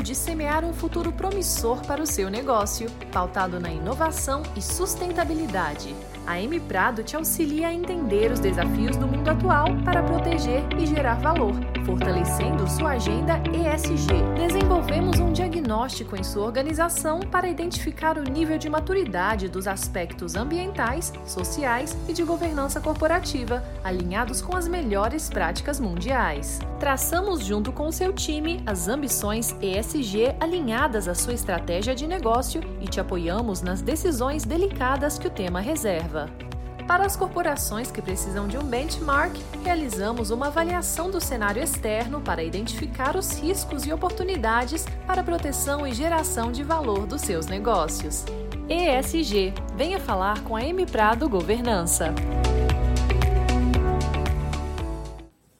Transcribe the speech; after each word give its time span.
tempo 0.00 0.02
de 0.02 0.14
semear 0.14 0.64
um 0.64 0.72
futuro 0.72 1.12
promissor 1.12 1.84
para 1.86 2.02
o 2.02 2.06
seu 2.06 2.30
negócio, 2.30 2.90
pautado 3.12 3.60
na 3.60 3.70
inovação 3.70 4.42
e 4.56 4.62
sustentabilidade. 4.62 5.94
A 6.26 6.40
M 6.40 6.58
Prado 6.60 7.02
te 7.02 7.16
auxilia 7.16 7.68
a 7.68 7.74
entender 7.74 8.30
os 8.30 8.40
desafios 8.40 8.96
do 8.96 9.06
mundo 9.06 9.28
atual 9.28 9.66
para 9.84 10.02
proteger 10.02 10.62
e 10.78 10.86
gerar 10.86 11.16
valor, 11.16 11.54
fortalecendo 11.84 12.68
sua 12.68 12.90
agenda 12.90 13.40
ESG. 13.52 14.08
Desenvolvemos 14.36 15.18
um 15.18 15.32
diagnóstico 15.32 16.16
em 16.16 16.22
sua 16.22 16.44
organização 16.44 17.20
para 17.20 17.48
identificar 17.48 18.18
o 18.18 18.22
nível 18.22 18.58
de 18.58 18.68
maturidade 18.68 19.48
dos 19.48 19.66
aspectos 19.66 20.34
ambientais, 20.34 21.12
sociais 21.26 21.96
e 22.08 22.12
de 22.12 22.22
governança 22.22 22.80
corporativa, 22.80 23.62
alinhados 23.82 24.40
com 24.42 24.56
as 24.56 24.68
melhores 24.68 25.28
práticas 25.28 25.80
mundiais. 25.80 26.58
Traçamos 26.78 27.44
junto 27.44 27.72
com 27.72 27.90
seu 27.90 28.12
time 28.12 28.62
as 28.66 28.88
ambições 28.88 29.54
ESG 29.60 30.34
alinhadas 30.40 31.08
à 31.08 31.14
sua 31.14 31.34
estratégia 31.34 31.94
de 31.94 32.06
negócio 32.06 32.60
e 32.80 32.86
te 32.86 33.00
apoiamos 33.00 33.62
nas 33.62 33.82
decisões 33.82 34.44
delicadas 34.44 35.18
que 35.18 35.26
o 35.26 35.30
tema 35.30 35.60
reserva. 35.60 36.49
Para 36.90 37.06
as 37.06 37.14
corporações 37.14 37.88
que 37.88 38.02
precisam 38.02 38.48
de 38.48 38.58
um 38.58 38.64
benchmark, 38.64 39.36
realizamos 39.62 40.32
uma 40.32 40.48
avaliação 40.48 41.08
do 41.08 41.20
cenário 41.20 41.62
externo 41.62 42.20
para 42.20 42.42
identificar 42.42 43.14
os 43.14 43.38
riscos 43.38 43.86
e 43.86 43.92
oportunidades 43.92 44.84
para 45.06 45.22
proteção 45.22 45.86
e 45.86 45.94
geração 45.94 46.50
de 46.50 46.64
valor 46.64 47.06
dos 47.06 47.20
seus 47.20 47.46
negócios. 47.46 48.24
ESG. 48.68 49.54
Venha 49.76 50.00
falar 50.00 50.42
com 50.42 50.56
a 50.56 50.64
M 50.64 50.84
Prado 50.84 51.28
Governança. 51.28 52.12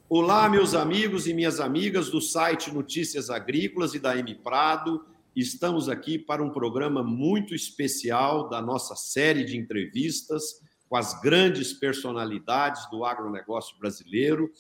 Olá, 0.09 0.49
meus 0.49 0.75
amigos 0.75 1.29
e 1.29 1.33
minhas 1.33 1.61
amigas 1.61 2.11
do 2.11 2.21
site 2.21 2.75
Notícias 2.75 3.31
Agrícolas 3.31 3.95
e 3.95 4.01
da 4.01 4.17
M 4.17 4.35
Prado. 4.35 5.07
Estamos 5.37 5.89
aqui 5.89 6.19
para 6.19 6.43
um 6.43 6.51
programa 6.51 7.05
muito 7.05 7.55
especial 7.55 8.49
da 8.49 8.61
nossa 8.61 8.97
série 8.97 9.45
de 9.45 9.57
entrevistas 9.57 10.69
com 10.91 10.97
as 10.97 11.21
grandes 11.21 11.73
personalidades 11.73 12.91
do 12.91 13.05
agronegócio 13.05 13.79
brasileiro. 13.79 14.51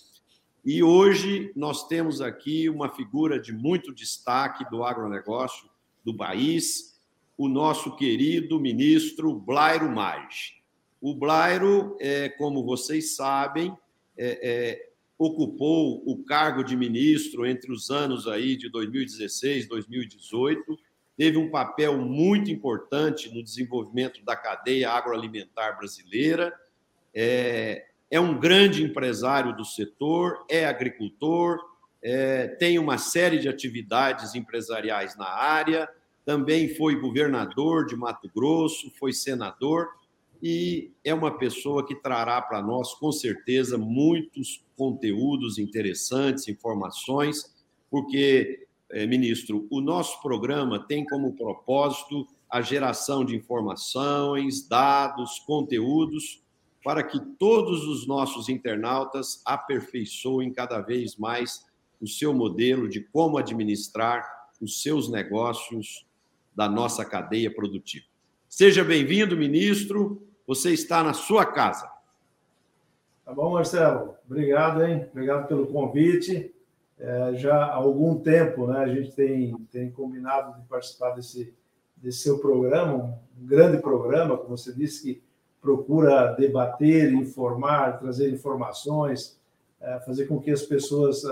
E 0.64 0.80
hoje 0.80 1.50
nós 1.56 1.88
temos 1.88 2.20
aqui 2.20 2.68
uma 2.70 2.88
figura 2.88 3.40
de 3.40 3.52
muito 3.52 3.92
destaque 3.92 4.64
do 4.70 4.84
agronegócio 4.84 5.68
do 6.04 6.16
país, 6.16 7.00
o 7.36 7.48
nosso 7.48 7.96
querido 7.96 8.60
ministro 8.60 9.34
Blairo 9.34 9.90
Maggi. 9.90 10.62
O 11.00 11.16
Blairo, 11.16 11.96
é, 11.98 12.28
como 12.28 12.64
vocês 12.64 13.16
sabem, 13.16 13.76
é, 14.16 14.50
é, 14.50 14.90
ocupou 15.18 16.00
o 16.06 16.22
cargo 16.22 16.62
de 16.62 16.76
ministro 16.76 17.44
entre 17.44 17.72
os 17.72 17.90
anos 17.90 18.28
aí 18.28 18.56
de 18.56 18.70
2016 18.70 19.64
e 19.64 19.68
2018 19.68 20.78
teve 21.20 21.36
um 21.36 21.50
papel 21.50 21.98
muito 21.98 22.50
importante 22.50 23.28
no 23.28 23.42
desenvolvimento 23.42 24.24
da 24.24 24.34
cadeia 24.34 24.90
agroalimentar 24.90 25.76
brasileira, 25.76 26.50
é, 27.14 27.84
é 28.10 28.18
um 28.18 28.40
grande 28.40 28.82
empresário 28.82 29.54
do 29.54 29.62
setor, 29.62 30.46
é 30.48 30.64
agricultor, 30.64 31.58
é, 32.02 32.48
tem 32.48 32.78
uma 32.78 32.96
série 32.96 33.38
de 33.38 33.50
atividades 33.50 34.34
empresariais 34.34 35.14
na 35.14 35.28
área, 35.28 35.86
também 36.24 36.74
foi 36.74 36.98
governador 36.98 37.84
de 37.84 37.94
Mato 37.94 38.30
Grosso, 38.34 38.90
foi 38.98 39.12
senador 39.12 39.90
e 40.42 40.90
é 41.04 41.12
uma 41.12 41.36
pessoa 41.36 41.86
que 41.86 41.96
trará 41.96 42.40
para 42.40 42.62
nós, 42.62 42.94
com 42.94 43.12
certeza, 43.12 43.76
muitos 43.76 44.64
conteúdos 44.74 45.58
interessantes, 45.58 46.48
informações, 46.48 47.54
porque 47.90 48.69
ministro, 49.08 49.66
o 49.70 49.80
nosso 49.80 50.20
programa 50.20 50.84
tem 50.86 51.04
como 51.04 51.34
propósito 51.34 52.26
a 52.50 52.60
geração 52.60 53.24
de 53.24 53.36
informações, 53.36 54.66
dados, 54.66 55.38
conteúdos, 55.40 56.42
para 56.82 57.02
que 57.02 57.20
todos 57.38 57.86
os 57.86 58.06
nossos 58.06 58.48
internautas 58.48 59.42
aperfeiçoem 59.44 60.52
cada 60.52 60.80
vez 60.80 61.16
mais 61.16 61.64
o 62.00 62.08
seu 62.08 62.32
modelo 62.32 62.88
de 62.88 63.00
como 63.00 63.38
administrar 63.38 64.24
os 64.60 64.82
seus 64.82 65.10
negócios 65.10 66.06
da 66.56 66.68
nossa 66.68 67.04
cadeia 67.04 67.52
produtiva. 67.52 68.06
Seja 68.48 68.82
bem-vindo, 68.82 69.36
ministro. 69.36 70.26
Você 70.46 70.72
está 70.72 71.04
na 71.04 71.12
sua 71.12 71.46
casa. 71.46 71.88
Tá 73.24 73.32
bom, 73.32 73.52
Marcelo. 73.52 74.14
Obrigado, 74.26 74.82
hein? 74.82 75.06
Obrigado 75.12 75.46
pelo 75.46 75.66
convite 75.68 76.52
é, 77.00 77.34
já 77.34 77.56
há 77.56 77.74
algum 77.74 78.16
tempo, 78.20 78.66
né, 78.66 78.80
a 78.80 78.88
gente 78.88 79.12
tem, 79.12 79.56
tem 79.72 79.90
combinado 79.90 80.60
de 80.60 80.66
participar 80.66 81.10
desse, 81.10 81.52
desse 81.96 82.18
seu 82.18 82.38
programa, 82.38 83.18
um 83.40 83.46
grande 83.46 83.78
programa, 83.78 84.36
como 84.36 84.56
você 84.56 84.72
disse, 84.72 85.02
que 85.02 85.22
procura 85.60 86.32
debater, 86.32 87.12
informar, 87.12 87.98
trazer 87.98 88.30
informações, 88.30 89.38
é, 89.80 89.98
fazer 90.00 90.26
com 90.26 90.40
que 90.40 90.50
as 90.50 90.62
pessoas, 90.62 91.22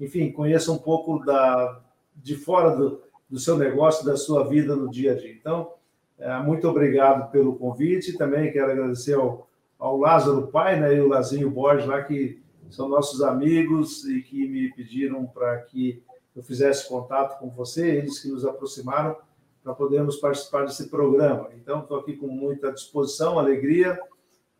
enfim, 0.00 0.32
conheçam 0.32 0.74
um 0.74 0.78
pouco 0.78 1.24
da, 1.24 1.80
de 2.16 2.34
fora 2.34 2.76
do, 2.76 3.02
do 3.28 3.38
seu 3.38 3.56
negócio, 3.56 4.04
da 4.04 4.16
sua 4.16 4.46
vida 4.46 4.76
no 4.76 4.90
dia 4.90 5.12
a 5.12 5.14
dia. 5.14 5.32
Então, 5.32 5.72
é, 6.18 6.38
muito 6.38 6.68
obrigado 6.68 7.30
pelo 7.30 7.56
convite. 7.56 8.16
Também 8.16 8.52
quero 8.52 8.70
agradecer 8.70 9.14
ao, 9.14 9.48
ao 9.78 9.96
Lázaro 9.96 10.48
Pai 10.48 10.78
né, 10.78 10.94
e 10.94 11.00
o 11.00 11.08
Lazinho 11.08 11.50
Borges 11.50 11.86
lá, 11.86 12.02
que 12.02 12.41
são 12.72 12.88
nossos 12.88 13.22
amigos 13.22 14.04
e 14.06 14.22
que 14.22 14.48
me 14.48 14.72
pediram 14.72 15.26
para 15.26 15.58
que 15.58 16.02
eu 16.34 16.42
fizesse 16.42 16.88
contato 16.88 17.38
com 17.38 17.50
você, 17.50 17.96
eles 17.96 18.18
que 18.18 18.28
nos 18.28 18.46
aproximaram 18.46 19.14
para 19.62 19.74
podermos 19.74 20.16
participar 20.16 20.64
desse 20.64 20.88
programa. 20.88 21.50
Então, 21.54 21.80
estou 21.80 21.98
aqui 21.98 22.16
com 22.16 22.26
muita 22.26 22.72
disposição, 22.72 23.38
alegria. 23.38 24.00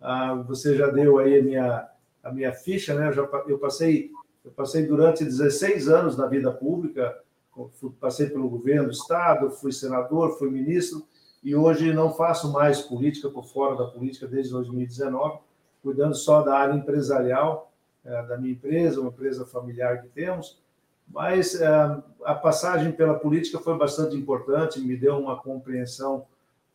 Ah, 0.01 0.35
você 0.35 0.77
já 0.77 0.89
deu 0.89 1.19
aí 1.19 1.41
a 1.41 1.43
minha, 1.43 1.89
a 2.23 2.31
minha 2.31 2.53
ficha, 2.53 2.95
né? 2.95 3.09
Eu, 3.09 3.13
já, 3.13 3.29
eu, 3.49 3.59
passei, 3.59 4.11
eu 4.45 4.51
passei 4.51 4.87
durante 4.87 5.25
16 5.25 5.89
anos 5.89 6.17
na 6.17 6.27
vida 6.27 6.53
pública, 6.53 7.19
passei 7.99 8.29
pelo 8.29 8.49
governo 8.49 8.89
do 8.89 8.93
Estado, 8.93 9.51
fui 9.51 9.73
senador, 9.73 10.39
fui 10.39 10.51
ministro, 10.51 11.03
e 11.43 11.57
hoje 11.57 11.93
não 11.93 12.13
faço 12.13 12.53
mais 12.53 12.83
política 12.83 13.29
por 13.31 13.47
fora 13.47 13.75
da 13.75 13.87
política 13.87 14.29
desde 14.29 14.53
2019, 14.53 15.41
cuidando 15.83 16.15
só 16.15 16.43
da 16.43 16.57
área 16.57 16.75
empresarial 16.75 17.72
da 18.05 18.37
minha 18.37 18.53
empresa, 18.53 19.01
uma 19.01 19.11
empresa 19.11 19.47
familiar 19.47 20.03
que 20.03 20.09
temos, 20.09 20.61
mas 21.09 21.61
é, 21.61 21.67
a 22.25 22.35
passagem 22.35 22.93
pela 22.93 23.19
política 23.19 23.59
foi 23.59 23.77
bastante 23.77 24.17
importante, 24.17 24.81
me 24.81 24.97
deu 24.97 25.19
uma 25.19 25.41
compreensão 25.41 26.27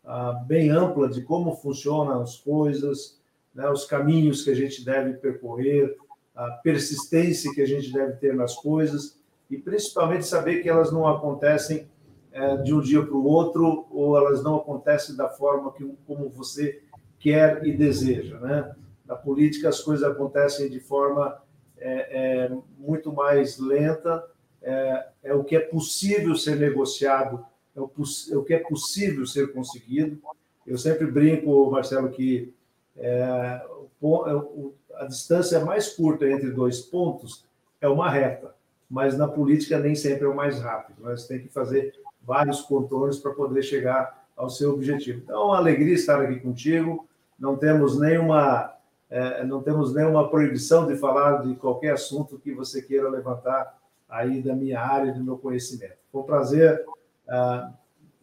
ah, 0.06 0.34
bem 0.46 0.70
ampla 0.70 1.10
de 1.10 1.22
como 1.22 1.56
funcionam 1.56 2.22
as 2.22 2.38
coisas, 2.38 3.20
né, 3.54 3.68
os 3.70 3.86
caminhos 3.86 4.44
que 4.44 4.52
a 4.52 4.56
gente 4.56 4.86
deve 4.86 5.14
percorrer, 5.14 5.98
a 6.36 6.52
persistência 6.64 7.52
que 7.54 7.62
a 7.62 7.66
gente 7.66 7.92
deve 7.92 8.14
ter 8.14 8.36
nas 8.36 8.56
coisas 8.56 9.20
e 9.50 9.58
principalmente 9.58 10.26
saber 10.26 10.62
que 10.62 10.70
elas 10.70 10.92
não 10.92 11.08
acontecem 11.08 11.90
é, 12.32 12.58
de 12.58 12.74
um 12.74 12.80
dia 12.80 13.04
para 13.04 13.16
o 13.16 13.26
outro 13.26 13.88
ou 13.90 14.16
elas 14.16 14.44
não 14.44 14.58
acontecem 14.58 15.16
da 15.16 15.28
forma 15.28 15.74
que 15.74 15.84
como 16.06 16.30
você 16.30 16.82
quer 17.20 17.66
e 17.66 17.76
deseja, 17.76 18.40
né? 18.40 18.76
Na 19.08 19.16
política, 19.16 19.70
as 19.70 19.80
coisas 19.80 20.10
acontecem 20.10 20.70
de 20.70 20.80
forma 20.80 21.42
é, 21.78 22.46
é, 22.46 22.58
muito 22.78 23.14
mais 23.14 23.58
lenta, 23.58 24.24
é, 24.62 25.08
é, 25.24 25.34
o 25.34 25.44
que 25.44 25.56
é 25.56 25.60
possível 25.60 26.36
ser 26.36 26.58
negociado, 26.58 27.46
é 27.76 27.80
o, 27.80 27.92
é 28.32 28.38
o, 28.38 28.44
que 28.44 28.54
é 28.54 28.60
possível 28.60 29.26
ser 29.26 29.54
conseguido. 29.54 30.20
Eu 30.66 30.78
sempre 30.78 31.06
brinco, 31.08 31.70
Marcelo, 31.72 32.10
que 32.10 32.54
é, 32.98 33.62
o, 34.02 34.26
é 34.26 35.04
a 35.04 35.06
distância 35.06 35.64
mais 35.64 35.90
curta 35.90 36.28
entre 36.28 36.50
dois 36.52 36.82
pontos 36.82 37.46
é 37.80 37.88
uma 37.88 38.10
reta, 38.10 38.56
mas 38.90 39.18
na 39.18 39.28
política 39.28 39.80
nem 39.80 39.96
sempre 39.96 40.26
é 40.26 40.28
o 40.28 40.36
mais 40.36 40.60
rápido. 40.60 41.04
Você 41.04 41.28
tem 41.28 41.40
que 41.40 41.54
fazer 41.54 41.94
vários 42.24 42.62
contornos 42.62 43.20
para 43.20 43.32
poder 43.32 43.62
chegar 43.62 44.26
ao 44.36 44.50
seu 44.50 44.74
objetivo. 44.74 45.22
Então, 45.24 45.42
é 45.42 45.46
uma 45.46 45.58
alegria 45.58 45.94
estar 45.94 46.22
aqui 46.22 46.40
contigo. 46.40 47.08
Não 47.40 47.56
temos 47.56 48.00
nenhuma 48.00 48.77
é, 49.10 49.44
não 49.46 49.62
temos 49.62 49.94
nenhuma 49.94 50.30
proibição 50.30 50.86
de 50.86 50.98
falar 50.98 51.42
de 51.42 51.56
qualquer 51.56 51.94
assunto 51.94 52.38
que 52.38 52.54
você 52.54 52.82
queira 52.82 53.10
levantar 53.10 53.78
aí 54.10 54.42
da 54.42 54.54
minha 54.54 54.80
área, 54.80 55.14
do 55.14 55.24
meu 55.24 55.38
conhecimento. 55.38 55.98
Foi 56.12 56.22
um 56.22 56.26
prazer 56.26 56.86
uh, 57.28 57.74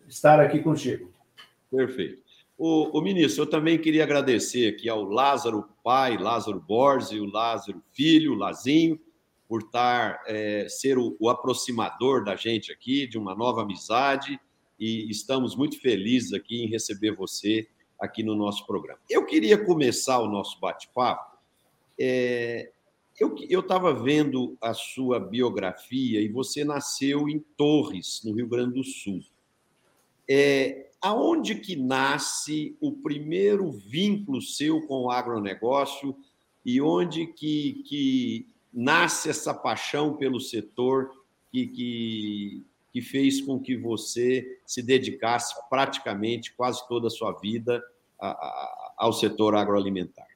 estar 0.08 0.40
aqui 0.40 0.60
contigo. 0.60 1.10
Perfeito. 1.70 2.22
O, 2.56 2.98
o, 2.98 3.02
ministro, 3.02 3.42
eu 3.42 3.50
também 3.50 3.78
queria 3.78 4.04
agradecer 4.04 4.68
aqui 4.68 4.88
ao 4.88 5.02
Lázaro 5.02 5.68
pai, 5.82 6.16
Lázaro 6.16 6.60
Borges 6.60 7.10
e 7.10 7.18
o 7.18 7.26
Lázaro 7.26 7.82
filho, 7.92 8.34
Lazinho, 8.34 8.98
por 9.48 9.62
estar, 9.62 10.22
é, 10.26 10.66
ser 10.68 10.96
o, 10.96 11.16
o 11.18 11.28
aproximador 11.28 12.24
da 12.24 12.36
gente 12.36 12.72
aqui, 12.72 13.06
de 13.06 13.18
uma 13.18 13.34
nova 13.34 13.62
amizade, 13.62 14.38
e 14.78 15.10
estamos 15.10 15.56
muito 15.56 15.80
felizes 15.80 16.32
aqui 16.32 16.62
em 16.62 16.68
receber 16.68 17.12
você 17.12 17.68
aqui 18.04 18.22
no 18.22 18.34
nosso 18.34 18.66
programa. 18.66 19.00
Eu 19.08 19.24
queria 19.26 19.62
começar 19.62 20.18
o 20.20 20.28
nosso 20.28 20.58
bate-papo 20.60 21.34
é, 21.98 22.70
Eu 23.18 23.60
estava 23.60 23.92
vendo 23.92 24.56
a 24.60 24.74
sua 24.74 25.20
biografia 25.20 26.20
e 26.20 26.28
você 26.28 26.64
nasceu 26.64 27.28
em 27.28 27.38
Torres, 27.56 28.20
no 28.24 28.32
Rio 28.32 28.48
Grande 28.48 28.74
do 28.74 28.84
Sul. 28.84 29.22
É, 30.28 30.88
aonde 31.00 31.54
que 31.56 31.76
nasce 31.76 32.76
o 32.80 32.90
primeiro 32.90 33.70
vínculo 33.70 34.40
seu 34.40 34.80
com 34.86 35.02
o 35.02 35.10
agronegócio 35.10 36.16
e 36.64 36.80
onde 36.80 37.26
que, 37.26 37.84
que 37.86 38.48
nasce 38.72 39.28
essa 39.28 39.52
paixão 39.52 40.16
pelo 40.16 40.40
setor 40.40 41.10
que, 41.52 41.66
que, 41.66 42.62
que 42.90 43.02
fez 43.02 43.40
com 43.42 43.60
que 43.60 43.76
você 43.76 44.58
se 44.66 44.82
dedicasse 44.82 45.54
praticamente 45.68 46.54
quase 46.54 46.88
toda 46.88 47.08
a 47.08 47.10
sua 47.10 47.32
vida 47.32 47.84
a, 48.28 48.30
a, 48.30 48.92
ao 48.98 49.12
setor 49.12 49.54
agroalimentar? 49.54 50.26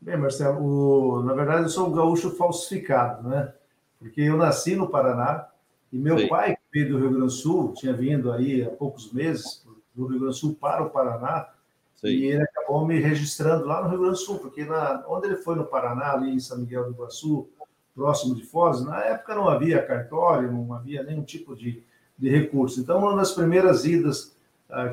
Bem, 0.00 0.16
Marcelo, 0.16 0.60
o... 0.62 1.22
na 1.22 1.34
verdade 1.34 1.64
eu 1.64 1.68
sou 1.68 1.88
um 1.88 1.92
gaúcho 1.92 2.30
falsificado, 2.30 3.28
né? 3.28 3.52
Porque 3.98 4.22
eu 4.22 4.36
nasci 4.36 4.74
no 4.74 4.88
Paraná 4.88 5.48
e 5.92 5.98
meu 5.98 6.18
Sim. 6.18 6.28
pai, 6.28 6.56
que 6.56 6.62
veio 6.72 6.88
do 6.88 6.98
Rio 6.98 7.10
Grande 7.10 7.24
do 7.26 7.30
Sul, 7.30 7.74
tinha 7.74 7.92
vindo 7.92 8.32
aí 8.32 8.62
há 8.62 8.70
poucos 8.70 9.12
meses 9.12 9.62
do 9.94 10.06
Rio 10.06 10.18
Grande 10.20 10.24
do 10.24 10.32
Sul 10.32 10.56
para 10.58 10.82
o 10.82 10.90
Paraná, 10.90 11.48
Sim. 11.96 12.08
e 12.08 12.24
ele 12.26 12.42
acabou 12.42 12.86
me 12.86 12.98
registrando 12.98 13.66
lá 13.66 13.82
no 13.82 13.90
Rio 13.90 13.98
Grande 13.98 14.14
do 14.14 14.24
Sul, 14.24 14.38
porque 14.38 14.64
na... 14.64 15.04
onde 15.06 15.26
ele 15.26 15.36
foi 15.36 15.56
no 15.56 15.66
Paraná, 15.66 16.12
ali 16.12 16.30
em 16.30 16.40
São 16.40 16.58
Miguel 16.58 16.84
do 16.84 16.92
Iguaçu, 16.92 17.48
próximo 17.94 18.34
de 18.34 18.44
Foz, 18.44 18.82
na 18.82 19.04
época 19.04 19.34
não 19.34 19.48
havia 19.48 19.82
cartório, 19.82 20.50
não 20.50 20.72
havia 20.72 21.02
nenhum 21.02 21.22
tipo 21.22 21.54
de, 21.54 21.82
de 22.16 22.30
recurso. 22.30 22.80
Então, 22.80 22.98
uma 22.98 23.14
das 23.14 23.32
primeiras 23.32 23.84
idas 23.84 24.34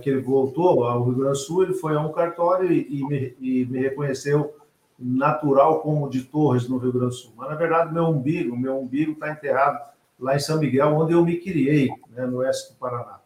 que 0.02 0.10
ele 0.10 0.22
voltou 0.22 0.84
ao 0.84 1.04
Rio 1.04 1.16
Grande 1.16 1.32
do 1.32 1.36
Sul, 1.36 1.64
ele 1.64 1.74
foi 1.74 1.96
a 1.96 2.02
um 2.02 2.12
cartório 2.12 2.72
e, 2.72 3.00
e, 3.00 3.06
me, 3.06 3.36
e 3.40 3.66
me 3.66 3.80
reconheceu 3.80 4.56
natural 4.98 5.82
como 5.82 6.10
de 6.10 6.24
Torres, 6.24 6.68
no 6.68 6.78
Rio 6.78 6.92
Grande 6.92 7.10
do 7.10 7.14
Sul. 7.14 7.34
Mas, 7.38 7.50
na 7.50 7.56
verdade, 7.56 7.94
meu 7.94 8.06
umbigo, 8.06 8.58
meu 8.58 8.78
umbigo 8.78 9.12
está 9.12 9.30
enterrado 9.32 9.80
lá 10.20 10.36
em 10.36 10.40
São 10.40 10.60
Miguel, 10.60 10.96
onde 10.96 11.14
eu 11.14 11.24
me 11.24 11.38
criei, 11.38 11.90
né, 12.10 12.26
no 12.26 12.38
oeste 12.38 12.74
do 12.74 12.80
Paraná. 12.80 13.20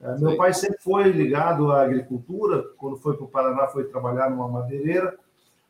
É, 0.00 0.18
meu 0.18 0.34
pai 0.36 0.54
sempre 0.54 0.78
foi 0.82 1.10
ligado 1.10 1.70
à 1.70 1.82
agricultura, 1.82 2.64
quando 2.78 2.96
foi 2.96 3.14
para 3.16 3.24
o 3.24 3.28
Paraná 3.28 3.66
foi 3.66 3.84
trabalhar 3.84 4.30
numa 4.30 4.48
madeireira, 4.48 5.14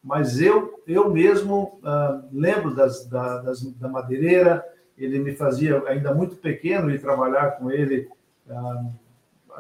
mas 0.03 0.41
eu 0.41 0.81
eu 0.87 1.11
mesmo 1.11 1.81
uh, 1.83 2.25
lembro 2.33 2.75
das, 2.75 3.05
da, 3.07 3.39
das, 3.39 3.61
da 3.75 3.89
madeireira, 3.89 4.65
ele 4.97 5.19
me 5.19 5.35
fazia, 5.35 5.83
ainda 5.87 6.15
muito 6.15 6.37
pequeno, 6.37 6.91
ir 6.91 7.01
trabalhar 7.01 7.59
com 7.59 7.71
ele, 7.71 8.09
uh, 8.49 8.93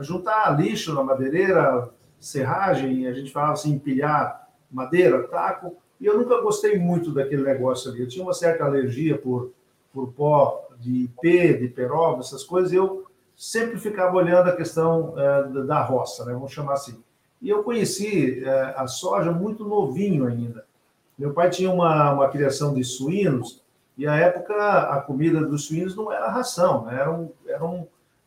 juntar 0.00 0.58
lixo 0.58 0.94
na 0.94 1.02
madeireira, 1.02 1.90
serragem, 2.18 3.06
a 3.06 3.12
gente 3.12 3.32
falava 3.32 3.54
assim, 3.54 3.72
empilhar 3.72 4.48
madeira, 4.70 5.26
taco, 5.28 5.76
e 6.00 6.06
eu 6.06 6.18
nunca 6.18 6.40
gostei 6.40 6.78
muito 6.78 7.12
daquele 7.12 7.42
negócio 7.42 7.90
ali. 7.90 8.00
Eu 8.00 8.08
tinha 8.08 8.24
uma 8.24 8.32
certa 8.32 8.64
alergia 8.64 9.18
por, 9.18 9.52
por 9.92 10.12
pó 10.12 10.68
de 10.78 11.04
IP, 11.04 11.58
de 11.58 11.68
peroba, 11.68 12.20
essas 12.20 12.42
coisas, 12.42 12.72
e 12.72 12.76
eu 12.76 13.04
sempre 13.36 13.78
ficava 13.78 14.16
olhando 14.16 14.48
a 14.48 14.56
questão 14.56 15.14
é, 15.18 15.42
da 15.64 15.82
roça, 15.82 16.24
né? 16.24 16.32
vamos 16.32 16.52
chamar 16.52 16.74
assim. 16.74 17.02
E 17.40 17.48
eu 17.48 17.62
conheci 17.62 18.44
é, 18.44 18.74
a 18.76 18.86
soja 18.86 19.32
muito 19.32 19.64
novinho 19.64 20.26
ainda. 20.26 20.64
Meu 21.18 21.32
pai 21.32 21.50
tinha 21.50 21.70
uma, 21.70 22.12
uma 22.12 22.28
criação 22.28 22.72
de 22.74 22.84
suínos, 22.84 23.62
e 23.96 24.06
à 24.06 24.16
época 24.16 24.54
a 24.54 25.00
comida 25.00 25.44
dos 25.44 25.66
suínos 25.66 25.94
não 25.94 26.10
era 26.10 26.30
ração, 26.30 26.86
né? 26.86 26.98
eram, 26.98 27.30
eram 27.46 27.86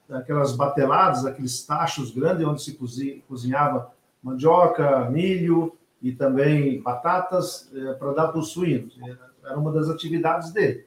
aquelas 0.10 0.56
bateladas, 0.56 1.26
aqueles 1.26 1.66
tachos 1.66 2.12
grandes 2.12 2.46
onde 2.46 2.62
se 2.62 3.24
cozinhava 3.28 3.92
mandioca, 4.22 5.10
milho, 5.10 5.76
e 6.02 6.12
também 6.12 6.82
batatas 6.82 7.70
é, 7.74 7.94
para 7.94 8.14
dar 8.14 8.28
para 8.28 8.40
os 8.40 8.50
suínos. 8.50 8.98
Era 9.44 9.58
uma 9.58 9.72
das 9.72 9.90
atividades 9.90 10.52
dele. 10.52 10.86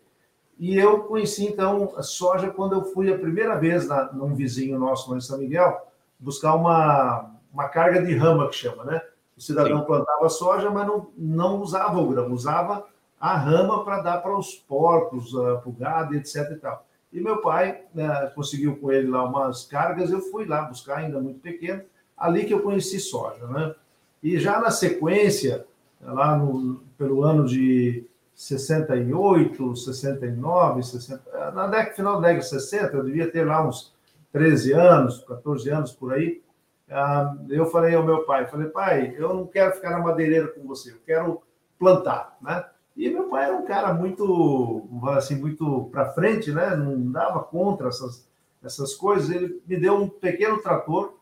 E 0.59 0.77
eu 0.77 1.01
conheci, 1.05 1.47
então, 1.47 1.93
a 1.97 2.03
soja 2.03 2.51
quando 2.51 2.75
eu 2.75 2.85
fui 2.85 3.13
a 3.13 3.19
primeira 3.19 3.59
vez 3.59 3.87
na, 3.87 4.13
num 4.13 4.35
vizinho 4.35 4.79
nosso 4.79 5.11
lá 5.11 5.17
em 5.17 5.21
São 5.21 5.39
Miguel, 5.39 5.87
buscar 6.19 6.55
uma, 6.55 7.31
uma 7.53 7.69
carga 7.69 8.03
de 8.03 8.15
rama, 8.15 8.49
que 8.49 8.57
chama, 8.57 8.85
né? 8.85 9.03
O 9.37 9.41
cidadão 9.41 9.81
Sim. 9.81 9.87
plantava 9.87 10.29
soja, 10.31 10.71
mas 10.71 10.87
não, 10.87 11.11
não 11.17 11.61
usava 11.61 11.99
o 11.99 12.09
grão, 12.09 12.33
usava 12.33 12.87
a 13.21 13.37
rama 13.37 13.85
para 13.85 14.01
dar 14.01 14.23
para 14.23 14.37
os 14.37 14.55
porcos, 14.55 15.31
para 15.33 15.69
o 15.69 15.73
gado, 15.73 16.15
etc. 16.15 16.51
E, 16.53 16.57
tal. 16.57 16.87
E 17.13 17.21
meu 17.21 17.41
pai 17.41 17.83
uh, 17.95 18.35
conseguiu 18.35 18.77
com 18.77 18.91
ele 18.91 19.09
lá 19.09 19.25
umas 19.25 19.65
cargas, 19.65 20.11
eu 20.11 20.21
fui 20.21 20.45
lá 20.45 20.63
buscar, 20.63 20.99
ainda 20.99 21.21
muito 21.21 21.41
pequeno, 21.41 21.83
ali 22.17 22.45
que 22.45 22.53
eu 22.53 22.63
conheci 22.63 22.99
soja, 22.99 23.47
né? 23.47 23.75
E 24.23 24.39
já 24.39 24.61
na 24.61 24.71
sequência, 24.71 25.67
lá 26.01 26.37
no, 26.37 26.83
pelo 26.99 27.23
ano 27.23 27.47
de 27.47 28.05
68, 28.35 29.77
69, 29.77 30.83
60, 30.83 31.51
na 31.53 31.67
década, 31.69 31.95
final 31.95 32.21
da 32.21 32.29
década 32.29 32.45
de 32.45 32.49
60, 32.49 32.97
eu 32.97 33.05
devia 33.05 33.31
ter 33.31 33.47
lá 33.47 33.67
uns 33.67 33.95
13 34.33 34.73
anos, 34.73 35.25
14 35.25 35.71
anos 35.71 35.93
por 35.93 36.13
aí. 36.13 36.43
Ah, 36.91 37.35
eu 37.49 37.67
falei 37.67 37.95
ao 37.95 38.05
meu 38.05 38.25
pai, 38.25 38.47
falei, 38.47 38.69
pai, 38.69 39.15
eu 39.19 39.35
não 39.35 39.47
quero 39.47 39.73
ficar 39.73 39.91
na 39.91 39.99
madeireira 39.99 40.49
com 40.49 40.67
você, 40.67 40.93
eu 40.93 40.99
quero 41.05 41.43
plantar, 41.79 42.37
né? 42.41 42.65
E 42.97 43.11
meu 43.11 43.29
pai 43.29 43.45
era 43.45 43.57
um 43.57 43.65
cara 43.65 43.93
muito, 43.93 44.89
assim, 45.11 45.37
muito 45.37 45.91
para 45.93 46.13
frente, 46.13 46.51
né? 46.51 46.75
Não 46.75 47.13
dava 47.13 47.43
contra 47.45 47.89
essas, 47.89 48.27
essas 48.65 48.95
coisas. 48.95 49.29
Ele 49.29 49.61
me 49.67 49.77
deu 49.77 49.97
um 49.97 50.09
pequeno 50.09 50.63
trator 50.63 51.15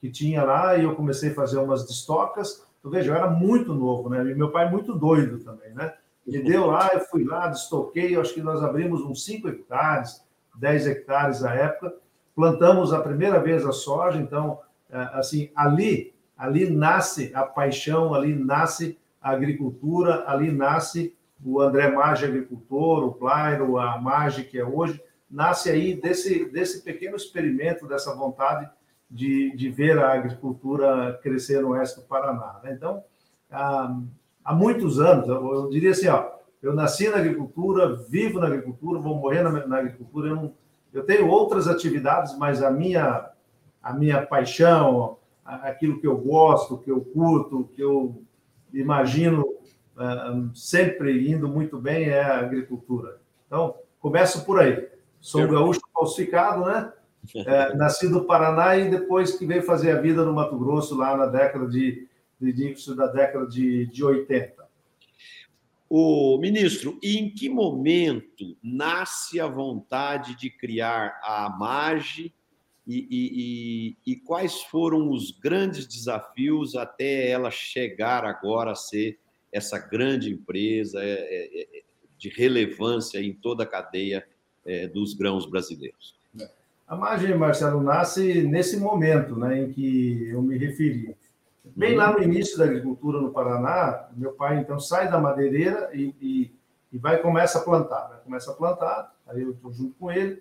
que 0.00 0.08
tinha 0.08 0.44
lá 0.44 0.76
e 0.76 0.84
eu 0.84 0.94
comecei 0.94 1.30
a 1.30 1.34
fazer 1.34 1.58
umas 1.58 1.84
destocas. 1.84 2.64
Então, 2.78 2.90
veja, 2.90 3.10
eu 3.10 3.16
era 3.16 3.28
muito 3.28 3.74
novo, 3.74 4.08
né? 4.08 4.20
E 4.30 4.34
meu 4.34 4.52
pai 4.52 4.70
muito 4.70 4.94
doido 4.94 5.40
também, 5.40 5.74
né? 5.74 5.94
Me 6.24 6.42
deu 6.42 6.66
lá, 6.66 6.90
eu 6.92 7.00
fui 7.00 7.24
lá, 7.24 7.48
destoquei, 7.48 8.16
acho 8.16 8.34
que 8.34 8.42
nós 8.42 8.62
abrimos 8.62 9.00
uns 9.02 9.24
5 9.24 9.48
hectares, 9.48 10.24
10 10.56 10.86
hectares 10.86 11.44
à 11.44 11.54
época, 11.54 11.94
plantamos 12.34 12.92
a 12.92 13.00
primeira 13.00 13.40
vez 13.40 13.64
a 13.64 13.72
soja, 13.72 14.18
então, 14.18 14.58
é, 14.90 14.96
assim, 15.14 15.50
ali, 15.54 16.14
ali 16.36 16.68
nasce 16.68 17.30
a 17.32 17.44
paixão, 17.44 18.12
ali 18.12 18.34
nasce 18.34 18.98
agricultura, 19.30 20.24
ali 20.26 20.50
nasce 20.50 21.16
o 21.44 21.60
André 21.60 21.90
Maggi 21.90 22.24
agricultor, 22.24 23.04
o 23.04 23.12
Plairo, 23.12 23.78
a 23.78 24.00
Maggi 24.00 24.44
que 24.44 24.58
é 24.58 24.64
hoje, 24.64 25.00
nasce 25.30 25.70
aí 25.70 25.94
desse, 25.94 26.46
desse 26.46 26.82
pequeno 26.82 27.16
experimento, 27.16 27.86
dessa 27.86 28.14
vontade 28.14 28.68
de, 29.10 29.54
de 29.56 29.68
ver 29.68 29.98
a 29.98 30.12
agricultura 30.12 31.18
crescer 31.22 31.60
no 31.60 31.70
oeste 31.70 32.00
do 32.00 32.06
Paraná. 32.06 32.60
Né? 32.62 32.72
Então, 32.72 33.02
há, 33.50 33.96
há, 34.44 34.54
muitos 34.54 35.00
anos, 35.00 35.28
eu, 35.28 35.54
eu, 35.54 35.70
diria 35.70 35.90
assim, 35.90 36.08
ó, 36.08 36.30
eu 36.62 36.74
nasci 36.74 37.08
na 37.08 37.18
agricultura, 37.18 37.94
vivo 38.08 38.40
na 38.40 38.46
agricultura, 38.46 38.98
vou 38.98 39.16
morrer 39.16 39.42
na, 39.42 39.66
na 39.66 39.78
agricultura. 39.78 40.28
Eu, 40.28 40.36
não, 40.36 40.54
eu, 40.92 41.04
tenho 41.04 41.28
outras 41.28 41.68
atividades, 41.68 42.36
mas 42.38 42.62
a 42.62 42.70
minha, 42.70 43.30
a 43.82 43.92
minha 43.92 44.24
paixão, 44.24 45.18
aquilo 45.44 46.00
que 46.00 46.06
eu 46.06 46.16
gosto, 46.16 46.78
que 46.78 46.90
eu 46.90 47.00
curto, 47.00 47.68
que 47.74 47.82
eu 47.82 48.22
imagino 48.72 49.42
uh, 49.42 50.54
sempre 50.54 51.30
indo 51.30 51.48
muito 51.48 51.78
bem 51.78 52.08
é 52.08 52.22
a 52.22 52.38
agricultura. 52.38 53.20
Então, 53.46 53.76
começo 54.00 54.44
por 54.44 54.60
aí. 54.60 54.88
Sou 55.20 55.42
um 55.42 55.48
gaúcho 55.48 55.80
falsificado, 55.92 56.64
né? 56.64 56.92
é, 57.34 57.74
nascido 57.74 58.20
no 58.20 58.24
Paraná 58.24 58.76
e 58.76 58.88
depois 58.88 59.36
que 59.36 59.46
veio 59.46 59.62
fazer 59.62 59.92
a 59.92 60.00
vida 60.00 60.24
no 60.24 60.32
Mato 60.32 60.56
Grosso 60.58 60.96
lá 60.96 61.16
na 61.16 61.26
década 61.26 61.66
de, 61.66 62.06
de 62.40 62.50
início 62.50 62.94
da 62.94 63.06
década 63.06 63.46
de, 63.46 63.86
de 63.86 64.04
80. 64.04 64.66
O 65.88 66.36
ministro, 66.38 66.98
e 67.02 67.16
em 67.16 67.30
que 67.30 67.48
momento 67.48 68.56
nasce 68.62 69.40
a 69.40 69.46
vontade 69.46 70.36
de 70.36 70.50
criar 70.50 71.20
a 71.22 71.46
AMAGE 71.46 72.34
e, 72.86 73.96
e, 74.06 74.12
e, 74.12 74.16
quais 74.16 74.62
foram 74.62 75.10
os 75.10 75.32
grandes 75.32 75.86
desafios 75.86 76.76
até 76.76 77.28
ela 77.28 77.50
chegar 77.50 78.24
agora 78.24 78.70
a 78.70 78.76
ser 78.76 79.18
essa 79.52 79.78
grande 79.78 80.32
empresa 80.32 81.02
é, 81.02 81.10
é, 81.10 81.78
é 81.78 81.82
de 82.16 82.28
relevância 82.28 83.18
em 83.18 83.32
toda 83.32 83.64
a 83.64 83.66
cadeia 83.66 84.26
dos 84.92 85.14
grãos 85.14 85.46
brasileiros? 85.46 86.16
A 86.86 86.94
margem, 86.94 87.36
Marcelo, 87.36 87.82
nasce 87.82 88.42
nesse 88.42 88.76
momento 88.76 89.36
né, 89.36 89.60
em 89.60 89.72
que 89.72 90.28
eu 90.28 90.40
me 90.40 90.56
referi. 90.56 91.16
Bem 91.74 91.96
lá 91.96 92.12
no 92.12 92.22
início 92.22 92.56
da 92.56 92.64
agricultura 92.64 93.20
no 93.20 93.32
Paraná, 93.32 94.08
meu 94.16 94.32
pai 94.32 94.60
então 94.60 94.78
sai 94.78 95.10
da 95.10 95.20
madeireira 95.20 95.90
e, 95.92 96.14
e, 96.20 96.54
e 96.92 96.98
vai 96.98 97.18
começa 97.18 97.58
a 97.58 97.62
plantar. 97.62 98.08
Né? 98.10 98.18
Começa 98.22 98.52
a 98.52 98.54
plantar, 98.54 99.12
aí 99.26 99.42
eu 99.42 99.50
estou 99.50 99.72
junto 99.72 99.94
com 99.98 100.12
ele, 100.12 100.40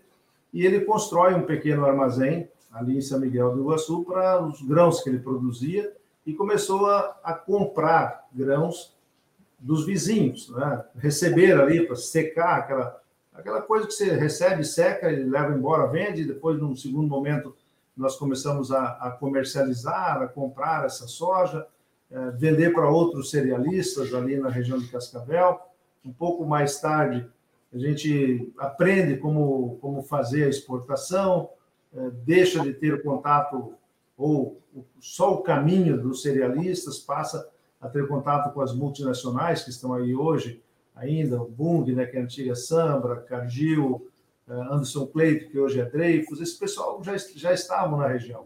e 0.55 0.65
ele 0.65 0.85
constrói 0.85 1.33
um 1.33 1.45
pequeno 1.45 1.85
armazém 1.85 2.49
ali 2.71 2.97
em 2.97 3.01
São 3.01 3.19
Miguel 3.19 3.53
do 3.53 3.59
Iguaçu 3.59 4.05
para 4.05 4.41
os 4.41 4.61
grãos 4.61 5.03
que 5.03 5.09
ele 5.09 5.19
produzia 5.19 5.93
e 6.25 6.33
começou 6.33 6.87
a, 6.87 7.19
a 7.21 7.33
comprar 7.33 8.25
grãos 8.33 8.95
dos 9.59 9.85
vizinhos, 9.85 10.49
né? 10.49 10.85
receber 10.95 11.59
ali 11.59 11.85
para 11.85 11.97
secar 11.97 12.59
aquela 12.59 13.01
aquela 13.33 13.61
coisa 13.61 13.85
que 13.85 13.93
você 13.93 14.13
recebe, 14.13 14.63
seca 14.63 15.11
e 15.11 15.25
leva 15.25 15.53
embora, 15.53 15.87
vende, 15.87 16.23
depois, 16.23 16.57
num 16.57 16.73
segundo 16.73 17.09
momento, 17.09 17.53
nós 17.95 18.15
começamos 18.15 18.71
a, 18.71 18.91
a 18.91 19.11
comercializar, 19.11 20.21
a 20.21 20.27
comprar 20.27 20.85
essa 20.85 21.05
soja, 21.05 21.67
é, 22.09 22.31
vender 22.31 22.73
para 22.73 22.89
outros 22.89 23.29
cerealistas 23.29 24.13
ali 24.13 24.37
na 24.37 24.47
região 24.47 24.79
de 24.79 24.87
Cascavel, 24.87 25.59
um 26.05 26.13
pouco 26.13 26.45
mais 26.45 26.79
tarde, 26.79 27.27
a 27.75 27.77
gente 27.77 28.53
aprende 28.57 29.17
como, 29.17 29.77
como 29.81 30.01
fazer 30.01 30.45
a 30.45 30.49
exportação, 30.49 31.49
é, 31.93 32.09
deixa 32.23 32.61
de 32.61 32.73
ter 32.73 32.93
o 32.93 33.03
contato 33.03 33.73
ou 34.17 34.61
só 35.01 35.33
o 35.33 35.41
caminho 35.41 36.01
dos 36.01 36.21
cerealistas, 36.21 36.99
passa 36.99 37.49
a 37.81 37.89
ter 37.89 38.07
contato 38.07 38.53
com 38.53 38.61
as 38.61 38.73
multinacionais 38.73 39.63
que 39.63 39.71
estão 39.71 39.93
aí 39.93 40.15
hoje, 40.15 40.63
ainda, 40.95 41.41
o 41.41 41.49
Bung, 41.49 41.93
né, 41.93 42.05
que 42.05 42.15
é 42.15 42.21
a 42.21 42.23
antiga 42.23 42.55
Sambra, 42.55 43.17
Cargill, 43.17 44.07
é, 44.47 44.53
Anderson 44.53 45.05
Cleito, 45.07 45.51
que 45.51 45.59
hoje 45.59 45.81
é 45.81 45.83
Dreyfus, 45.83 46.39
esse 46.39 46.57
pessoal 46.57 47.03
já, 47.03 47.17
já 47.35 47.53
estavam 47.53 47.97
na 47.97 48.07
região. 48.07 48.45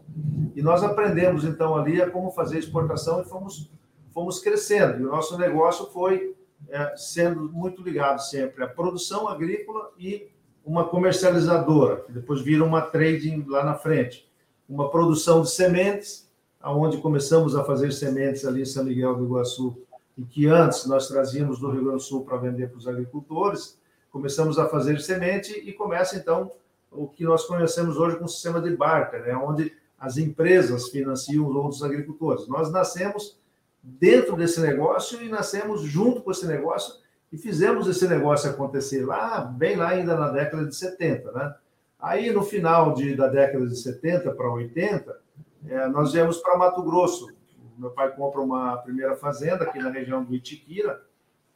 E 0.56 0.60
nós 0.60 0.82
aprendemos, 0.82 1.44
então, 1.44 1.76
ali 1.76 2.02
a 2.02 2.10
como 2.10 2.32
fazer 2.32 2.58
exportação 2.58 3.20
e 3.20 3.24
fomos, 3.24 3.70
fomos 4.12 4.40
crescendo. 4.40 5.00
E 5.00 5.06
o 5.06 5.10
nosso 5.10 5.38
negócio 5.38 5.86
foi 5.86 6.34
é, 6.68 6.96
sendo 6.96 7.50
muito 7.52 7.82
ligado 7.82 8.20
sempre 8.20 8.62
à 8.62 8.68
produção 8.68 9.28
agrícola 9.28 9.90
e 9.98 10.28
uma 10.64 10.84
comercializadora, 10.88 12.02
que 12.02 12.12
depois 12.12 12.42
vira 12.42 12.64
uma 12.64 12.82
trading 12.82 13.44
lá 13.48 13.64
na 13.64 13.74
frente. 13.74 14.30
Uma 14.68 14.90
produção 14.90 15.42
de 15.42 15.50
sementes, 15.50 16.30
aonde 16.60 16.98
começamos 16.98 17.56
a 17.56 17.64
fazer 17.64 17.92
sementes 17.92 18.44
ali 18.44 18.62
em 18.62 18.66
São 18.66 18.84
Miguel 18.84 19.16
do 19.16 19.24
Iguaçu, 19.24 19.82
e 20.16 20.22
que 20.22 20.46
antes 20.46 20.86
nós 20.86 21.08
trazíamos 21.08 21.58
do 21.58 21.70
Rio 21.70 21.84
Grande 21.84 21.96
do 21.96 22.02
Sul 22.02 22.24
para 22.24 22.36
vender 22.36 22.68
para 22.68 22.78
os 22.78 22.86
agricultores, 22.86 23.78
começamos 24.10 24.58
a 24.58 24.68
fazer 24.68 25.00
semente 25.00 25.52
e 25.52 25.72
começa 25.72 26.16
então 26.16 26.50
o 26.90 27.08
que 27.08 27.24
nós 27.24 27.44
conhecemos 27.44 27.96
hoje 27.96 28.16
como 28.16 28.28
sistema 28.28 28.60
de 28.60 28.76
barca, 28.76 29.18
né, 29.20 29.34
onde 29.34 29.72
as 29.98 30.16
empresas 30.16 30.88
financiam 30.88 31.48
os 31.48 31.54
outros 31.54 31.82
agricultores. 31.82 32.46
Nós 32.48 32.70
nascemos 32.70 33.39
dentro 33.82 34.36
desse 34.36 34.60
negócio 34.60 35.22
e 35.22 35.28
nascemos 35.28 35.82
junto 35.82 36.22
com 36.22 36.30
esse 36.30 36.46
negócio 36.46 37.00
e 37.32 37.38
fizemos 37.38 37.86
esse 37.86 38.06
negócio 38.08 38.50
acontecer 38.50 39.04
lá, 39.04 39.40
bem 39.40 39.76
lá 39.76 39.90
ainda 39.90 40.16
na 40.16 40.30
década 40.30 40.66
de 40.66 40.74
70, 40.74 41.32
né? 41.32 41.54
Aí, 42.00 42.32
no 42.32 42.42
final 42.42 42.94
de, 42.94 43.14
da 43.14 43.28
década 43.28 43.66
de 43.66 43.76
70 43.76 44.32
para 44.32 44.50
80, 44.50 45.20
é, 45.68 45.86
nós 45.88 46.12
viemos 46.12 46.38
para 46.38 46.56
Mato 46.56 46.82
Grosso. 46.82 47.28
Meu 47.76 47.90
pai 47.90 48.10
compra 48.14 48.40
uma 48.40 48.78
primeira 48.78 49.14
fazenda 49.16 49.64
aqui 49.64 49.78
na 49.78 49.90
região 49.90 50.24
do 50.24 50.34
Itiquira, 50.34 51.02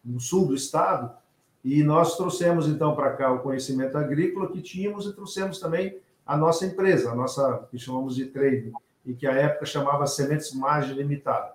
no 0.04 0.20
sul 0.20 0.46
do 0.46 0.54
estado, 0.54 1.10
e 1.64 1.82
nós 1.82 2.16
trouxemos 2.16 2.68
então 2.68 2.94
para 2.94 3.14
cá 3.14 3.32
o 3.32 3.40
conhecimento 3.40 3.96
agrícola 3.96 4.50
que 4.50 4.60
tínhamos 4.60 5.06
e 5.06 5.14
trouxemos 5.14 5.58
também 5.58 5.98
a 6.26 6.36
nossa 6.36 6.66
empresa, 6.66 7.10
a 7.10 7.14
nossa 7.14 7.66
que 7.70 7.78
chamamos 7.78 8.14
de 8.14 8.26
trading, 8.26 8.72
e 9.04 9.14
que 9.14 9.26
à 9.26 9.32
época 9.32 9.64
chamava 9.64 10.06
Sementes 10.06 10.54
Margem 10.54 10.94
Limitada. 10.94 11.53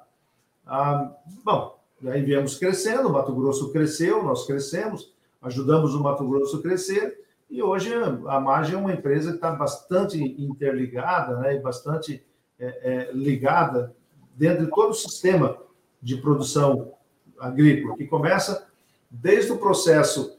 Ah, 0.71 1.11
bom, 1.43 1.79
aí 2.05 2.21
viemos 2.21 2.55
crescendo, 2.55 3.09
o 3.09 3.11
Mato 3.11 3.33
Grosso 3.33 3.71
cresceu, 3.71 4.23
nós 4.23 4.45
crescemos, 4.45 5.11
ajudamos 5.41 5.95
o 5.95 5.99
Mato 5.99 6.23
Grosso 6.29 6.57
a 6.57 6.61
crescer, 6.61 7.19
e 7.49 7.63
hoje 7.63 7.91
a 8.27 8.39
Margem 8.39 8.75
é 8.75 8.77
uma 8.77 8.93
empresa 8.93 9.31
que 9.31 9.37
está 9.37 9.51
bastante 9.51 10.21
interligada, 10.39 11.37
né, 11.37 11.55
e 11.55 11.59
bastante 11.59 12.23
é, 12.59 12.67
é, 12.67 13.11
ligada 13.13 13.95
dentro 14.35 14.65
de 14.65 14.71
todo 14.71 14.91
o 14.91 14.93
sistema 14.93 15.57
de 15.99 16.17
produção 16.17 16.93
agrícola, 17.39 17.97
que 17.97 18.05
começa 18.05 18.67
desde 19.09 19.51
o 19.51 19.57
processo 19.57 20.37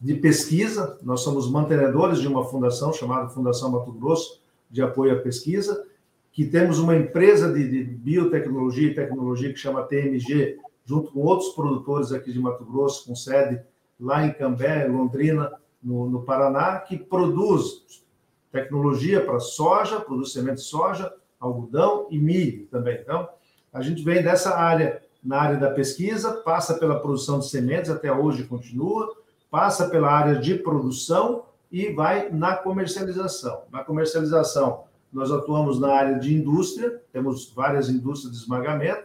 de 0.00 0.14
pesquisa, 0.14 0.96
nós 1.02 1.22
somos 1.22 1.50
mantenedores 1.50 2.20
de 2.20 2.28
uma 2.28 2.44
fundação 2.44 2.92
chamada 2.92 3.30
Fundação 3.30 3.72
Mato 3.72 3.92
Grosso 3.92 4.40
de 4.70 4.80
Apoio 4.80 5.18
à 5.18 5.20
Pesquisa, 5.20 5.84
que 6.32 6.46
temos 6.46 6.78
uma 6.78 6.96
empresa 6.96 7.52
de, 7.52 7.68
de 7.68 7.84
biotecnologia 7.84 8.88
e 8.88 8.94
tecnologia 8.94 9.52
que 9.52 9.58
chama 9.58 9.82
TMG, 9.82 10.58
junto 10.84 11.12
com 11.12 11.20
outros 11.20 11.50
produtores 11.50 12.10
aqui 12.10 12.32
de 12.32 12.40
Mato 12.40 12.64
Grosso, 12.64 13.06
com 13.06 13.14
sede 13.14 13.60
lá 14.00 14.26
em 14.26 14.32
Cambé, 14.32 14.86
Londrina, 14.88 15.52
no, 15.82 16.08
no 16.08 16.22
Paraná, 16.22 16.78
que 16.78 16.96
produz 16.96 18.02
tecnologia 18.50 19.24
para 19.24 19.38
soja, 19.38 20.00
produz 20.00 20.32
semente 20.32 20.56
de 20.56 20.62
soja, 20.62 21.12
algodão 21.38 22.06
e 22.10 22.18
milho 22.18 22.66
também. 22.66 22.98
Então, 23.00 23.28
a 23.72 23.82
gente 23.82 24.02
vem 24.02 24.22
dessa 24.22 24.56
área 24.56 25.02
na 25.22 25.40
área 25.40 25.56
da 25.56 25.70
pesquisa, 25.70 26.32
passa 26.32 26.74
pela 26.74 26.98
produção 26.98 27.38
de 27.38 27.48
sementes, 27.48 27.90
até 27.90 28.12
hoje 28.12 28.44
continua, 28.44 29.14
passa 29.50 29.88
pela 29.88 30.10
área 30.10 30.36
de 30.36 30.54
produção 30.56 31.44
e 31.70 31.92
vai 31.92 32.28
na 32.30 32.56
comercialização. 32.56 33.62
Na 33.70 33.84
comercialização, 33.84 34.84
nós 35.12 35.30
atuamos 35.30 35.78
na 35.78 35.92
área 35.92 36.18
de 36.18 36.34
indústria, 36.34 37.00
temos 37.12 37.52
várias 37.52 37.88
indústrias 37.88 38.32
de 38.32 38.42
esmagamento, 38.42 39.04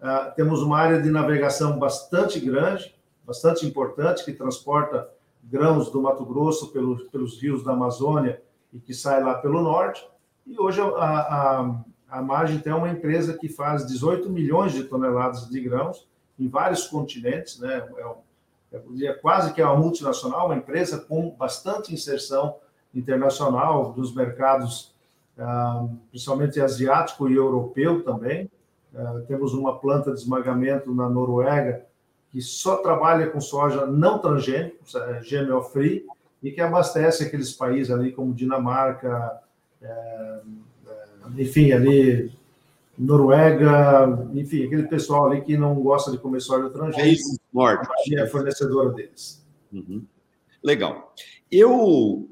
uh, 0.00 0.34
temos 0.34 0.60
uma 0.62 0.78
área 0.78 1.00
de 1.00 1.10
navegação 1.10 1.78
bastante 1.78 2.40
grande, 2.40 2.94
bastante 3.24 3.64
importante, 3.64 4.24
que 4.24 4.32
transporta 4.32 5.08
grãos 5.42 5.90
do 5.90 6.02
Mato 6.02 6.24
Grosso 6.24 6.72
pelos, 6.72 7.04
pelos 7.04 7.40
rios 7.40 7.62
da 7.62 7.72
Amazônia 7.72 8.42
e 8.72 8.78
que 8.78 8.92
sai 8.92 9.22
lá 9.22 9.34
pelo 9.34 9.62
norte. 9.62 10.06
E 10.46 10.58
hoje 10.58 10.80
a, 10.80 10.86
a, 10.86 11.80
a 12.08 12.22
Margem 12.22 12.58
tem 12.58 12.72
uma 12.72 12.90
empresa 12.90 13.36
que 13.36 13.48
faz 13.48 13.86
18 13.86 14.28
milhões 14.28 14.72
de 14.72 14.84
toneladas 14.84 15.48
de 15.48 15.60
grãos 15.60 16.08
em 16.38 16.48
vários 16.48 16.86
continentes, 16.86 17.58
né? 17.58 17.88
É, 18.72 19.06
é 19.06 19.12
quase 19.14 19.52
que 19.52 19.60
é 19.60 19.64
uma 19.64 19.76
multinacional, 19.76 20.46
uma 20.46 20.56
empresa 20.56 20.98
com 20.98 21.30
bastante 21.30 21.94
inserção 21.94 22.56
internacional 22.94 23.92
dos 23.92 24.14
mercados, 24.14 24.94
principalmente 26.10 26.60
asiático 26.60 27.28
e 27.28 27.34
europeu 27.34 28.02
também. 28.02 28.50
Ah, 28.94 29.22
temos 29.28 29.52
uma 29.52 29.78
planta 29.78 30.12
de 30.12 30.18
esmagamento 30.18 30.94
na 30.94 31.08
Noruega 31.08 31.84
que 32.32 32.40
só 32.40 32.76
trabalha 32.76 33.28
com 33.28 33.40
soja 33.40 33.86
não 33.86 34.18
transgênico, 34.18 34.76
é, 34.94 35.20
GMO 35.20 35.62
free, 35.62 36.04
e 36.42 36.50
que 36.50 36.60
abastece 36.60 37.24
aqueles 37.24 37.52
países 37.52 37.90
ali 37.90 38.12
como 38.12 38.34
Dinamarca, 38.34 39.40
é, 39.80 40.40
enfim, 41.36 41.72
ali, 41.72 42.32
Noruega, 42.98 44.28
enfim, 44.34 44.66
aquele 44.66 44.84
pessoal 44.84 45.26
ali 45.26 45.42
que 45.42 45.56
não 45.56 45.74
gosta 45.76 46.10
de 46.10 46.18
comer 46.18 46.40
soja 46.40 46.70
transgênica. 46.70 47.10
É 47.10 47.14
é 48.14 48.26
fornecedora 48.26 48.90
deles. 48.90 49.44
Uhum. 49.72 50.04
Legal. 50.62 51.14
Eu 51.50 52.28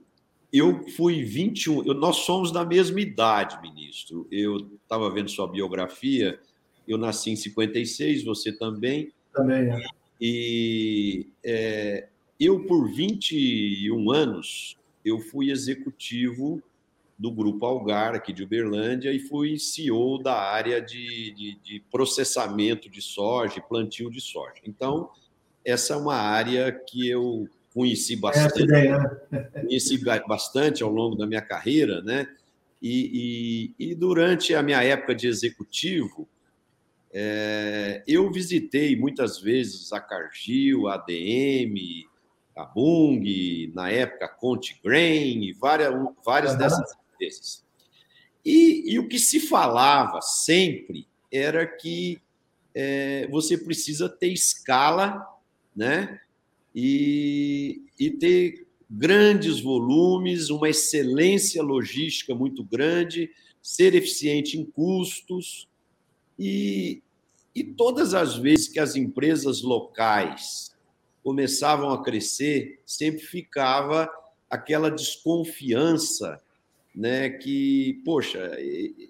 eu 0.56 0.86
fui 0.86 1.24
21, 1.24 1.84
eu, 1.84 1.94
nós 1.94 2.18
somos 2.18 2.52
da 2.52 2.64
mesma 2.64 3.00
idade, 3.00 3.60
ministro. 3.60 4.28
Eu 4.30 4.58
estava 4.82 5.10
vendo 5.10 5.28
sua 5.28 5.48
biografia, 5.48 6.38
eu 6.86 6.96
nasci 6.96 7.32
em 7.32 7.36
56, 7.36 8.22
você 8.22 8.52
também. 8.52 9.12
Também, 9.32 9.72
é. 9.72 9.84
E 10.20 11.26
é, 11.44 12.06
eu, 12.38 12.64
por 12.66 12.88
21 12.88 14.12
anos, 14.12 14.76
eu 15.04 15.18
fui 15.18 15.50
executivo 15.50 16.62
do 17.18 17.32
Grupo 17.32 17.66
Algar, 17.66 18.14
aqui 18.14 18.32
de 18.32 18.44
Uberlândia, 18.44 19.12
e 19.12 19.18
fui 19.18 19.58
CEO 19.58 20.22
da 20.22 20.34
área 20.34 20.80
de, 20.80 21.32
de, 21.32 21.58
de 21.64 21.82
processamento 21.90 22.88
de 22.88 23.02
soja, 23.02 23.60
plantio 23.60 24.08
de 24.08 24.20
soja. 24.20 24.60
Então, 24.64 25.10
essa 25.64 25.94
é 25.94 25.96
uma 25.96 26.14
área 26.14 26.70
que 26.70 27.08
eu 27.08 27.48
conheci 27.74 28.16
bastante, 28.16 28.64
né? 28.66 28.96
conheci 29.52 29.98
bastante 30.28 30.82
ao 30.82 30.90
longo 30.90 31.16
da 31.16 31.26
minha 31.26 31.42
carreira, 31.42 32.00
né? 32.02 32.28
E, 32.80 33.74
e, 33.78 33.90
e 33.90 33.94
durante 33.94 34.54
a 34.54 34.62
minha 34.62 34.82
época 34.82 35.14
de 35.14 35.26
executivo, 35.26 36.28
é, 37.12 38.02
eu 38.06 38.30
visitei 38.30 38.94
muitas 38.94 39.40
vezes 39.40 39.92
a 39.92 40.00
Cargill, 40.00 40.86
a 40.88 40.94
ADM, 40.94 42.06
a 42.56 42.64
Bung, 42.64 43.72
na 43.74 43.90
época 43.90 44.28
Conte 44.28 44.80
Grain, 44.84 45.52
várias, 45.58 45.92
várias 46.24 46.52
uhum. 46.52 46.58
dessas 46.58 46.96
desses. 47.18 47.64
E, 48.44 48.92
e 48.92 48.98
o 48.98 49.08
que 49.08 49.18
se 49.18 49.40
falava 49.40 50.20
sempre 50.20 51.08
era 51.32 51.66
que 51.66 52.20
é, 52.74 53.26
você 53.28 53.56
precisa 53.56 54.08
ter 54.08 54.28
escala, 54.28 55.24
né? 55.74 56.20
E, 56.74 57.82
e 57.98 58.10
ter 58.10 58.66
grandes 58.90 59.60
volumes, 59.60 60.50
uma 60.50 60.68
excelência 60.68 61.62
logística 61.62 62.34
muito 62.34 62.64
grande, 62.64 63.30
ser 63.62 63.94
eficiente 63.94 64.58
em 64.58 64.64
custos. 64.64 65.68
E, 66.38 67.02
e 67.54 67.62
todas 67.62 68.14
as 68.14 68.36
vezes 68.36 68.68
que 68.68 68.80
as 68.80 68.96
empresas 68.96 69.62
locais 69.62 70.74
começavam 71.22 71.90
a 71.90 72.02
crescer, 72.02 72.80
sempre 72.84 73.22
ficava 73.22 74.10
aquela 74.50 74.90
desconfiança 74.90 76.40
né, 76.94 77.30
que, 77.30 78.00
poxa, 78.04 78.56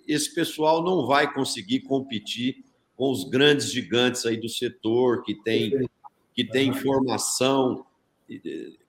esse 0.08 0.34
pessoal 0.34 0.82
não 0.82 1.06
vai 1.06 1.32
conseguir 1.32 1.80
competir 1.80 2.64
com 2.96 3.10
os 3.10 3.24
grandes 3.24 3.70
gigantes 3.70 4.24
aí 4.24 4.36
do 4.36 4.48
setor 4.48 5.22
que 5.22 5.34
tem, 5.34 5.88
que 6.34 6.44
tem 6.44 6.68
informação, 6.68 7.86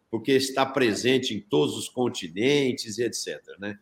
porque 0.10 0.32
está 0.32 0.66
presente 0.66 1.36
em 1.36 1.40
todos 1.40 1.78
os 1.78 1.88
continentes 1.88 2.98
e 2.98 3.04
etc. 3.04 3.42
Né? 3.60 3.78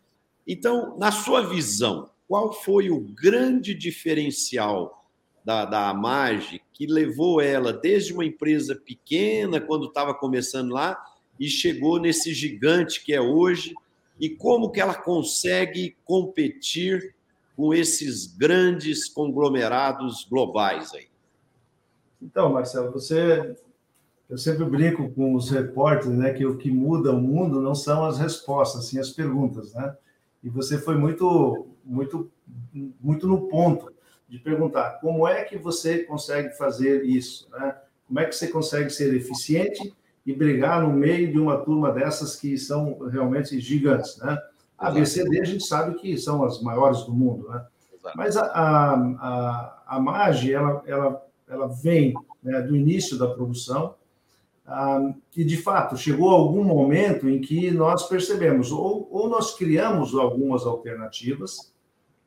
Então, 0.46 0.98
na 0.98 1.12
sua 1.12 1.41
visão, 1.41 2.10
qual 2.27 2.51
foi 2.51 2.89
o 2.89 3.00
grande 3.00 3.74
diferencial 3.74 5.08
da, 5.46 5.65
da 5.65 5.89
Amage 5.89 6.62
que 6.74 6.86
levou 6.86 7.41
ela 7.41 7.72
desde 7.74 8.13
uma 8.13 8.25
empresa 8.25 8.75
pequena, 8.75 9.62
quando 9.62 9.88
estava 9.88 10.13
começando 10.13 10.72
lá, 10.72 11.01
e 11.39 11.48
chegou 11.48 12.00
nesse 12.00 12.34
gigante 12.34 13.03
que 13.03 13.13
é 13.13 13.22
hoje, 13.22 13.74
e 14.20 14.29
como 14.29 14.72
que 14.72 14.79
ela 14.79 14.96
consegue 14.96 15.96
competir 16.05 17.15
com 17.55 17.74
esses 17.74 18.25
grandes 18.25 19.08
conglomerados 19.10 20.25
globais 20.29 20.93
aí? 20.93 21.08
Então, 22.24 22.53
Marcelo, 22.53 22.92
você 22.92 23.56
eu 24.30 24.38
sempre 24.38 24.65
brinco 24.65 25.12
com 25.12 25.36
os 25.36 25.51
repórteres, 25.51 26.18
né, 26.18 26.34
que 26.34 26.46
o 26.46 26.58
que 26.58 26.72
muda 26.72 27.12
o 27.12 27.22
mundo 27.22 27.62
não 27.62 27.75
são 27.75 28.06
as 28.06 28.18
respostas, 28.18 28.86
sim 28.86 28.98
as 28.98 29.10
perguntas, 29.10 29.74
né? 29.74 29.96
E 30.42 30.50
você 30.50 30.77
foi 30.77 30.98
muito 30.98 31.68
muito 31.84 32.32
muito 33.00 33.27
no 33.27 33.48
ponto 33.48 33.92
de 34.27 34.39
perguntar 34.39 35.00
como 35.01 35.27
é 35.27 35.44
que 35.44 35.58
você 35.58 36.00
consegue 36.00 36.58
fazer 36.58 37.03
isso, 37.03 37.48
né? 37.51 37.77
Como 38.08 38.20
é 38.20 38.25
que 38.25 38.36
você 38.36 38.48
consegue 38.48 38.89
ser 38.89 39.13
eficiente 39.13 39.94
e 40.25 40.34
brigar 40.34 40.82
no 40.82 40.94
meio 40.94 41.32
de 41.32 41.39
uma 41.39 41.58
turma 41.58 41.92
dessas 41.92 42.36
que 42.38 42.58
são 42.58 43.00
realmente 43.10 43.60
gigantes, 43.60 44.18
né? 44.18 44.38
A 44.77 44.89
BCD 44.89 45.42
a 45.42 45.46
gente 45.46 45.65
sabe 45.65 45.96
que 45.96 46.18
são 46.18 46.44
as 46.44 46.62
maiores 46.62 47.03
do 47.03 47.13
mundo, 47.13 47.50
né? 47.50 47.65
Mas 48.15 48.36
a, 48.36 48.46
a, 48.46 48.94
a, 48.96 49.84
a 49.88 50.00
MAGE, 50.00 50.53
ela, 50.53 50.84
ela, 50.86 51.25
ela 51.47 51.67
vem 51.67 52.13
né, 52.41 52.62
do 52.62 52.75
início 52.75 53.17
da 53.17 53.27
produção 53.27 53.95
ah, 54.65 55.13
e, 55.35 55.43
de 55.43 55.57
fato, 55.57 55.97
chegou 55.97 56.29
algum 56.29 56.63
momento 56.63 57.29
em 57.29 57.41
que 57.41 57.69
nós 57.69 58.07
percebemos, 58.07 58.71
ou, 58.71 59.07
ou 59.12 59.27
nós 59.27 59.55
criamos 59.55 60.15
algumas 60.15 60.65
alternativas, 60.65 61.73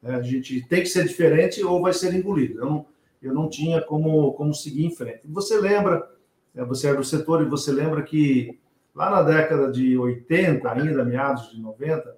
né? 0.02 0.16
A 0.16 0.22
gente 0.22 0.60
tem 0.68 0.82
que 0.82 0.88
ser 0.88 1.06
diferente 1.06 1.62
ou 1.64 1.80
vai 1.80 1.92
ser 1.92 2.14
engolido. 2.14 2.60
Eu 2.60 2.66
não, 2.66 2.86
eu 3.22 3.34
não 3.34 3.48
tinha 3.48 3.80
como, 3.80 4.32
como 4.34 4.54
seguir 4.54 4.84
em 4.84 4.94
frente. 4.94 5.22
Você 5.24 5.58
lembra, 5.58 6.10
né, 6.54 6.64
você 6.64 6.88
é 6.88 6.94
do 6.94 7.04
setor 7.04 7.42
e 7.42 7.48
você 7.48 7.72
lembra 7.72 8.02
que 8.02 8.58
lá 8.94 9.10
na 9.10 9.22
década 9.22 9.70
de 9.70 9.96
80, 9.96 10.70
ainda 10.70 11.04
meados 11.04 11.50
de 11.50 11.60
90, 11.60 12.16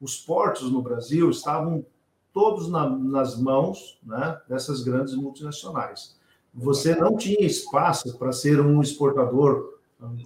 os 0.00 0.16
portos 0.16 0.70
no 0.70 0.82
Brasil 0.82 1.30
estavam 1.30 1.84
todos 2.32 2.68
na, 2.68 2.88
nas 2.88 3.40
mãos 3.40 4.00
né, 4.02 4.40
dessas 4.48 4.82
grandes 4.82 5.14
multinacionais. 5.14 6.16
Você 6.54 6.94
não 6.94 7.16
tinha 7.16 7.46
espaço 7.46 8.18
para 8.18 8.32
ser 8.32 8.60
um 8.60 8.80
exportador 8.82 9.78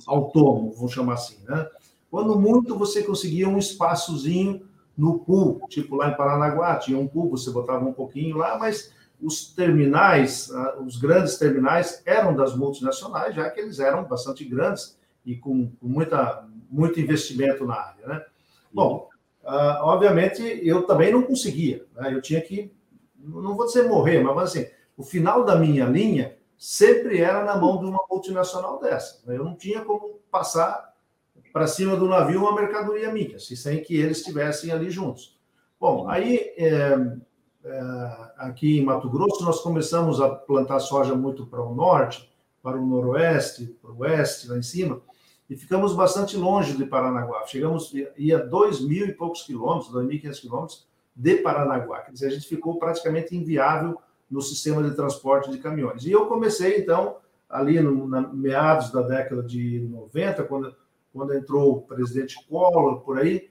autônomo, 0.07 0.73
vamos 0.73 0.93
chamar 0.93 1.15
assim. 1.15 1.39
Né? 1.47 1.69
Quando 2.11 2.39
muito, 2.39 2.77
você 2.77 3.03
conseguia 3.03 3.49
um 3.49 3.59
espaçozinho 3.59 4.63
no 4.97 5.19
pool, 5.19 5.61
tipo 5.69 5.95
lá 5.97 6.09
em 6.09 6.17
Paranaguá, 6.17 6.77
tinha 6.77 6.99
um 6.99 7.07
pool, 7.07 7.31
você 7.31 7.51
botava 7.51 7.85
um 7.85 7.93
pouquinho 7.93 8.37
lá, 8.37 8.59
mas 8.59 8.93
os 9.21 9.55
terminais, 9.55 10.51
ah, 10.53 10.79
os 10.85 10.97
grandes 10.97 11.37
terminais 11.37 12.03
eram 12.05 12.35
das 12.35 12.57
multinacionais, 12.57 13.35
já 13.35 13.49
que 13.51 13.61
eles 13.61 13.79
eram 13.79 14.05
bastante 14.05 14.45
grandes 14.45 14.99
e 15.25 15.37
com, 15.37 15.71
muita, 15.83 16.47
muito 16.71 17.01
investimento 17.01 17.65
na 17.67 17.75
área. 17.75 18.07
Né? 18.07 18.25
Bom, 18.73 19.09
uh, 19.45 19.83
obviamente 19.83 20.43
eu 20.63 20.83
também 20.87 21.13
não 21.13 21.23
conseguia, 21.23 21.85
né? 21.95 22.15
eu 22.15 22.23
tinha 22.23 22.41
que, 22.41 22.73
não 23.19 23.57
vou 23.57 23.67
dizer 23.67 23.89
morrer, 23.89 24.23
mas 24.23 24.51
assim, 24.51 24.67
o 24.97 25.03
final 25.03 25.45
da 25.45 25.57
minha 25.57 25.87
linha 25.87 26.37
sempre 26.57 27.21
era 27.21 27.45
na 27.45 27.57
mão 27.57 27.79
de 27.79 27.85
uma 27.85 28.03
multinacional 28.11 28.81
dessa. 28.81 29.21
Né? 29.27 29.37
Eu 29.37 29.45
não 29.45 29.55
tinha 29.55 29.83
como 29.83 30.21
passar 30.31 30.95
para 31.53 31.67
cima 31.67 31.97
do 31.97 32.09
navio 32.09 32.41
uma 32.41 32.55
mercadoria 32.55 33.13
minha, 33.13 33.39
se 33.39 33.57
sem 33.57 33.83
que 33.83 33.97
eles 33.97 34.19
estivessem 34.19 34.71
ali 34.71 34.91
juntos. 34.91 35.39
Bom, 35.79 36.09
aí 36.09 36.55
é, 36.57 36.97
é, 37.65 38.31
aqui 38.39 38.79
em 38.79 38.85
Mato 38.85 39.09
Grosso 39.11 39.45
nós 39.45 39.61
começamos 39.61 40.21
a 40.21 40.29
plantar 40.29 40.81
soja 40.81 41.15
muito 41.15 41.47
para 41.47 41.63
o 41.63 41.75
norte, 41.75 42.33
para 42.63 42.79
o 42.79 42.87
noroeste, 42.87 43.67
para 43.81 43.91
o 43.91 43.99
oeste, 43.99 44.49
lá 44.49 44.59
em 44.59 44.63
cima, 44.63 45.01
e 45.49 45.57
ficamos 45.57 45.95
bastante 45.95 46.37
longe 46.37 46.77
de 46.77 46.85
Paranaguá. 46.85 47.47
Chegamos, 47.47 47.93
ia 48.17 48.39
dois 48.39 48.81
mil 48.81 49.07
e 49.07 49.13
poucos 49.13 49.43
quilômetros, 49.43 49.93
dois 49.93 50.07
mil 50.07 50.17
e 50.17 50.19
quinhentos 50.19 50.41
quilômetros 50.41 50.87
de 51.15 51.37
Paranaguá. 51.37 52.01
Quer 52.01 52.13
dizer, 52.13 52.27
a 52.27 52.31
gente 52.31 52.49
ficou 52.49 52.79
praticamente 52.79 53.37
inviável 53.37 53.99
no 54.31 54.41
sistema 54.41 54.83
de 54.83 54.95
transporte 54.95 55.51
de 55.51 55.59
caminhões. 55.59 56.05
E 56.05 56.13
eu 56.13 56.27
comecei, 56.27 56.79
então, 56.79 57.17
ali 57.49 57.81
no 57.81 58.09
na, 58.09 58.23
meados 58.33 58.91
da 58.91 59.03
década 59.03 59.43
de 59.43 59.87
90, 59.91 60.45
quando 60.45 60.75
quando 61.17 61.35
entrou 61.35 61.73
o 61.73 61.83
presidente 61.83 62.37
Collor, 62.47 63.01
por 63.01 63.19
aí, 63.19 63.49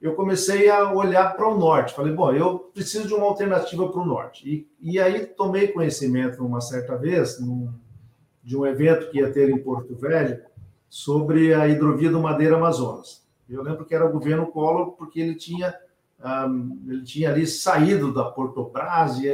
eu 0.00 0.14
comecei 0.14 0.68
a 0.68 0.92
olhar 0.92 1.34
para 1.34 1.48
o 1.48 1.58
norte. 1.58 1.94
Falei, 1.94 2.12
bom, 2.12 2.30
eu 2.32 2.58
preciso 2.58 3.08
de 3.08 3.14
uma 3.14 3.26
alternativa 3.26 3.88
para 3.88 4.00
o 4.00 4.04
norte. 4.04 4.48
E, 4.48 4.92
e 4.92 5.00
aí 5.00 5.26
tomei 5.26 5.68
conhecimento, 5.68 6.44
uma 6.44 6.60
certa 6.60 6.96
vez, 6.96 7.40
num, 7.40 7.72
de 8.42 8.56
um 8.56 8.66
evento 8.66 9.10
que 9.10 9.18
ia 9.18 9.32
ter 9.32 9.48
em 9.48 9.58
Porto 9.58 9.94
Velho, 9.96 10.42
sobre 10.88 11.54
a 11.54 11.66
hidrovia 11.68 12.10
do 12.10 12.20
Madeira 12.20 12.56
Amazonas. 12.56 13.26
Eu 13.48 13.62
lembro 13.62 13.84
que 13.84 13.94
era 13.94 14.06
o 14.06 14.12
governo 14.12 14.46
Collor, 14.46 14.92
porque 14.92 15.20
ele 15.20 15.34
tinha, 15.34 15.74
um, 16.48 16.78
ele 16.86 17.02
tinha 17.02 17.30
ali 17.30 17.46
saído 17.46 18.12
da 18.12 18.24
Portobras, 18.24 19.18
e 19.18 19.28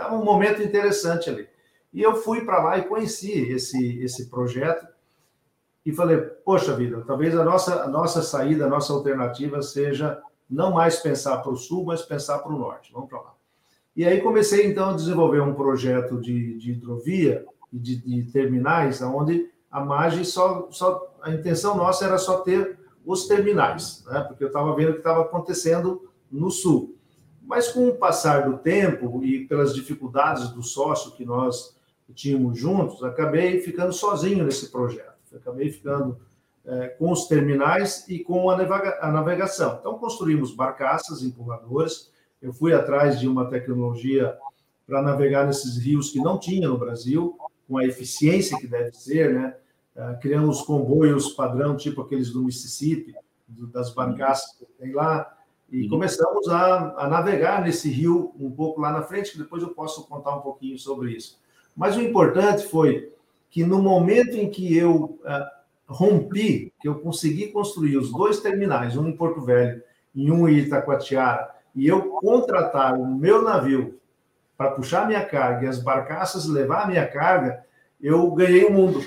estava 0.00 0.16
um 0.16 0.24
momento 0.24 0.62
interessante 0.62 1.28
ali. 1.28 1.48
E 1.92 2.00
eu 2.00 2.16
fui 2.16 2.44
para 2.44 2.62
lá 2.62 2.78
e 2.78 2.84
conheci 2.84 3.50
esse, 3.50 4.00
esse 4.02 4.30
projeto, 4.30 4.86
e 5.84 5.92
falei, 5.92 6.18
poxa 6.18 6.76
vida, 6.76 7.02
talvez 7.06 7.36
a 7.36 7.44
nossa, 7.44 7.82
a 7.82 7.88
nossa 7.88 8.22
saída, 8.22 8.66
a 8.66 8.68
nossa 8.68 8.92
alternativa 8.92 9.62
seja 9.62 10.20
não 10.48 10.72
mais 10.72 10.98
pensar 10.98 11.38
para 11.38 11.52
o 11.52 11.56
sul, 11.56 11.84
mas 11.84 12.02
pensar 12.02 12.38
para 12.38 12.52
o 12.52 12.58
norte. 12.58 12.92
Vamos 12.92 13.08
para 13.08 13.20
lá. 13.20 13.34
E 13.96 14.04
aí 14.04 14.20
comecei 14.20 14.66
então 14.66 14.90
a 14.90 14.94
desenvolver 14.94 15.40
um 15.40 15.54
projeto 15.54 16.20
de, 16.20 16.58
de 16.58 16.72
hidrovia 16.72 17.44
e 17.72 17.78
de, 17.78 17.96
de, 17.96 18.30
terminais, 18.30 19.00
onde 19.00 19.50
a 19.70 19.84
margem 19.84 20.24
só, 20.24 20.68
só 20.70 21.16
a 21.22 21.30
intenção 21.30 21.76
nossa 21.76 22.04
era 22.04 22.18
só 22.18 22.40
ter 22.40 22.78
os 23.04 23.26
terminais, 23.26 24.04
né? 24.06 24.20
porque 24.20 24.44
eu 24.44 24.48
estava 24.48 24.74
vendo 24.74 24.90
o 24.90 24.92
que 24.92 24.98
estava 24.98 25.22
acontecendo 25.22 26.10
no 26.30 26.50
sul. 26.50 26.96
Mas 27.50 27.66
com 27.66 27.88
o 27.88 27.96
passar 27.96 28.48
do 28.48 28.58
tempo 28.58 29.24
e 29.24 29.44
pelas 29.44 29.74
dificuldades 29.74 30.50
do 30.50 30.62
sócio 30.62 31.10
que 31.16 31.24
nós 31.24 31.76
tínhamos 32.14 32.56
juntos, 32.56 33.02
acabei 33.02 33.60
ficando 33.60 33.92
sozinho 33.92 34.44
nesse 34.44 34.70
projeto. 34.70 35.18
Acabei 35.34 35.68
ficando 35.68 36.16
é, 36.64 36.86
com 36.90 37.10
os 37.10 37.26
terminais 37.26 38.08
e 38.08 38.20
com 38.20 38.48
a, 38.48 38.56
navega 38.56 39.00
a 39.02 39.10
navegação. 39.10 39.78
Então, 39.80 39.98
construímos 39.98 40.54
barcaças, 40.54 41.24
empurradores. 41.24 42.12
Eu 42.40 42.52
fui 42.52 42.72
atrás 42.72 43.18
de 43.18 43.26
uma 43.26 43.50
tecnologia 43.50 44.38
para 44.86 45.02
navegar 45.02 45.44
nesses 45.44 45.76
rios 45.76 46.10
que 46.10 46.20
não 46.20 46.38
tinha 46.38 46.68
no 46.68 46.78
Brasil, 46.78 47.36
com 47.66 47.78
a 47.78 47.84
eficiência 47.84 48.56
que 48.60 48.68
deve 48.68 48.92
ser, 48.92 49.34
né? 49.34 49.56
É, 49.96 50.14
criamos 50.22 50.62
comboios 50.62 51.30
padrão, 51.32 51.76
tipo 51.76 52.00
aqueles 52.00 52.30
do 52.30 52.44
Mississippi, 52.44 53.12
das 53.48 53.92
barcaças 53.92 54.56
que 54.56 54.66
tem 54.78 54.92
lá, 54.92 55.36
e 55.70 55.82
uhum. 55.82 55.88
começamos 55.88 56.48
a, 56.48 56.94
a, 57.04 57.08
navegar 57.08 57.62
nesse 57.62 57.88
rio 57.88 58.32
um 58.38 58.50
pouco 58.50 58.80
lá 58.80 58.92
na 58.92 59.02
frente, 59.02 59.32
que 59.32 59.38
depois 59.38 59.62
eu 59.62 59.70
posso 59.70 60.06
contar 60.06 60.36
um 60.36 60.40
pouquinho 60.40 60.78
sobre 60.78 61.12
isso. 61.12 61.38
Mas 61.76 61.96
o 61.96 62.00
importante 62.00 62.66
foi 62.66 63.12
que 63.48 63.64
no 63.64 63.80
momento 63.80 64.36
em 64.36 64.50
que 64.50 64.76
eu 64.76 65.18
uh, 65.24 65.60
rompi, 65.86 66.72
que 66.80 66.88
eu 66.88 66.96
consegui 66.96 67.48
construir 67.48 67.96
os 67.96 68.10
dois 68.12 68.40
terminais, 68.40 68.96
um 68.96 69.08
em 69.08 69.16
Porto 69.16 69.40
Velho 69.40 69.82
e 70.14 70.30
um 70.30 70.48
em 70.48 70.58
Itacoatiara, 70.58 71.50
e 71.74 71.86
eu 71.86 72.10
contratar 72.10 72.94
o 72.94 73.06
meu 73.06 73.42
navio 73.42 73.98
para 74.56 74.72
puxar 74.72 75.06
minha 75.06 75.24
carga 75.24 75.64
e 75.64 75.68
as 75.68 75.82
barcaças 75.82 76.46
levar 76.46 76.82
a 76.82 76.86
minha 76.86 77.06
carga, 77.06 77.64
eu 78.00 78.30
ganhei 78.32 78.64
o 78.64 78.72
mundo. 78.72 79.00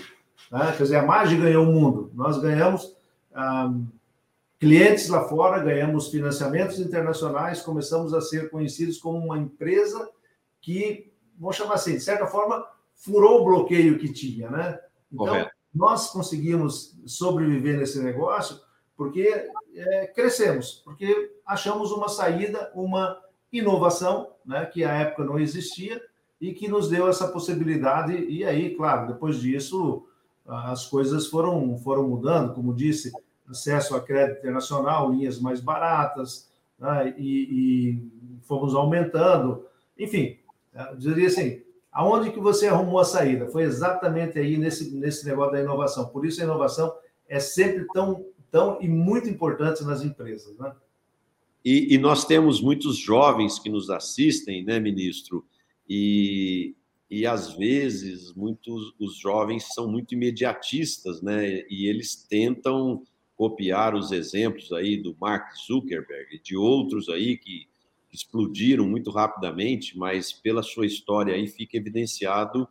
Né? 0.52 0.74
Quer 0.76 0.84
dizer, 0.84 0.96
a 0.96 1.06
Magi 1.06 1.36
ganhou 1.36 1.68
o 1.68 1.72
mundo. 1.72 2.10
Nós 2.14 2.40
ganhamos 2.40 2.96
ah, 3.34 3.72
clientes 4.64 5.10
lá 5.10 5.28
fora, 5.28 5.64
ganhamos 5.64 6.08
financiamentos 6.08 6.80
internacionais, 6.80 7.62
começamos 7.62 8.14
a 8.14 8.22
ser 8.22 8.50
conhecidos 8.50 8.98
como 8.98 9.18
uma 9.18 9.38
empresa 9.38 10.10
que, 10.62 11.12
vamos 11.38 11.56
chamar 11.56 11.76
assim, 11.76 11.96
de 11.96 12.00
certa 12.00 12.26
forma, 12.26 12.66
furou 12.96 13.42
o 13.42 13.46
bloqueio 13.46 14.00
que 14.00 14.12
tinha, 14.12 14.50
né? 14.50 14.80
Então, 15.12 15.28
Correto. 15.28 15.52
nós 15.74 16.10
conseguimos 16.10 16.98
sobreviver 17.06 17.78
nesse 17.78 18.02
negócio 18.02 18.60
porque 18.96 19.50
é, 19.76 20.08
crescemos, 20.08 20.82
porque 20.86 21.36
achamos 21.46 21.92
uma 21.92 22.08
saída, 22.08 22.72
uma 22.74 23.20
inovação, 23.52 24.32
né, 24.46 24.66
que 24.66 24.84
à 24.84 24.94
época 24.94 25.26
não 25.26 25.40
existia 25.40 26.02
e 26.40 26.54
que 26.54 26.68
nos 26.68 26.90
deu 26.90 27.08
essa 27.08 27.28
possibilidade. 27.28 28.16
E 28.16 28.44
aí, 28.46 28.76
claro, 28.76 29.08
depois 29.08 29.40
disso, 29.40 30.08
as 30.46 30.86
coisas 30.86 31.28
foram, 31.28 31.78
foram 31.80 32.08
mudando, 32.08 32.54
como 32.54 32.74
disse, 32.74 33.12
acesso 33.48 33.96
a 33.96 34.02
crédito 34.02 34.40
internacional, 34.40 35.12
linhas 35.12 35.40
mais 35.40 35.60
baratas, 35.60 36.50
né, 36.80 37.14
e, 37.18 38.00
e 38.00 38.42
fomos 38.44 38.74
aumentando. 38.76 39.66
Enfim, 39.98 40.38
eu 40.74 40.96
diria 40.98 41.28
assim, 41.28 41.64
Aonde 41.94 42.32
que 42.32 42.40
você 42.40 42.68
arrumou 42.68 43.00
a 43.00 43.06
saída? 43.06 43.46
Foi 43.48 43.62
exatamente 43.62 44.40
aí 44.40 44.58
nesse, 44.58 44.96
nesse 44.96 45.28
negócio 45.28 45.52
da 45.54 45.62
inovação. 45.62 46.10
Por 46.10 46.26
isso 46.26 46.42
a 46.42 46.44
inovação 46.44 46.92
é 47.30 47.40
sempre 47.40 47.86
tão, 47.94 48.26
tão 48.50 48.82
e 48.82 48.90
muito 48.90 49.30
importante 49.30 49.84
nas 49.84 50.04
empresas, 50.04 50.58
né? 50.58 50.74
E, 51.64 51.94
e 51.94 51.98
nós 52.00 52.26
temos 52.26 52.60
muitos 52.60 52.98
jovens 52.98 53.60
que 53.60 53.70
nos 53.70 53.92
assistem, 53.92 54.66
né, 54.66 54.80
ministro? 54.80 55.46
E, 55.88 56.76
e 57.10 57.28
às 57.28 57.54
vezes 57.54 58.34
muitos 58.34 58.96
os 59.00 59.16
jovens 59.16 59.72
são 59.72 59.88
muito 59.88 60.16
imediatistas, 60.16 61.22
né? 61.22 61.64
E 61.70 61.88
eles 61.88 62.16
tentam 62.16 63.04
copiar 63.44 63.94
os 63.94 64.14
exemplos 64.14 64.72
aí 64.72 64.96
do 64.96 65.14
Mark 65.20 65.54
Zuckerberg 65.68 66.34
e 66.34 66.42
de 66.42 66.56
outros 66.56 67.10
aí 67.10 67.36
que 67.36 67.68
explodiram 68.10 68.88
muito 68.88 69.12
rapidamente, 69.12 69.98
mas 69.98 70.32
pela 70.32 70.64
sua 70.64 70.86
história 70.86 71.36
aí 71.36 71.46
fica 71.46 71.76
evidenciado 71.76 72.66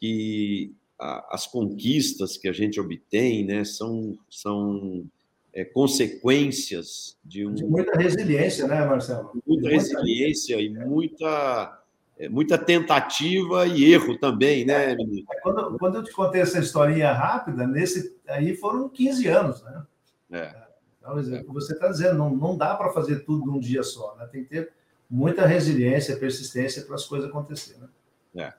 que 0.00 0.74
as 0.98 1.46
conquistas 1.46 2.36
que 2.36 2.48
a 2.48 2.52
gente 2.52 2.80
obtém, 2.80 3.44
né, 3.44 3.62
são 3.62 4.18
são 4.28 5.06
é, 5.54 5.64
consequências 5.64 7.16
de, 7.24 7.46
um, 7.46 7.54
de 7.54 7.64
muita 7.64 7.96
resiliência, 7.96 8.66
né, 8.66 8.84
Marcelo? 8.84 9.30
Muita 9.46 9.68
resiliência 9.68 10.60
e 10.60 10.68
muita 10.68 11.80
é, 12.18 12.28
muita 12.28 12.58
tentativa 12.58 13.68
e 13.68 13.84
erro 13.84 14.18
também, 14.18 14.64
né, 14.64 14.96
menino? 14.96 15.24
É, 15.30 15.40
quando, 15.42 15.78
quando 15.78 15.94
eu 15.94 16.02
te 16.02 16.12
contei 16.12 16.40
essa 16.40 16.58
historinha 16.58 17.12
rápida, 17.12 17.68
nesse 17.68 18.18
aí 18.26 18.56
foram 18.56 18.88
15 18.88 19.28
anos, 19.28 19.62
né? 19.62 19.84
É. 20.30 20.54
Então, 20.98 21.54
você 21.54 21.72
está 21.72 21.88
dizendo, 21.88 22.18
não, 22.18 22.34
não 22.34 22.56
dá 22.56 22.74
para 22.74 22.92
fazer 22.92 23.24
tudo 23.24 23.46
num 23.46 23.58
dia 23.58 23.82
só, 23.82 24.14
né? 24.16 24.26
Tem 24.26 24.42
que 24.42 24.50
ter 24.50 24.72
muita 25.08 25.46
resiliência, 25.46 26.16
persistência 26.16 26.82
para 26.84 26.94
as 26.94 27.06
coisas 27.06 27.28
acontecerem. 27.28 27.80
Né? 27.80 27.88
É. 28.36 28.52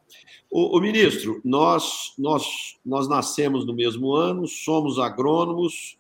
O, 0.50 0.78
o, 0.78 0.82
ministro, 0.82 1.40
nós, 1.46 2.14
nós, 2.18 2.78
nós 2.84 3.08
nascemos 3.08 3.66
no 3.66 3.74
mesmo 3.74 4.14
ano, 4.14 4.48
somos 4.48 4.98
agrônomos 4.98 5.98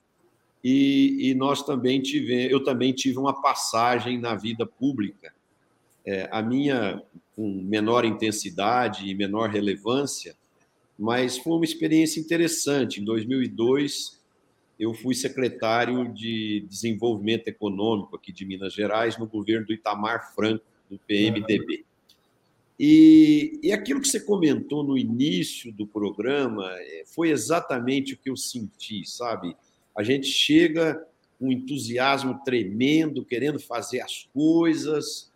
e, 0.63 1.29
e 1.29 1.36
nós 1.36 1.63
também 1.63 2.01
tivemos, 2.01 2.51
eu 2.51 2.63
também 2.63 2.93
tive 2.93 3.19
uma 3.19 3.41
passagem 3.41 4.19
na 4.19 4.36
vida 4.36 4.65
pública. 4.65 5.32
É, 6.05 6.27
a 6.32 6.41
minha 6.41 7.03
com 7.36 7.62
menor 7.62 8.03
intensidade 8.03 9.08
e 9.08 9.15
menor 9.15 9.49
relevância, 9.49 10.36
mas 10.97 11.38
foi 11.38 11.53
uma 11.53 11.63
experiência 11.63 12.19
interessante. 12.19 12.99
Em 12.99 13.05
2002, 13.05 14.18
eu 14.80 14.94
fui 14.94 15.13
secretário 15.13 16.12
de 16.13 16.65
Desenvolvimento 16.70 17.50
Econômico 17.50 18.15
aqui 18.15 18.32
de 18.32 18.46
Minas 18.46 18.74
Gerais, 18.74 19.18
no 19.18 19.28
governo 19.28 19.68
do 19.68 19.74
Itamar 19.74 20.34
Franco, 20.34 20.63
do 20.89 20.98
PMDB. 21.00 21.84
E, 22.80 23.60
e 23.62 23.74
aquilo 23.74 24.00
que 24.00 24.08
você 24.08 24.22
comentou 24.22 24.84
no 24.86 24.98
início 24.98 25.70
do 25.74 25.86
programa 25.86 26.65
é, 26.78 27.04
foi 27.06 27.30
exatamente 27.30 28.13
o 28.13 28.18
que 28.18 28.30
eu 28.30 28.38
senti, 28.38 29.06
sabe? 29.06 29.54
A 29.94 30.02
gente 30.02 30.28
chega 30.28 31.06
com 31.38 31.48
um 31.48 31.52
entusiasmo 31.52 32.39
tremendo, 32.46 33.26
querendo 33.26 33.60
fazer 33.60 34.00
as 34.00 34.30
coisas, 34.34 35.30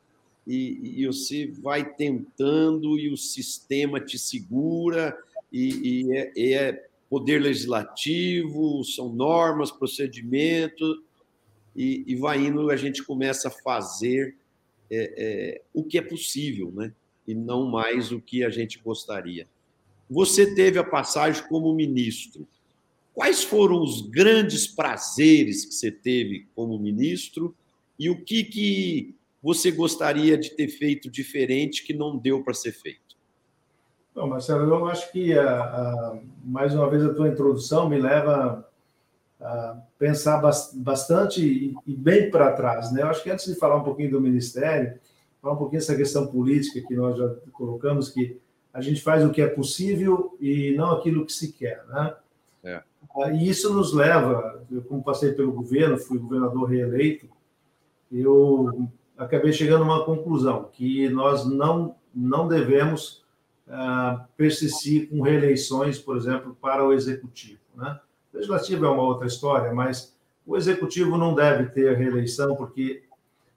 e, 0.47 1.01
e, 1.01 1.05
você 1.05 1.47
vai 1.47 1.93
tentando 1.93 2.97
e 2.97 3.09
o 3.09 3.17
sistema 3.17 3.99
te 3.99 4.17
segura, 4.17 5.17
e, 5.51 6.05
e 6.05 6.17
é, 6.17 6.31
é 6.37 6.87
poder 7.13 7.39
legislativo, 7.39 8.83
são 8.83 9.13
normas, 9.13 9.69
procedimentos, 9.69 10.97
e, 11.75 12.03
e 12.07 12.15
vai 12.15 12.43
indo, 12.43 12.71
a 12.71 12.75
gente 12.75 13.03
começa 13.03 13.49
a 13.49 13.51
fazer 13.51 14.35
é, 14.89 15.13
é, 15.15 15.61
o 15.71 15.83
que 15.83 15.99
é 15.99 16.01
possível, 16.01 16.71
né? 16.71 16.91
e 17.27 17.35
não 17.35 17.69
mais 17.69 18.11
o 18.11 18.19
que 18.19 18.43
a 18.43 18.49
gente 18.49 18.79
gostaria. 18.79 19.47
Você 20.09 20.55
teve 20.55 20.79
a 20.79 20.83
passagem 20.83 21.47
como 21.47 21.71
ministro. 21.75 22.47
Quais 23.13 23.43
foram 23.43 23.79
os 23.83 24.01
grandes 24.09 24.65
prazeres 24.65 25.65
que 25.65 25.75
você 25.75 25.91
teve 25.91 26.47
como 26.55 26.79
ministro 26.79 27.55
e 27.99 28.09
o 28.09 28.25
que, 28.25 28.43
que 28.43 29.15
você 29.39 29.69
gostaria 29.69 30.35
de 30.35 30.49
ter 30.49 30.67
feito 30.67 31.11
diferente 31.11 31.83
que 31.83 31.93
não 31.93 32.17
deu 32.17 32.43
para 32.43 32.55
ser 32.55 32.71
feito? 32.71 33.02
Bom, 34.15 34.27
Marcelo, 34.27 34.63
eu 34.63 34.85
acho 34.85 35.11
que, 35.11 35.37
a, 35.37 35.63
a, 35.63 36.17
mais 36.43 36.75
uma 36.75 36.87
vez, 36.87 37.03
a 37.03 37.13
tua 37.13 37.27
introdução 37.27 37.89
me 37.89 37.99
leva 37.99 38.67
a 39.41 39.77
pensar 39.97 40.39
bastante 40.75 41.43
e, 41.43 41.75
e 41.87 41.95
bem 41.95 42.29
para 42.29 42.53
trás. 42.53 42.91
Né? 42.91 43.01
Eu 43.01 43.07
acho 43.07 43.23
que 43.23 43.31
antes 43.31 43.45
de 43.45 43.55
falar 43.55 43.77
um 43.77 43.83
pouquinho 43.83 44.11
do 44.11 44.21
Ministério, 44.21 44.99
falar 45.41 45.55
um 45.55 45.57
pouquinho 45.57 45.81
dessa 45.81 45.95
questão 45.95 46.27
política 46.27 46.85
que 46.87 46.95
nós 46.95 47.17
já 47.17 47.27
colocamos, 47.51 48.09
que 48.09 48.39
a 48.71 48.81
gente 48.81 49.01
faz 49.01 49.25
o 49.25 49.31
que 49.31 49.41
é 49.41 49.47
possível 49.47 50.37
e 50.39 50.75
não 50.77 50.91
aquilo 50.91 51.25
que 51.25 51.33
se 51.33 51.51
quer. 51.51 51.83
Né? 51.87 52.15
É. 52.63 52.83
Ah, 53.17 53.31
e 53.31 53.49
isso 53.49 53.73
nos 53.73 53.93
leva, 53.93 54.63
eu 54.71 54.83
como 54.83 55.03
passei 55.03 55.31
pelo 55.31 55.51
governo, 55.51 55.97
fui 55.97 56.19
governador 56.19 56.69
reeleito, 56.69 57.27
eu 58.11 58.87
acabei 59.17 59.51
chegando 59.51 59.83
a 59.83 59.87
uma 59.87 60.05
conclusão, 60.05 60.69
que 60.71 61.09
nós 61.09 61.45
não, 61.45 61.95
não 62.13 62.47
devemos 62.47 63.22
ah, 63.75 64.27
persistir 64.37 65.09
com 65.09 65.21
reeleições, 65.21 65.97
por 65.97 66.15
exemplo, 66.15 66.55
para 66.61 66.85
o 66.85 66.93
executivo. 66.93 67.59
Né? 67.75 67.99
Legislativo 68.31 68.85
é 68.85 68.89
uma 68.89 69.01
outra 69.01 69.25
história, 69.25 69.73
mas 69.73 70.15
o 70.45 70.55
executivo 70.55 71.17
não 71.17 71.33
deve 71.33 71.71
ter 71.71 71.97
reeleição, 71.97 72.55
porque 72.55 73.03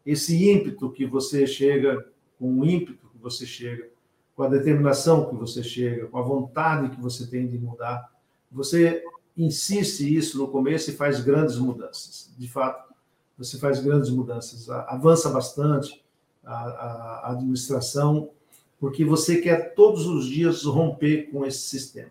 esse 0.07 0.50
ímpeto 0.50 0.90
que 0.90 1.05
você 1.05 1.46
chega, 1.46 2.07
com 2.38 2.61
o 2.61 2.64
ímpeto 2.64 3.07
que 3.09 3.18
você 3.18 3.44
chega, 3.44 3.88
com 4.35 4.42
a 4.42 4.48
determinação 4.48 5.29
que 5.29 5.35
você 5.35 5.62
chega, 5.62 6.07
com 6.07 6.18
a 6.18 6.22
vontade 6.22 6.96
que 6.96 7.00
você 7.00 7.26
tem 7.26 7.46
de 7.46 7.59
mudar, 7.59 8.11
você 8.50 9.05
insiste 9.37 10.00
isso 10.02 10.38
no 10.38 10.48
começo 10.48 10.90
e 10.90 10.94
faz 10.94 11.20
grandes 11.20 11.59
mudanças. 11.59 12.33
De 12.38 12.48
fato, 12.48 12.94
você 13.37 13.59
faz 13.59 13.81
grandes 13.81 14.09
mudanças, 14.09 14.70
avança 14.70 15.29
bastante 15.29 16.02
a, 16.42 16.55
a 16.55 17.33
administração 17.33 18.31
porque 18.78 19.04
você 19.04 19.38
quer 19.38 19.74
todos 19.74 20.06
os 20.06 20.26
dias 20.26 20.64
romper 20.64 21.30
com 21.30 21.44
esse 21.44 21.60
sistema. 21.60 22.10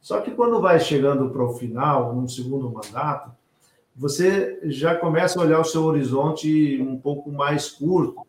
Só 0.00 0.20
que 0.20 0.30
quando 0.30 0.60
vai 0.60 0.78
chegando 0.78 1.30
para 1.30 1.44
o 1.44 1.54
final, 1.54 2.14
num 2.14 2.28
segundo 2.28 2.70
mandato, 2.70 3.30
você 3.94 4.60
já 4.64 4.94
começa 4.94 5.38
a 5.38 5.42
olhar 5.42 5.60
o 5.60 5.64
seu 5.64 5.82
horizonte 5.84 6.80
um 6.80 6.98
pouco 6.98 7.32
mais 7.32 7.70
curto 7.70 8.26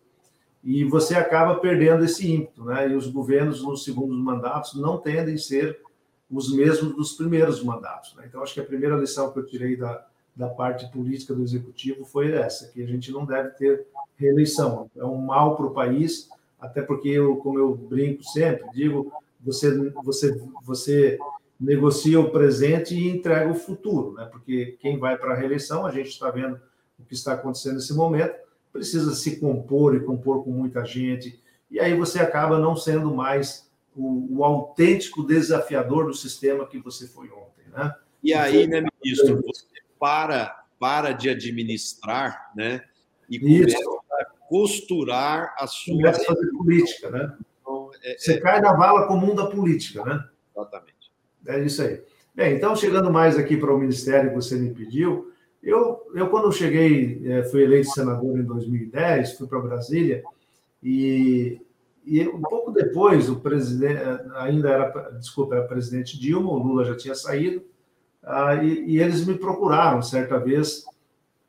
e 0.63 0.83
você 0.83 1.15
acaba 1.15 1.55
perdendo 1.55 2.03
esse 2.03 2.31
ímpeto, 2.31 2.63
né? 2.63 2.89
E 2.89 2.95
os 2.95 3.07
governos 3.07 3.63
nos 3.63 3.83
segundos 3.83 4.17
mandatos 4.17 4.73
não 4.75 4.97
tendem 4.97 5.35
a 5.35 5.37
ser 5.37 5.79
os 6.29 6.53
mesmos 6.53 6.95
dos 6.95 7.13
primeiros 7.13 7.63
mandatos. 7.63 8.15
Né? 8.15 8.25
Então, 8.27 8.41
acho 8.41 8.53
que 8.53 8.59
a 8.59 8.65
primeira 8.65 8.95
lição 8.95 9.31
que 9.31 9.39
eu 9.39 9.45
tirei 9.45 9.77
da, 9.77 10.05
da 10.35 10.49
parte 10.49 10.89
política 10.91 11.33
do 11.33 11.43
executivo 11.43 12.05
foi 12.05 12.31
essa, 12.31 12.67
que 12.67 12.81
a 12.81 12.85
gente 12.85 13.11
não 13.11 13.25
deve 13.25 13.49
ter 13.51 13.87
reeleição. 14.17 14.89
É 14.95 15.05
um 15.05 15.17
mal 15.17 15.55
para 15.55 15.65
o 15.65 15.71
país, 15.71 16.29
até 16.59 16.81
porque 16.81 17.09
eu, 17.09 17.37
como 17.37 17.59
eu 17.59 17.75
brinco 17.75 18.23
sempre, 18.23 18.65
digo, 18.73 19.11
você, 19.39 19.89
você, 20.03 20.41
você 20.63 21.19
negocia 21.59 22.19
o 22.19 22.31
presente 22.31 22.95
e 22.95 23.09
entrega 23.09 23.49
o 23.49 23.55
futuro, 23.55 24.13
né? 24.13 24.25
Porque 24.25 24.77
quem 24.79 24.97
vai 24.97 25.17
para 25.17 25.33
a 25.33 25.35
reeleição, 25.35 25.85
a 25.85 25.91
gente 25.91 26.09
está 26.09 26.29
vendo 26.29 26.59
o 26.99 27.03
que 27.03 27.13
está 27.13 27.33
acontecendo 27.33 27.75
nesse 27.75 27.93
momento, 27.93 28.35
precisa 28.73 29.13
se 29.15 29.39
compor 29.39 29.95
e 29.95 29.99
compor 29.99 30.43
com 30.43 30.51
muita 30.51 30.83
gente, 30.83 31.41
e 31.69 31.79
aí 31.79 31.95
você 31.95 32.19
acaba 32.19 32.59
não 32.59 32.75
sendo 32.75 33.13
mais 33.13 33.69
o, 33.95 34.37
o 34.37 34.43
autêntico 34.43 35.23
desafiador 35.23 36.05
do 36.05 36.13
sistema 36.13 36.65
que 36.65 36.79
você 36.79 37.07
foi 37.07 37.29
ontem, 37.29 37.69
né? 37.71 37.93
E 38.23 38.33
aí, 38.33 38.67
né, 38.67 38.83
ministro, 39.03 39.41
você 39.41 39.65
para 39.99 40.63
para 40.79 41.11
de 41.11 41.29
administrar, 41.29 42.51
né? 42.55 42.83
E 43.29 43.39
começa 43.39 43.77
Isso 43.77 43.96
costurar 44.47 45.55
a 45.57 45.67
sua. 45.67 45.95
Começa 45.95 46.21
a 46.21 46.25
fazer 46.25 46.47
política, 46.51 47.11
né? 47.11 47.37
Então, 47.61 47.91
é, 48.03 48.17
Você 48.17 48.33
é... 48.33 48.39
cai 48.39 48.61
na 48.61 48.73
vala 48.73 49.07
comum 49.07 49.35
da 49.35 49.45
política, 49.45 50.03
né? 50.03 50.23
Exatamente. 50.55 51.11
É 51.47 51.63
isso 51.63 51.81
aí. 51.81 52.01
Bem, 52.33 52.55
então, 52.55 52.75
chegando 52.75 53.11
mais 53.11 53.37
aqui 53.37 53.57
para 53.57 53.73
o 53.73 53.79
ministério 53.79 54.29
que 54.29 54.35
você 54.35 54.55
me 54.55 54.73
pediu, 54.73 55.31
eu, 55.61 56.01
eu 56.13 56.29
quando 56.29 56.51
cheguei, 56.51 57.21
é, 57.25 57.43
fui 57.43 57.63
eleito 57.63 57.89
senador 57.89 58.39
em 58.39 58.43
2010, 58.43 59.33
fui 59.33 59.47
para 59.47 59.59
Brasília, 59.59 60.23
e, 60.83 61.59
e 62.05 62.27
um 62.27 62.41
pouco 62.41 62.71
depois, 62.71 63.27
o 63.29 63.39
presidente, 63.39 63.99
ainda 64.35 64.69
era, 64.69 65.09
desculpa, 65.17 65.55
era 65.55 65.67
presidente 65.67 66.19
Dilma, 66.19 66.51
o 66.51 66.57
Lula 66.57 66.85
já 66.85 66.95
tinha 66.95 67.15
saído, 67.15 67.63
ah, 68.23 68.55
e, 68.55 68.85
e, 68.85 68.99
eles 69.01 69.25
me 69.25 69.35
procuraram, 69.35 70.01
certa 70.01 70.37
vez, 70.37 70.85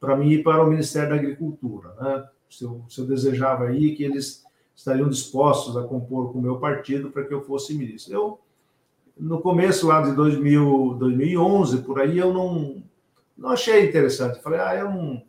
para 0.00 0.16
mim 0.16 0.30
ir 0.30 0.42
para 0.42 0.62
o 0.62 0.70
Ministério 0.70 1.10
da 1.10 1.16
Agricultura. 1.16 1.92
Né? 2.00 2.28
Se 2.50 2.64
eu, 2.64 2.84
se 2.88 3.00
eu 3.00 3.06
desejava 3.06 3.64
aí 3.64 3.94
que 3.94 4.02
eles 4.02 4.44
estariam 4.74 5.08
dispostos 5.08 5.76
a 5.76 5.82
compor 5.82 6.32
com 6.32 6.38
o 6.38 6.42
meu 6.42 6.58
partido 6.58 7.10
para 7.10 7.24
que 7.24 7.34
eu 7.34 7.42
fosse 7.42 7.74
ministro. 7.74 8.14
Eu, 8.14 8.40
no 9.16 9.40
começo 9.40 9.88
lá 9.88 10.00
de 10.02 10.14
2000, 10.14 10.94
2011, 10.98 11.82
por 11.82 12.00
aí, 12.00 12.16
eu 12.16 12.32
não, 12.32 12.82
não 13.36 13.50
achei 13.50 13.88
interessante. 13.88 14.40
Falei, 14.40 14.60
ah, 14.60 14.76
eu 14.76 14.90
não, 14.90 15.22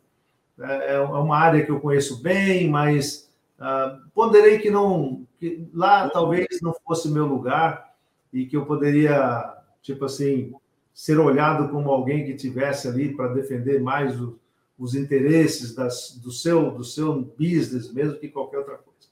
é, 0.60 0.94
é 0.94 1.00
uma 1.00 1.36
área 1.36 1.64
que 1.64 1.70
eu 1.70 1.80
conheço 1.80 2.22
bem, 2.22 2.70
mas 2.70 3.28
ah, 3.58 3.98
ponderei 4.14 4.58
que 4.58 4.70
não, 4.70 5.26
que 5.38 5.68
lá 5.74 6.08
talvez 6.08 6.46
não 6.62 6.74
fosse 6.86 7.08
meu 7.08 7.26
lugar 7.26 7.92
e 8.32 8.46
que 8.46 8.56
eu 8.56 8.64
poderia, 8.64 9.52
tipo 9.82 10.04
assim, 10.04 10.54
ser 10.94 11.18
olhado 11.18 11.68
como 11.70 11.90
alguém 11.90 12.24
que 12.24 12.34
tivesse 12.34 12.86
ali 12.86 13.16
para 13.16 13.34
defender 13.34 13.82
mais 13.82 14.20
o, 14.20 14.38
os 14.80 14.94
interesses 14.94 15.74
das, 15.74 16.18
do, 16.22 16.32
seu, 16.32 16.70
do 16.70 16.82
seu 16.82 17.14
business 17.38 17.92
mesmo 17.92 18.18
que 18.18 18.30
qualquer 18.30 18.58
outra 18.58 18.78
coisa. 18.78 19.10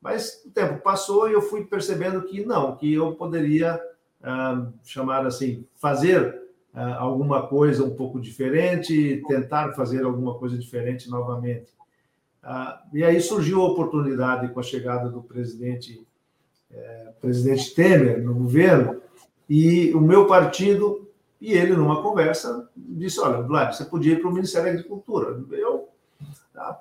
Mas 0.00 0.42
o 0.46 0.50
tempo 0.50 0.80
passou 0.80 1.28
e 1.28 1.32
eu 1.32 1.42
fui 1.42 1.64
percebendo 1.64 2.22
que 2.22 2.46
não, 2.46 2.76
que 2.76 2.94
eu 2.94 3.16
poderia 3.16 3.78
ah, 4.22 4.68
chamar 4.84 5.26
assim, 5.26 5.66
fazer 5.74 6.40
ah, 6.72 6.98
alguma 7.00 7.48
coisa 7.48 7.84
um 7.84 7.96
pouco 7.96 8.20
diferente, 8.20 9.20
tentar 9.26 9.72
fazer 9.72 10.04
alguma 10.04 10.38
coisa 10.38 10.56
diferente 10.56 11.10
novamente. 11.10 11.74
Ah, 12.40 12.80
e 12.92 13.02
aí 13.02 13.20
surgiu 13.20 13.62
a 13.62 13.66
oportunidade 13.66 14.48
com 14.54 14.60
a 14.60 14.62
chegada 14.62 15.10
do 15.10 15.22
presidente, 15.22 16.06
eh, 16.70 17.12
presidente 17.20 17.74
Temer 17.74 18.22
no 18.22 18.34
governo, 18.34 19.02
e 19.48 19.92
o 19.92 20.00
meu 20.00 20.26
partido 20.26 21.09
e 21.40 21.52
ele, 21.54 21.74
numa 21.74 22.02
conversa, 22.02 22.68
disse: 22.76 23.18
Olha, 23.20 23.40
Vlad, 23.42 23.74
você 23.74 23.84
podia 23.84 24.12
ir 24.12 24.20
para 24.20 24.28
o 24.28 24.32
Ministério 24.32 24.66
da 24.66 24.72
Agricultura. 24.72 25.42
Eu 25.50 25.88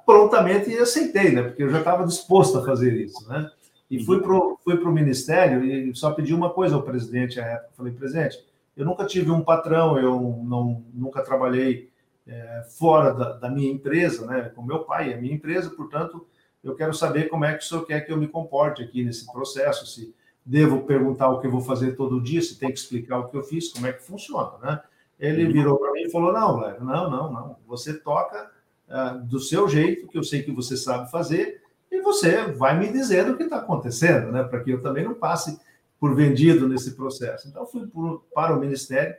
prontamente 0.06 0.76
aceitei, 0.78 1.32
né? 1.32 1.44
Porque 1.44 1.64
eu 1.64 1.70
já 1.70 1.80
estava 1.80 2.06
disposto 2.06 2.58
a 2.58 2.66
fazer 2.66 2.94
isso, 2.94 3.28
né? 3.30 3.50
E 3.90 4.04
fui 4.04 4.22
para 4.22 4.34
o 4.34 4.60
fui 4.64 4.78
pro 4.78 4.92
Ministério 4.92 5.64
e 5.64 5.96
só 5.96 6.12
pedi 6.12 6.34
uma 6.34 6.50
coisa 6.50 6.76
ao 6.76 6.84
presidente 6.84 7.40
à 7.40 7.46
época. 7.46 7.72
Falei, 7.78 7.94
presidente, 7.94 8.44
eu 8.76 8.86
nunca 8.86 9.06
tive 9.06 9.32
um 9.32 9.42
patrão, 9.42 9.98
eu 9.98 10.20
não, 10.44 10.84
nunca 10.94 11.24
trabalhei 11.24 11.90
é, 12.28 12.66
fora 12.78 13.14
da, 13.14 13.34
da, 13.34 13.50
minha 13.50 13.72
empresa, 13.72 14.26
né? 14.28 14.52
Com 14.54 14.62
meu 14.62 14.80
pai, 14.80 15.14
é 15.14 15.18
minha 15.18 15.34
empresa, 15.34 15.70
portanto, 15.70 16.28
eu 16.64 16.76
quero 16.76 16.94
saber 16.94 17.30
como 17.30 17.46
é 17.46 17.54
que 17.54 17.64
o 17.64 17.68
senhor 17.68 17.86
quer 17.86 18.02
que 18.02 18.12
eu 18.12 18.18
me 18.18 18.28
comporte 18.28 18.84
aqui 18.84 19.04
nesse 19.04 19.32
processo, 19.32 19.88
se 19.88 20.14
devo 20.46 20.82
perguntar 20.82 21.30
o 21.30 21.40
que 21.40 21.48
eu 21.48 21.52
vou 21.52 21.62
fazer 21.62 21.96
todo 21.96 22.22
dia, 22.22 22.42
se 22.42 22.58
tem 22.58 22.70
que 22.70 22.80
explicar 22.80 23.20
o 23.20 23.30
que 23.30 23.38
eu 23.38 23.44
fiz, 23.44 23.72
como 23.72 23.88
é 23.88 23.94
que 23.94 24.04
funciona, 24.04 24.58
né? 24.62 24.82
Ele 25.20 25.46
uhum. 25.46 25.52
virou 25.52 25.78
para 25.78 25.92
mim 25.92 26.04
e 26.04 26.12
falou: 26.12 26.32
não, 26.32 26.60
velho, 26.60 26.84
não, 26.84 27.10
não, 27.10 27.32
não. 27.32 27.56
Você 27.68 27.94
toca 27.94 28.50
uh, 28.88 29.20
do 29.26 29.40
seu 29.40 29.68
jeito, 29.68 30.08
que 30.08 30.18
eu 30.18 30.24
sei 30.24 30.42
que 30.44 30.52
você 30.52 30.78
sabe 30.78 31.12
fazer, 31.12 31.62
e 31.92 32.02
você 32.02 32.46
vai 32.52 32.78
me 32.80 32.92
dizendo 32.92 33.34
o 33.34 33.38
que 33.38 33.44
está 33.44 33.58
acontecendo, 33.58 34.32
né? 34.32 34.44
Para 34.44 34.62
que 34.64 34.72
eu 34.72 34.82
também 34.82 35.04
não 35.04 35.14
passe 35.14 35.60
por 36.00 36.16
vendido 36.16 36.70
nesse 36.70 36.96
processo. 36.96 37.48
Então, 37.50 37.66
fui 37.66 37.86
por, 37.86 38.24
para 38.34 38.56
o 38.56 38.60
Ministério, 38.60 39.14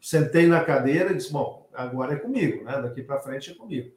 sentei 0.00 0.46
na 0.46 0.62
cadeira 0.62 1.10
e 1.10 1.16
disse: 1.16 1.32
bom, 1.32 1.68
agora 1.74 2.14
é 2.14 2.16
comigo, 2.16 2.64
né? 2.64 2.80
Daqui 2.80 3.02
para 3.02 3.18
frente 3.18 3.50
é 3.50 3.54
comigo. 3.54 3.90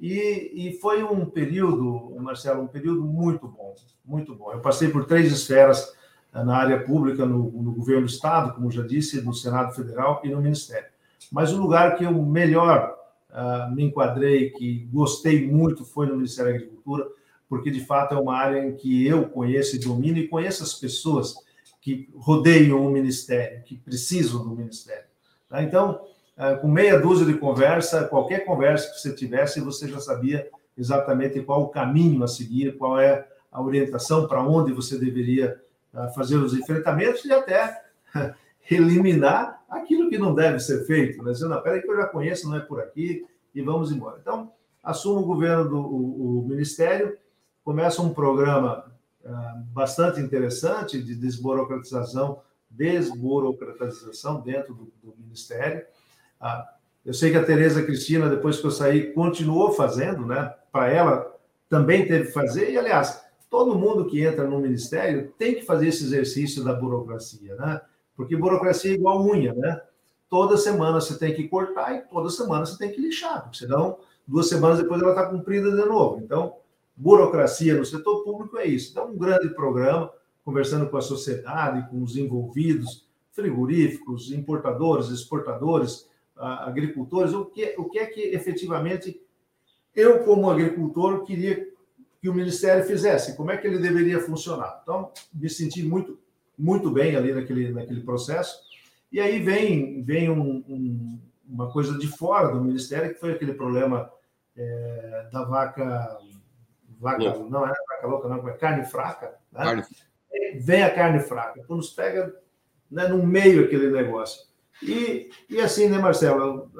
E, 0.00 0.68
e, 0.68 0.72
foi 0.78 1.02
um 1.02 1.26
período, 1.26 2.16
Marcelo, 2.20 2.62
um 2.62 2.66
período 2.66 3.02
muito 3.02 3.46
bom, 3.46 3.74
muito 4.02 4.34
bom. 4.34 4.50
Eu 4.50 4.60
passei 4.60 4.88
por 4.88 5.04
três 5.04 5.30
esferas 5.30 5.92
eh, 6.32 6.42
na 6.42 6.56
área 6.56 6.82
pública, 6.82 7.26
no, 7.26 7.50
no, 7.50 7.72
governo 7.72 8.06
do 8.06 8.10
Estado, 8.10 8.54
como 8.54 8.70
já 8.70 8.82
disse, 8.82 9.20
no 9.20 9.34
Senado 9.34 9.74
Federal 9.74 10.22
e 10.24 10.30
no 10.30 10.40
Ministério. 10.40 10.88
Mas 11.30 11.52
o 11.52 11.60
lugar 11.60 11.96
que 11.96 12.04
eu 12.04 12.12
melhor 12.12 12.96
uh, 13.30 13.74
me 13.74 13.84
enquadrei, 13.84 14.50
que 14.50 14.88
gostei 14.90 15.46
muito, 15.46 15.84
foi 15.84 16.06
no 16.06 16.16
Ministério 16.16 16.50
da 16.50 16.56
Agricultura, 16.56 17.06
porque 17.46 17.70
de 17.70 17.84
fato 17.84 18.14
é 18.14 18.18
uma 18.18 18.36
área 18.36 18.66
em 18.66 18.74
que 18.74 19.06
eu 19.06 19.28
conheço 19.28 19.76
e 19.76 19.80
domino 19.80 20.16
e 20.16 20.28
conheço 20.28 20.62
as 20.62 20.72
pessoas 20.72 21.34
que 21.80 22.08
rodeiam 22.14 22.86
o 22.86 22.90
Ministério, 22.90 23.62
que 23.64 23.76
precisam 23.76 24.42
do 24.42 24.56
Ministério. 24.56 25.04
Tá? 25.48 25.62
Então, 25.62 26.00
com 26.60 26.68
meia 26.68 26.98
dúzia 26.98 27.26
de 27.26 27.34
conversa, 27.34 28.04
qualquer 28.04 28.46
conversa 28.46 28.90
que 28.90 29.00
você 29.00 29.14
tivesse, 29.14 29.60
você 29.60 29.88
já 29.88 30.00
sabia 30.00 30.48
exatamente 30.76 31.40
qual 31.42 31.62
o 31.62 31.68
caminho 31.68 32.24
a 32.24 32.28
seguir, 32.28 32.78
qual 32.78 32.98
é 32.98 33.26
a 33.52 33.60
orientação 33.60 34.26
para 34.26 34.42
onde 34.42 34.72
você 34.72 34.98
deveria 34.98 35.60
é, 35.92 36.08
fazer 36.14 36.36
os 36.36 36.54
enfrentamentos 36.54 37.24
e 37.24 37.32
até 37.32 37.82
eliminar 38.70 39.62
aquilo 39.68 40.08
que 40.08 40.18
não 40.18 40.34
deve 40.34 40.60
ser 40.60 40.86
feito, 40.86 41.22
né? 41.22 41.32
Dizendo, 41.32 41.60
peraí 41.62 41.82
que 41.82 41.90
eu 41.90 41.96
já 41.96 42.06
conheço, 42.06 42.48
não 42.48 42.56
é 42.56 42.60
por 42.60 42.80
aqui, 42.80 43.26
e 43.54 43.60
vamos 43.60 43.90
embora. 43.90 44.18
Então, 44.20 44.52
assumo 44.82 45.20
o 45.20 45.26
governo 45.26 45.68
do 45.68 45.78
o, 45.78 46.40
o 46.40 46.48
Ministério, 46.48 47.18
começa 47.64 48.00
um 48.00 48.14
programa 48.14 48.90
uh, 49.24 49.64
bastante 49.72 50.20
interessante 50.20 51.02
de 51.02 51.14
desburocratização, 51.14 52.40
desburocratização 52.70 54.40
dentro 54.40 54.74
do, 54.74 54.92
do 55.02 55.14
Ministério, 55.18 55.84
ah, 55.84 55.99
eu 57.04 57.14
sei 57.14 57.30
que 57.30 57.36
a 57.36 57.44
Tereza 57.44 57.82
Cristina, 57.82 58.28
depois 58.28 58.58
que 58.58 58.66
eu 58.66 58.70
saí, 58.70 59.12
continuou 59.12 59.72
fazendo, 59.72 60.26
né? 60.26 60.54
Para 60.72 60.88
ela 60.88 61.34
também 61.68 62.06
teve 62.06 62.26
que 62.26 62.32
fazer, 62.32 62.70
e 62.70 62.78
aliás, 62.78 63.22
todo 63.48 63.78
mundo 63.78 64.06
que 64.06 64.22
entra 64.22 64.46
no 64.46 64.60
ministério 64.60 65.32
tem 65.38 65.54
que 65.54 65.62
fazer 65.62 65.88
esse 65.88 66.04
exercício 66.04 66.64
da 66.64 66.72
burocracia, 66.72 67.54
né? 67.56 67.80
Porque 68.16 68.36
burocracia 68.36 68.92
é 68.92 68.94
igual 68.94 69.24
unha, 69.24 69.52
né? 69.54 69.80
Toda 70.28 70.56
semana 70.56 71.00
você 71.00 71.18
tem 71.18 71.34
que 71.34 71.48
cortar 71.48 71.94
e 71.94 72.02
toda 72.02 72.30
semana 72.30 72.64
você 72.64 72.78
tem 72.78 72.92
que 72.92 73.00
lixar, 73.00 73.42
porque 73.42 73.58
senão 73.58 73.98
duas 74.26 74.48
semanas 74.48 74.78
depois 74.78 75.02
ela 75.02 75.10
está 75.10 75.26
cumprida 75.26 75.70
de 75.70 75.84
novo. 75.88 76.20
Então, 76.22 76.54
burocracia 76.96 77.74
no 77.74 77.84
setor 77.84 78.22
público 78.22 78.56
é 78.58 78.66
isso. 78.66 78.92
Então, 78.92 79.10
um 79.10 79.16
grande 79.16 79.48
programa, 79.48 80.10
conversando 80.44 80.88
com 80.88 80.96
a 80.96 81.02
sociedade, 81.02 81.88
com 81.90 82.02
os 82.02 82.16
envolvidos, 82.16 83.08
frigoríficos, 83.32 84.30
importadores, 84.30 85.08
exportadores, 85.08 86.08
agricultores, 86.40 87.32
o 87.32 87.44
que, 87.44 87.74
o 87.76 87.84
que 87.88 87.98
é 87.98 88.06
que 88.06 88.20
efetivamente 88.20 89.20
eu, 89.94 90.20
como 90.24 90.50
agricultor, 90.50 91.24
queria 91.24 91.68
que 92.20 92.28
o 92.28 92.34
Ministério 92.34 92.84
fizesse, 92.84 93.36
como 93.36 93.50
é 93.50 93.56
que 93.56 93.66
ele 93.66 93.78
deveria 93.78 94.20
funcionar. 94.20 94.80
Então, 94.82 95.10
me 95.32 95.48
senti 95.48 95.82
muito, 95.82 96.18
muito 96.56 96.90
bem 96.90 97.16
ali 97.16 97.32
naquele, 97.32 97.70
naquele 97.70 98.02
processo. 98.02 98.60
E 99.10 99.18
aí 99.18 99.40
vem, 99.40 100.02
vem 100.02 100.30
um, 100.30 100.62
um, 100.68 101.20
uma 101.48 101.72
coisa 101.72 101.98
de 101.98 102.06
fora 102.06 102.48
do 102.48 102.62
Ministério, 102.62 103.12
que 103.12 103.20
foi 103.20 103.32
aquele 103.32 103.54
problema 103.54 104.10
é, 104.56 105.28
da 105.32 105.44
vaca. 105.44 106.18
vaca 106.98 107.38
não 107.38 107.66
é 107.66 107.72
vaca 107.88 108.06
louca, 108.06 108.28
não, 108.28 108.48
é 108.48 108.52
carne 108.52 108.84
fraca. 108.84 109.34
Né? 109.50 109.64
Carne. 109.64 109.82
Vem 110.60 110.82
a 110.82 110.94
carne 110.94 111.20
fraca. 111.20 111.58
Então, 111.58 111.76
nos 111.76 111.90
pega 111.90 112.34
né, 112.90 113.08
no 113.08 113.26
meio 113.26 113.64
aquele 113.64 113.90
negócio. 113.90 114.49
E, 114.82 115.30
e 115.48 115.60
assim, 115.60 115.88
né, 115.88 115.98
Marcelo? 115.98 116.70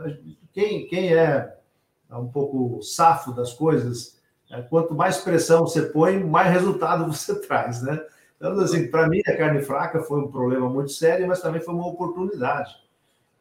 Quem, 0.52 0.86
quem 0.86 1.14
é 1.14 1.54
um 2.10 2.28
pouco 2.28 2.82
safo 2.82 3.32
das 3.32 3.52
coisas, 3.52 4.18
é, 4.50 4.60
quanto 4.62 4.94
mais 4.94 5.18
pressão 5.18 5.60
você 5.60 5.82
põe, 5.82 6.22
mais 6.22 6.50
resultado 6.50 7.06
você 7.12 7.40
traz, 7.40 7.82
né? 7.82 8.04
Então, 8.36 8.58
assim, 8.60 8.90
para 8.90 9.06
mim, 9.08 9.20
a 9.26 9.36
carne 9.36 9.60
fraca 9.60 10.02
foi 10.02 10.20
um 10.20 10.30
problema 10.30 10.68
muito 10.68 10.90
sério, 10.92 11.28
mas 11.28 11.42
também 11.42 11.60
foi 11.60 11.74
uma 11.74 11.86
oportunidade 11.86 12.74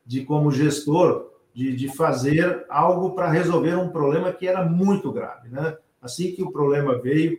de, 0.05 0.25
como 0.25 0.51
gestor, 0.51 1.31
de, 1.53 1.75
de 1.75 1.87
fazer 1.87 2.65
algo 2.69 3.15
para 3.15 3.29
resolver 3.29 3.75
um 3.75 3.89
problema 3.89 4.33
que 4.33 4.47
era 4.47 4.63
muito 4.65 5.11
grave, 5.11 5.49
né? 5.49 5.77
Assim 6.01 6.33
que 6.33 6.43
o 6.43 6.51
problema 6.51 6.97
veio, 6.97 7.37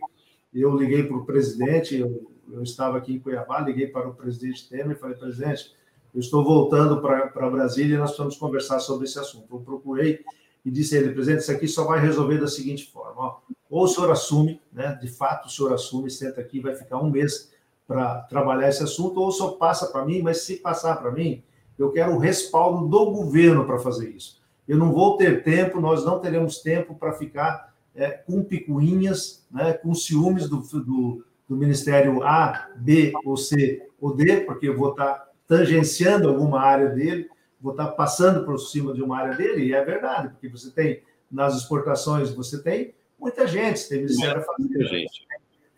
eu 0.53 0.75
liguei 0.75 1.03
para 1.03 1.17
o 1.17 1.25
presidente, 1.25 1.97
eu, 1.97 2.31
eu 2.51 2.61
estava 2.63 2.97
aqui 2.97 3.13
em 3.13 3.19
Cuiabá, 3.19 3.61
liguei 3.61 3.87
para 3.87 4.07
o 4.07 4.13
presidente 4.13 4.67
Temer 4.67 4.95
e 4.95 4.99
falei, 4.99 5.15
presidente, 5.15 5.73
eu 6.13 6.19
estou 6.19 6.43
voltando 6.43 7.01
para 7.01 7.49
Brasília 7.49 7.95
e 7.95 7.97
nós 7.97 8.17
vamos 8.17 8.35
conversar 8.37 8.79
sobre 8.79 9.05
esse 9.05 9.17
assunto. 9.17 9.47
Eu 9.55 9.59
procurei 9.59 10.23
e 10.63 10.69
disse 10.69 10.95
a 10.95 10.99
ele, 10.99 11.13
presidente, 11.13 11.41
isso 11.41 11.51
aqui 11.51 11.67
só 11.67 11.85
vai 11.85 11.99
resolver 11.99 12.37
da 12.37 12.47
seguinte 12.47 12.91
forma: 12.91 13.21
ó, 13.21 13.37
ou 13.69 13.85
o 13.85 13.87
senhor 13.87 14.11
assume, 14.11 14.61
né, 14.71 14.97
de 15.01 15.07
fato 15.07 15.47
o 15.47 15.49
senhor 15.49 15.73
assume, 15.73 16.09
senta 16.11 16.41
aqui, 16.41 16.59
vai 16.59 16.75
ficar 16.75 16.97
um 16.97 17.09
mês 17.09 17.51
para 17.87 18.21
trabalhar 18.23 18.69
esse 18.69 18.83
assunto, 18.83 19.19
ou 19.19 19.27
o 19.27 19.31
senhor 19.31 19.53
passa 19.53 19.87
para 19.87 20.05
mim, 20.05 20.21
mas 20.21 20.43
se 20.43 20.57
passar 20.57 20.97
para 20.97 21.11
mim, 21.11 21.43
eu 21.77 21.91
quero 21.91 22.13
o 22.13 22.19
respaldo 22.19 22.87
do 22.87 23.11
governo 23.11 23.65
para 23.65 23.79
fazer 23.79 24.09
isso. 24.09 24.41
Eu 24.67 24.77
não 24.77 24.91
vou 24.91 25.17
ter 25.17 25.43
tempo, 25.43 25.81
nós 25.81 26.05
não 26.05 26.19
teremos 26.19 26.59
tempo 26.59 26.95
para 26.95 27.13
ficar 27.13 27.73
é, 27.95 28.09
com 28.09 28.43
picuinhas, 28.43 29.45
né, 29.49 29.73
com 29.73 29.93
ciúmes 29.93 30.47
do, 30.47 30.57
do, 30.57 31.25
do 31.47 31.55
Ministério 31.57 32.23
A, 32.23 32.69
B 32.77 33.13
ou 33.25 33.35
C 33.35 33.87
ou 33.99 34.15
D, 34.15 34.41
porque 34.41 34.69
eu 34.69 34.77
vou 34.77 34.91
estar 34.91 35.30
tangenciando 35.51 36.29
alguma 36.29 36.61
área 36.61 36.87
dele, 36.87 37.29
vou 37.59 37.73
estar 37.73 37.87
passando 37.87 38.45
por 38.45 38.57
cima 38.57 38.93
de 38.93 39.03
uma 39.03 39.19
área 39.19 39.35
dele, 39.35 39.65
e 39.65 39.73
é 39.73 39.83
verdade, 39.83 40.29
porque 40.29 40.47
você 40.47 40.71
tem, 40.71 41.03
nas 41.29 41.57
exportações, 41.57 42.33
você 42.33 42.63
tem 42.63 42.93
muita 43.19 43.45
gente, 43.45 43.79
você 43.79 43.89
tem 43.89 43.97
Ministério 44.05 44.45
Muita 44.57 44.85
gente. 44.85 45.27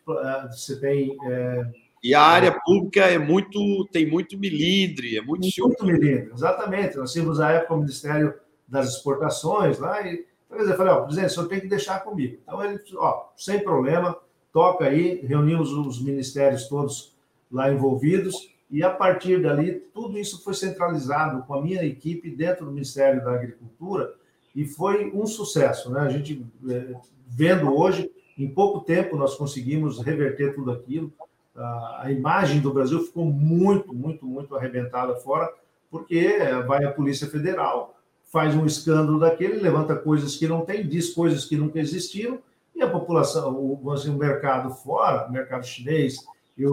Ah, 0.08 0.48
você 0.52 0.80
tem. 0.80 1.18
É, 1.26 1.66
e 2.04 2.14
a 2.14 2.22
área 2.22 2.52
pública 2.64 3.02
é 3.06 3.18
muito, 3.18 3.90
tem 3.92 4.08
muito 4.08 4.38
milindre, 4.38 5.18
é 5.18 5.22
muito 5.24 5.48
Muito 5.58 5.84
milindre, 5.84 6.30
exatamente. 6.32 6.96
Nós 6.96 7.12
tínhamos 7.12 7.40
a 7.40 7.54
época 7.54 7.74
o 7.74 7.80
Ministério 7.80 8.32
das 8.68 8.90
Exportações 8.90 9.80
lá, 9.80 10.06
e 10.06 10.24
então, 10.46 10.60
eu 10.60 10.78
falei, 10.78 10.94
ó, 10.94 11.02
presidente, 11.02 11.32
o 11.32 11.34
senhor 11.34 11.48
tem 11.48 11.60
que 11.60 11.68
deixar 11.68 12.04
comigo. 12.04 12.38
Então 12.44 12.64
ele, 12.64 12.80
ó, 12.98 13.30
sem 13.36 13.64
problema, 13.64 14.16
toca 14.52 14.86
aí, 14.86 15.26
reunimos 15.26 15.74
os 15.74 16.00
ministérios 16.00 16.68
todos 16.68 17.18
lá 17.52 17.74
envolvidos, 17.74 18.53
e 18.74 18.82
a 18.82 18.90
partir 18.90 19.40
dali, 19.40 19.74
tudo 19.94 20.18
isso 20.18 20.44
foi 20.44 20.56
centralizado 20.56 21.44
com 21.44 21.54
a 21.54 21.62
minha 21.62 21.86
equipe 21.86 22.32
dentro 22.32 22.66
do 22.66 22.72
Ministério 22.72 23.24
da 23.24 23.32
Agricultura 23.32 24.16
e 24.56 24.66
foi 24.66 25.12
um 25.14 25.28
sucesso. 25.28 25.92
Né? 25.92 26.00
A 26.00 26.10
gente, 26.10 26.44
é, 26.68 26.96
vendo 27.28 27.72
hoje, 27.72 28.12
em 28.36 28.50
pouco 28.50 28.80
tempo 28.80 29.16
nós 29.16 29.36
conseguimos 29.36 30.02
reverter 30.02 30.56
tudo 30.56 30.72
aquilo. 30.72 31.14
A 31.56 32.08
imagem 32.10 32.62
do 32.62 32.74
Brasil 32.74 33.00
ficou 33.06 33.26
muito, 33.26 33.94
muito, 33.94 34.26
muito 34.26 34.56
arrebentada 34.56 35.14
fora, 35.18 35.54
porque 35.92 36.40
vai 36.66 36.84
a 36.84 36.92
Polícia 36.92 37.28
Federal, 37.28 37.96
faz 38.24 38.56
um 38.56 38.66
escândalo 38.66 39.20
daquele, 39.20 39.58
levanta 39.58 39.96
coisas 39.96 40.36
que 40.36 40.48
não 40.48 40.66
tem, 40.66 40.88
diz 40.88 41.14
coisas 41.14 41.46
que 41.46 41.56
nunca 41.56 41.80
existiram, 41.80 42.40
e 42.76 42.82
a 42.82 42.90
população, 42.90 43.54
o, 43.56 43.92
assim, 43.92 44.10
o 44.10 44.18
mercado 44.18 44.72
fora, 44.74 45.28
o 45.28 45.32
mercado 45.32 45.64
chinês 45.64 46.18
e 46.58 46.66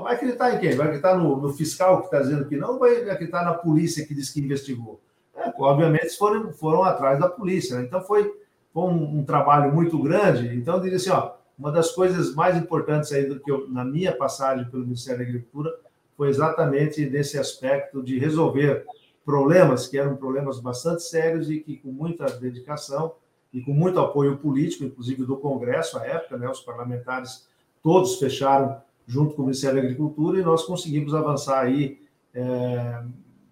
vai 0.00 0.14
acreditar 0.14 0.54
em 0.54 0.58
quem? 0.58 0.74
Vai 0.74 0.86
acreditar 0.86 1.16
no, 1.16 1.36
no 1.36 1.52
fiscal 1.52 1.98
que 1.98 2.06
está 2.06 2.20
dizendo 2.20 2.48
que 2.48 2.56
não, 2.56 2.78
vai 2.78 3.10
acreditar 3.10 3.44
na 3.44 3.52
polícia 3.52 4.06
que 4.06 4.14
diz 4.14 4.30
que 4.30 4.40
investigou? 4.40 5.00
É, 5.34 5.52
obviamente 5.58 6.16
foram, 6.16 6.52
foram 6.52 6.82
atrás 6.82 7.18
da 7.18 7.28
polícia. 7.28 7.76
Né? 7.76 7.84
Então 7.84 8.00
foi, 8.00 8.32
foi 8.72 8.84
um, 8.84 9.18
um, 9.18 9.24
trabalho 9.24 9.72
muito 9.72 9.98
grande. 10.02 10.56
Então 10.56 10.76
eu 10.76 10.80
diria 10.80 10.96
assim, 10.96 11.10
ó, 11.10 11.32
uma 11.58 11.70
das 11.70 11.90
coisas 11.90 12.34
mais 12.34 12.56
importantes 12.56 13.12
aí 13.12 13.26
do 13.26 13.40
que 13.40 13.50
eu, 13.50 13.68
na 13.68 13.84
minha 13.84 14.16
passagem 14.16 14.64
pelo 14.70 14.84
Ministério 14.84 15.18
da 15.18 15.28
Agricultura 15.28 15.74
foi 16.16 16.28
exatamente 16.28 17.04
nesse 17.08 17.38
aspecto 17.38 18.02
de 18.02 18.18
resolver 18.18 18.86
problemas 19.24 19.86
que 19.86 19.98
eram 19.98 20.16
problemas 20.16 20.60
bastante 20.60 21.02
sérios 21.02 21.50
e 21.50 21.60
que 21.60 21.76
com 21.76 21.90
muita 21.90 22.26
dedicação 22.26 23.14
e 23.52 23.60
com 23.60 23.72
muito 23.72 24.00
apoio 24.00 24.36
político, 24.38 24.84
inclusive 24.84 25.24
do 25.24 25.36
Congresso 25.36 25.98
à 25.98 26.06
época, 26.06 26.36
né, 26.38 26.48
os 26.48 26.60
parlamentares 26.60 27.46
todos 27.82 28.18
fecharam 28.18 28.80
junto 29.06 29.34
com 29.34 29.42
o 29.42 29.44
Ministério 29.46 29.76
da 29.76 29.82
Agricultura 29.82 30.38
e 30.38 30.44
nós 30.44 30.64
conseguimos 30.64 31.14
avançar 31.14 31.60
aí, 31.60 32.00
é, 32.34 33.02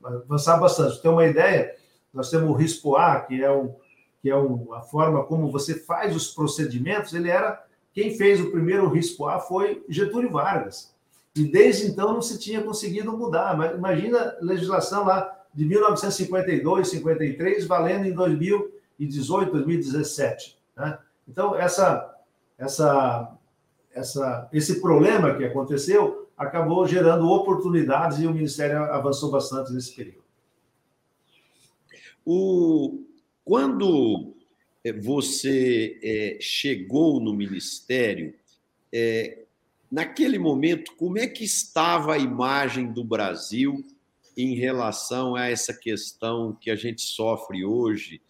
avançar 0.02 0.58
bastante. 0.58 1.00
Ter 1.00 1.08
uma 1.08 1.26
ideia, 1.26 1.74
nós 2.12 2.30
temos 2.30 2.48
o 2.48 2.54
RISPOA, 2.54 3.20
que 3.26 3.42
é, 3.42 3.50
o, 3.50 3.74
que 4.22 4.30
é 4.30 4.36
o, 4.36 4.72
a 4.74 4.82
forma 4.82 5.24
como 5.24 5.50
você 5.50 5.74
faz 5.74 6.14
os 6.14 6.28
procedimentos, 6.32 7.12
ele 7.12 7.30
era, 7.30 7.62
quem 7.92 8.16
fez 8.16 8.40
o 8.40 8.50
primeiro 8.50 8.88
RISPOA 8.88 9.40
foi 9.40 9.84
Getúlio 9.88 10.30
Vargas, 10.30 10.94
e 11.34 11.44
desde 11.44 11.86
então 11.86 12.12
não 12.12 12.22
se 12.22 12.38
tinha 12.38 12.62
conseguido 12.62 13.16
mudar, 13.16 13.56
mas 13.56 13.74
imagina 13.74 14.36
a 14.40 14.44
legislação 14.44 15.04
lá 15.04 15.36
de 15.54 15.64
1952, 15.64 16.88
53, 16.88 17.66
valendo 17.66 18.06
em 18.06 18.12
2018, 18.12 19.52
2017. 19.52 20.58
Né? 20.76 20.98
Então, 21.28 21.54
essa, 21.54 22.16
essa, 22.58 23.32
essa, 23.94 24.48
esse 24.52 24.80
problema 24.80 25.36
que 25.36 25.44
aconteceu 25.44 26.28
acabou 26.36 26.86
gerando 26.86 27.28
oportunidades 27.28 28.18
e 28.18 28.26
o 28.26 28.32
Ministério 28.32 28.84
avançou 28.84 29.30
bastante 29.30 29.72
nesse 29.72 29.94
período. 29.94 30.24
O, 32.24 33.04
quando 33.44 34.34
eh, 34.84 34.92
você 34.92 35.98
é, 36.02 36.38
chegou 36.40 37.20
no 37.20 37.34
Ministério, 37.34 38.34
é, 38.92 39.44
naquele 39.90 40.38
momento, 40.38 40.94
como 40.96 41.18
é 41.18 41.26
que 41.26 41.44
estava 41.44 42.14
a 42.14 42.18
imagem 42.18 42.92
do 42.92 43.04
Brasil 43.04 43.84
em 44.36 44.54
relação 44.54 45.34
a 45.34 45.46
essa 45.46 45.74
questão 45.74 46.56
que 46.58 46.70
a 46.70 46.76
gente 46.76 47.02
sofre 47.02 47.64
hoje, 47.64 48.22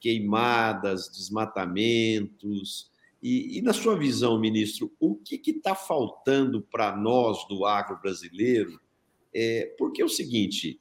queimadas, 0.00 1.08
desmatamentos. 1.08 2.91
E, 3.22 3.58
e, 3.58 3.62
na 3.62 3.72
sua 3.72 3.96
visão, 3.96 4.38
ministro, 4.38 4.92
o 4.98 5.14
que 5.14 5.40
está 5.46 5.74
faltando 5.74 6.60
para 6.60 6.96
nós 6.96 7.46
do 7.46 7.64
agro 7.64 8.00
brasileiro? 8.02 8.80
É, 9.32 9.74
porque 9.78 10.02
é 10.02 10.04
o 10.04 10.08
seguinte: 10.08 10.80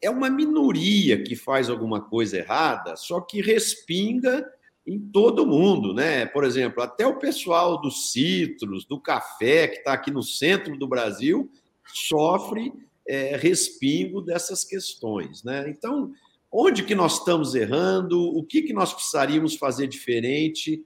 é 0.00 0.08
uma 0.08 0.30
minoria 0.30 1.22
que 1.22 1.34
faz 1.34 1.68
alguma 1.68 2.00
coisa 2.00 2.38
errada, 2.38 2.96
só 2.96 3.20
que 3.20 3.42
respinga 3.42 4.48
em 4.86 4.98
todo 4.98 5.46
mundo, 5.46 5.92
né? 5.92 6.26
Por 6.26 6.44
exemplo, 6.44 6.82
até 6.82 7.06
o 7.06 7.18
pessoal 7.18 7.80
dos 7.80 8.12
citros, 8.12 8.84
do 8.84 9.00
café, 9.00 9.66
que 9.66 9.78
está 9.78 9.94
aqui 9.94 10.10
no 10.10 10.22
centro 10.22 10.78
do 10.78 10.86
Brasil, 10.86 11.50
sofre 11.86 12.72
é, 13.06 13.36
respingo 13.36 14.20
dessas 14.20 14.64
questões. 14.64 15.42
Né? 15.42 15.68
Então, 15.68 16.12
onde 16.52 16.82
que 16.84 16.94
nós 16.94 17.18
estamos 17.18 17.54
errando? 17.54 18.20
O 18.20 18.44
que, 18.44 18.62
que 18.62 18.72
nós 18.72 18.92
precisaríamos 18.92 19.56
fazer 19.56 19.86
diferente 19.86 20.84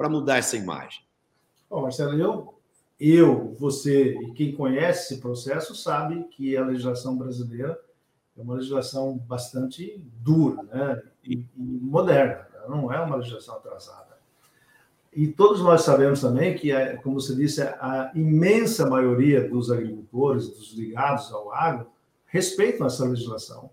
para 0.00 0.08
mudar 0.08 0.38
essa 0.38 0.56
imagem? 0.56 1.02
Bom, 1.68 1.82
Marcelo, 1.82 2.18
eu, 2.18 2.54
eu, 2.98 3.54
você 3.58 4.14
e 4.14 4.32
quem 4.32 4.50
conhece 4.50 5.12
esse 5.12 5.20
processo 5.20 5.74
sabe 5.74 6.24
que 6.30 6.56
a 6.56 6.64
legislação 6.64 7.18
brasileira 7.18 7.78
é 8.34 8.40
uma 8.40 8.54
legislação 8.54 9.18
bastante 9.18 10.02
dura 10.22 10.62
né? 10.62 11.02
e, 11.22 11.34
e 11.34 11.46
moderna, 11.54 12.46
não 12.66 12.90
é 12.90 12.98
uma 12.98 13.16
legislação 13.16 13.56
atrasada. 13.56 14.16
E 15.12 15.28
todos 15.28 15.60
nós 15.60 15.82
sabemos 15.82 16.22
também 16.22 16.56
que, 16.56 16.72
como 17.02 17.20
você 17.20 17.34
disse, 17.34 17.60
a 17.60 18.10
imensa 18.14 18.88
maioria 18.88 19.46
dos 19.46 19.70
agricultores, 19.70 20.48
dos 20.48 20.72
ligados 20.72 21.30
ao 21.30 21.52
agro, 21.52 21.88
respeitam 22.24 22.86
essa 22.86 23.04
legislação. 23.04 23.68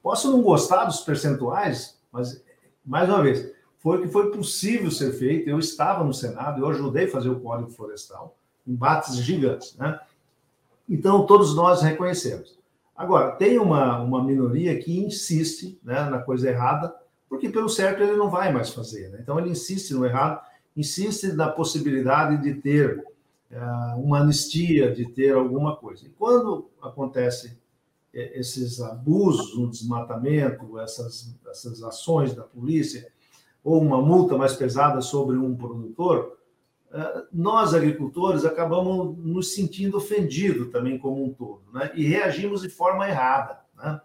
Posso 0.00 0.30
não 0.30 0.42
gostar 0.42 0.84
dos 0.84 1.00
percentuais, 1.00 2.00
mas, 2.12 2.44
mais 2.84 3.08
uma 3.08 3.20
vez, 3.20 3.52
foi 3.82 3.98
o 3.98 4.02
que 4.02 4.08
foi 4.08 4.30
possível 4.30 4.90
ser 4.90 5.12
feito. 5.12 5.50
Eu 5.50 5.58
estava 5.58 6.04
no 6.04 6.14
Senado, 6.14 6.60
eu 6.60 6.68
ajudei 6.68 7.06
a 7.06 7.10
fazer 7.10 7.28
o 7.28 7.40
Código 7.40 7.70
Florestal, 7.70 8.36
embates 8.66 9.16
gigantes, 9.16 9.76
né? 9.76 9.98
Então, 10.88 11.26
todos 11.26 11.54
nós 11.54 11.82
reconhecemos. 11.82 12.58
Agora, 12.96 13.32
tem 13.32 13.58
uma, 13.58 14.00
uma 14.00 14.22
minoria 14.22 14.78
que 14.78 15.00
insiste 15.00 15.78
né, 15.82 16.08
na 16.08 16.20
coisa 16.20 16.48
errada, 16.48 16.94
porque 17.28 17.48
pelo 17.48 17.68
certo 17.68 18.02
ele 18.02 18.16
não 18.16 18.30
vai 18.30 18.52
mais 18.52 18.70
fazer. 18.70 19.08
Né? 19.08 19.18
Então 19.22 19.38
ele 19.38 19.50
insiste 19.50 19.92
no 19.92 20.04
errado, 20.04 20.40
insiste 20.76 21.32
na 21.32 21.48
possibilidade 21.48 22.42
de 22.42 22.60
ter 22.60 22.98
uh, 23.50 24.00
uma 24.00 24.20
anistia, 24.20 24.94
de 24.94 25.08
ter 25.08 25.34
alguma 25.34 25.74
coisa. 25.74 26.06
E 26.06 26.10
quando 26.10 26.68
acontece 26.80 27.58
eh, 28.12 28.38
esses 28.38 28.80
abusos 28.80 29.56
no 29.58 29.70
desmatamento, 29.70 30.78
essas, 30.78 31.34
essas 31.50 31.82
ações 31.82 32.34
da 32.34 32.42
polícia, 32.42 33.10
ou 33.64 33.80
uma 33.80 34.00
multa 34.00 34.36
mais 34.36 34.54
pesada 34.54 35.00
sobre 35.00 35.36
um 35.36 35.56
produtor, 35.56 36.36
uh, 36.90 37.26
nós 37.32 37.74
agricultores 37.74 38.44
acabamos 38.44 39.16
nos 39.18 39.54
sentindo 39.54 39.96
ofendidos 39.96 40.70
também 40.70 40.98
como 40.98 41.24
um 41.24 41.32
todo, 41.32 41.62
né? 41.72 41.90
e 41.94 42.04
reagimos 42.04 42.62
de 42.62 42.68
forma 42.68 43.08
errada. 43.08 43.60
Né? 43.76 44.00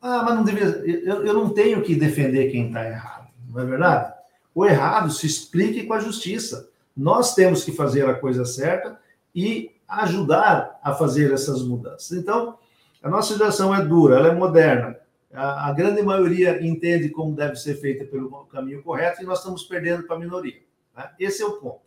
Ah, 0.00 0.22
mas 0.22 0.34
não 0.34 0.44
devia. 0.44 0.64
Eu, 0.64 1.24
eu 1.24 1.32
não 1.32 1.50
tenho 1.50 1.82
que 1.82 1.94
defender 1.94 2.50
quem 2.50 2.68
está 2.68 2.86
errado, 2.86 3.28
não 3.48 3.60
é 3.60 3.64
verdade? 3.64 4.14
O 4.54 4.64
errado 4.64 5.10
se 5.10 5.26
explique 5.26 5.84
com 5.84 5.94
a 5.94 6.00
justiça. 6.00 6.68
Nós 6.96 7.34
temos 7.34 7.64
que 7.64 7.72
fazer 7.72 8.08
a 8.08 8.14
coisa 8.14 8.44
certa 8.44 8.98
e 9.34 9.70
ajudar 9.86 10.80
a 10.82 10.94
fazer 10.94 11.32
essas 11.32 11.62
mudanças. 11.62 12.12
Então, 12.12 12.58
a 13.02 13.08
nossa 13.10 13.32
legislação 13.32 13.74
é 13.74 13.84
dura, 13.84 14.16
ela 14.16 14.28
é 14.28 14.34
moderna. 14.34 14.96
A, 15.36 15.72
grande 15.72 16.02
maioria 16.02 16.64
entende 16.64 17.10
como 17.10 17.34
deve 17.34 17.56
ser 17.56 17.74
feita 17.76 18.04
pelo 18.04 18.46
caminho 18.46 18.82
correto 18.82 19.22
e 19.22 19.26
nós 19.26 19.38
estamos 19.38 19.64
perdendo 19.64 20.04
para 20.04 20.16
a 20.16 20.18
minoria. 20.18 20.62
Né? 20.96 21.10
Esse 21.18 21.42
é 21.42 21.46
o 21.46 21.58
ponto. 21.58 21.82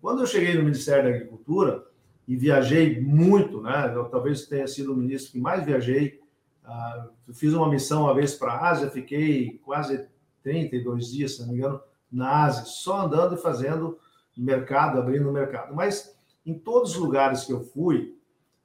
Quando 0.00 0.22
eu 0.22 0.26
cheguei 0.26 0.54
no 0.54 0.62
Ministério 0.62 1.04
da 1.04 1.16
Agricultura 1.16 1.84
e 2.26 2.36
viajei 2.36 3.00
muito, 3.00 3.60
né? 3.60 3.92
Eu, 3.94 4.04
talvez 4.06 4.46
tenha 4.46 4.66
sido 4.66 4.92
o 4.92 4.96
ministro 4.96 5.32
que 5.32 5.38
mais 5.38 5.64
viajei 5.64 6.20
ah, 6.66 7.08
fiz 7.32 7.52
uma 7.54 7.70
missão 7.70 8.02
uma 8.02 8.14
vez 8.14 8.34
para 8.34 8.52
a 8.52 8.68
Ásia, 8.70 8.90
fiquei 8.90 9.60
quase 9.64 10.08
32 10.42 11.12
dias, 11.12 11.36
se 11.36 11.42
não 11.42 11.48
me 11.48 11.54
engano, 11.54 11.80
na 12.10 12.44
Ásia, 12.44 12.64
só 12.64 13.02
andando 13.02 13.36
e 13.36 13.40
fazendo 13.40 13.98
mercado, 14.36 14.98
abrindo 14.98 15.30
mercado. 15.30 15.74
Mas 15.74 16.18
em 16.44 16.58
todos 16.58 16.92
os 16.92 16.96
lugares 16.96 17.44
que 17.44 17.52
eu 17.52 17.62
fui, 17.62 18.16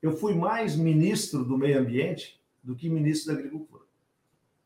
eu 0.02 0.17
fui 0.17 0.34
mais 0.34 0.76
ministro 0.76 1.46
do 1.46 1.58
meio 1.58 1.80
ambiente 1.80 2.41
do 2.63 2.76
que 2.76 2.89
ministro 2.89 3.34
da 3.34 3.39
agricultura. 3.39 3.81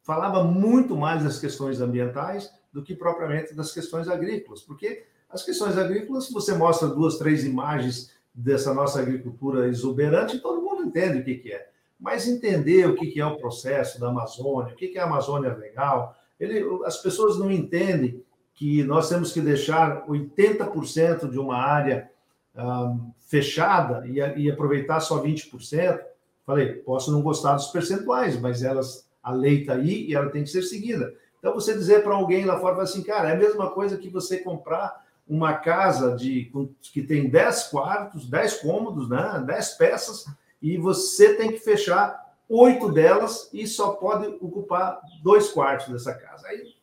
Falava 0.06 0.44
muito 0.44 0.96
mais 0.96 1.24
das 1.24 1.40
questões 1.40 1.82
ambientais 1.82 2.54
do 2.72 2.82
que 2.82 2.96
propriamente 2.96 3.54
das 3.54 3.74
questões 3.74 4.08
agrícolas, 4.08 4.62
porque 4.62 5.04
as 5.30 5.44
questões 5.44 5.78
agrícolas, 5.78 6.28
se 6.28 6.34
você 6.34 6.54
mostra 6.54 6.88
duas, 6.88 7.18
três 7.18 7.44
imagens 7.44 8.12
dessa 8.34 8.74
nossa 8.74 9.02
agricultura 9.02 9.68
exuberante, 9.68 10.40
todo 10.40 10.62
mundo 10.62 10.84
entende 10.84 11.20
o 11.20 11.24
que, 11.24 11.36
que 11.36 11.52
é 11.52 11.70
mas 12.00 12.28
entender 12.28 12.88
o 12.88 12.96
que 12.96 13.20
é 13.20 13.26
o 13.26 13.38
processo 13.38 14.00
da 14.00 14.10
Amazônia, 14.10 14.74
o 14.74 14.76
que 14.76 14.98
é 14.98 15.02
a 15.02 15.06
Amazônia 15.06 15.54
legal. 15.54 16.16
Ele, 16.40 16.64
as 16.86 16.98
pessoas 16.98 17.40
não 17.40 17.50
entendem 17.50 18.24
que 18.54 18.84
nós 18.84 19.10
temos 19.10 19.32
que 19.32 19.42
deixar 19.42 20.06
80% 20.08 21.30
de 21.30 21.40
uma 21.40 21.58
área 21.58 22.10
um, 22.56 23.12
fechada 23.28 24.06
e, 24.08 24.20
e, 24.20 24.52
aproveitar 24.52 25.00
só 25.00 25.22
20%. 25.22 26.00
Falei, 26.46 26.74
posso 26.74 27.12
não 27.12 27.22
gostar 27.22 27.56
dos 27.56 27.68
percentuais, 27.68 28.40
mas 28.40 28.64
elas, 28.64 29.05
a 29.26 29.32
lei 29.32 29.62
está 29.62 29.74
aí 29.74 30.06
e 30.06 30.14
ela 30.14 30.30
tem 30.30 30.44
que 30.44 30.50
ser 30.52 30.62
seguida. 30.62 31.16
Então, 31.40 31.56
você 31.56 31.74
dizer 31.74 32.04
para 32.04 32.14
alguém 32.14 32.46
lá 32.46 32.60
fora 32.60 32.80
assim, 32.84 33.02
cara, 33.02 33.30
é 33.30 33.34
a 33.34 33.38
mesma 33.38 33.72
coisa 33.72 33.98
que 33.98 34.08
você 34.08 34.38
comprar 34.38 35.04
uma 35.28 35.56
casa 35.56 36.16
de 36.16 36.52
que 36.94 37.02
tem 37.02 37.28
10 37.28 37.64
quartos, 37.70 38.30
10 38.30 38.62
cômodos, 38.62 39.10
né, 39.10 39.44
10 39.46 39.70
peças, 39.72 40.26
e 40.62 40.78
você 40.78 41.34
tem 41.34 41.52
que 41.52 41.58
fechar 41.58 42.24
oito 42.48 42.92
delas 42.92 43.50
e 43.52 43.66
só 43.66 43.94
pode 43.94 44.28
ocupar 44.40 45.02
dois 45.24 45.50
quartos 45.50 45.88
dessa 45.88 46.14
casa. 46.14 46.48
Aí 46.48 46.76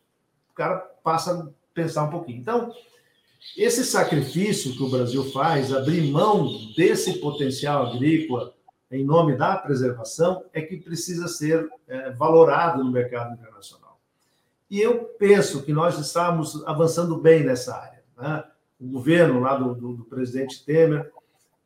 o 0.51 0.53
cara 0.53 0.79
passa 1.01 1.33
a 1.33 1.47
pensar 1.73 2.03
um 2.03 2.09
pouquinho. 2.09 2.39
Então, 2.39 2.73
esse 3.57 3.85
sacrifício 3.85 4.75
que 4.75 4.83
o 4.83 4.89
Brasil 4.89 5.31
faz, 5.31 5.73
abrir 5.73 6.11
mão 6.11 6.49
desse 6.75 7.19
potencial 7.19 7.87
agrícola 7.87 8.53
em 8.95 9.05
nome 9.05 9.35
da 9.35 9.55
preservação, 9.57 10.45
é 10.53 10.61
que 10.61 10.77
precisa 10.77 11.27
ser 11.27 11.69
é, 11.87 12.11
valorado 12.11 12.83
no 12.83 12.91
mercado 12.91 13.33
internacional. 13.33 13.99
E 14.69 14.79
eu 14.79 15.05
penso 15.19 15.63
que 15.63 15.73
nós 15.73 15.99
estamos 15.99 16.65
avançando 16.65 17.17
bem 17.17 17.43
nessa 17.43 17.75
área. 17.75 18.03
Né? 18.17 18.43
O 18.79 18.87
governo 18.87 19.39
lá 19.39 19.55
do, 19.55 19.75
do, 19.75 19.93
do 19.93 20.03
presidente 20.05 20.63
Temer, 20.65 21.11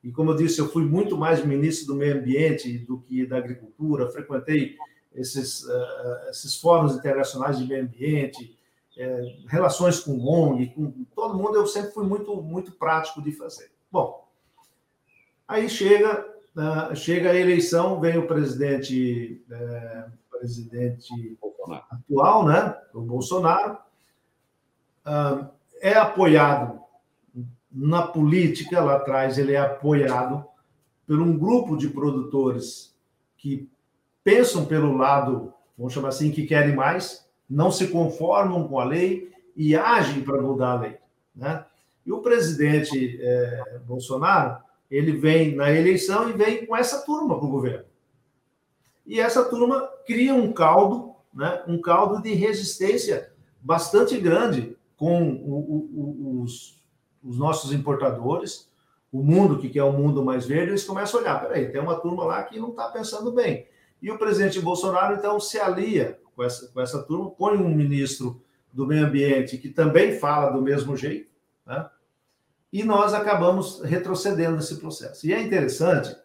e 0.04 0.12
como 0.12 0.32
eu 0.32 0.36
disse, 0.36 0.60
eu 0.60 0.70
fui 0.70 0.86
muito 0.86 1.18
mais 1.18 1.44
ministro 1.44 1.88
do 1.88 1.96
meio 1.96 2.18
ambiente 2.18 2.78
do 2.80 3.00
que 3.00 3.26
da 3.26 3.38
agricultura, 3.38 4.10
frequentei 4.10 4.78
esses, 5.14 5.64
uh, 5.64 6.30
esses 6.30 6.56
fóruns 6.56 6.96
internacionais 6.96 7.58
de 7.58 7.66
meio 7.66 7.84
ambiente, 7.84 8.58
é, 8.98 9.36
relações 9.48 10.00
com 10.00 10.18
ONG, 10.20 10.68
com 10.68 11.06
todo 11.16 11.38
mundo, 11.38 11.56
eu 11.56 11.68
sempre 11.68 11.92
fui 11.92 12.06
muito, 12.06 12.36
muito 12.42 12.72
prático 12.72 13.22
de 13.22 13.32
fazer. 13.32 13.72
Bom, 13.92 14.28
aí 15.48 15.70
chega, 15.70 16.26
uh, 16.58 16.96
chega 16.96 17.32
a 17.32 17.36
eleição, 17.36 18.00
vem 18.00 18.18
o 18.18 18.28
presidente, 18.28 19.44
uh, 19.50 20.12
presidente 20.30 21.38
atual, 21.90 22.46
né, 22.46 22.76
o 22.94 23.02
Bolsonaro, 23.02 23.78
uh, 25.06 25.48
é 25.80 25.94
apoiado 25.94 26.82
na 27.72 28.08
política, 28.08 28.84
lá 28.84 28.96
atrás 28.96 29.38
ele 29.38 29.54
é 29.54 29.60
apoiado 29.60 30.44
por 31.06 31.22
um 31.22 31.38
grupo 31.38 31.78
de 31.78 31.88
produtores 31.88 32.96
que 33.38 33.70
pensam 34.24 34.66
pelo 34.66 34.98
lado, 34.98 35.54
vamos 35.78 35.94
chamar 35.94 36.10
assim, 36.10 36.32
que 36.32 36.48
querem 36.48 36.76
mais, 36.76 37.26
não 37.50 37.72
se 37.72 37.88
conformam 37.88 38.68
com 38.68 38.80
a 38.80 38.84
lei 38.84 39.32
e 39.56 39.76
agem 39.76 40.24
para 40.24 40.42
mudar 40.42 40.72
a 40.72 40.80
lei. 40.80 40.98
Né? 41.36 41.64
E 42.06 42.12
o 42.12 42.20
presidente 42.20 43.20
é, 43.22 43.80
Bolsonaro, 43.86 44.62
ele 44.90 45.12
vem 45.12 45.56
na 45.56 45.72
eleição 45.72 46.30
e 46.30 46.34
vem 46.34 46.66
com 46.66 46.76
essa 46.76 47.06
turma 47.06 47.38
para 47.38 47.46
o 47.46 47.52
governo. 47.52 47.86
E 49.06 49.20
essa 49.20 49.46
turma 49.46 49.88
cria 50.06 50.34
um 50.34 50.52
caldo, 50.52 51.16
né, 51.34 51.64
um 51.68 51.80
caldo 51.82 52.22
de 52.22 52.34
resistência 52.34 53.32
bastante 53.62 54.18
grande 54.20 54.78
com 54.96 55.32
o, 55.32 56.40
o, 56.40 56.42
os, 56.42 56.84
os 57.24 57.38
nossos 57.38 57.72
importadores, 57.72 58.70
o 59.12 59.24
mundo 59.24 59.60
que 59.60 59.70
quer 59.70 59.84
um 59.84 59.94
mundo 59.94 60.24
mais 60.24 60.46
verde, 60.46 60.72
eles 60.72 60.84
começam 60.84 61.20
a 61.20 61.24
olhar, 61.24 61.42
peraí, 61.42 61.72
tem 61.72 61.82
uma 61.82 62.00
turma 62.00 62.26
lá 62.26 62.44
que 62.44 62.60
não 62.60 62.70
está 62.70 62.90
pensando 62.90 63.32
bem. 63.32 63.68
E 64.02 64.12
o 64.12 64.18
presidente 64.18 64.60
Bolsonaro, 64.60 65.16
então, 65.16 65.40
se 65.40 65.60
alia 65.60 66.20
com 66.36 66.44
essa, 66.44 66.68
com 66.68 66.82
essa 66.82 67.02
turma, 67.04 67.32
põe 67.32 67.58
um 67.58 67.74
ministro 67.74 68.42
do 68.72 68.86
meio 68.86 69.06
ambiente 69.06 69.58
que 69.58 69.70
também 69.70 70.20
fala 70.20 70.52
do 70.52 70.62
mesmo 70.62 70.96
jeito, 70.96 71.32
né? 71.66 71.90
E 72.80 72.84
nós 72.84 73.14
acabamos 73.14 73.82
retrocedendo 73.82 74.58
nesse 74.58 74.76
processo. 74.78 75.26
E 75.26 75.34
é 75.34 75.42
interessante 75.42 76.16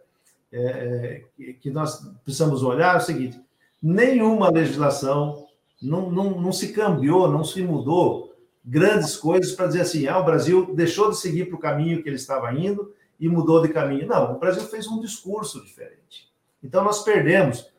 é, 0.53 1.22
é 1.40 1.53
que 1.55 1.70
nós 1.70 2.00
precisamos 2.24 2.62
olhar 2.62 2.96
o 2.96 3.00
seguinte: 3.00 3.40
nenhuma 3.82 4.50
legislação 4.50 5.46
não, 5.80 6.11
não, 6.11 6.40
não 6.40 6.53
se 6.53 6.72
cambiou, 6.72 7.30
não 7.30 7.44
se 7.44 7.62
mudou 7.62 8.34
grandes 8.64 9.16
coisas 9.16 9.53
para 9.53 9.66
dizer 9.66 9.80
assim, 9.80 10.07
ah, 10.07 10.18
o 10.18 10.24
Brasil 10.24 10.72
deixou 10.74 11.11
de 11.11 11.18
seguir 11.18 11.46
para 11.46 11.57
o 11.57 11.61
caminho 11.61 12.03
que 12.03 12.09
ele 12.09 12.16
estava 12.16 12.53
indo 12.53 12.94
e 13.18 13.28
mudou 13.28 13.62
de 13.62 13.68
caminho. 13.68 14.07
Não, 14.07 14.34
o 14.34 14.38
Brasil 14.38 14.62
fez 14.62 14.86
um 14.86 15.00
discurso 15.00 15.64
diferente. 15.64 16.30
Então 16.62 16.84
nós 16.84 17.03
perdemos 17.03 17.72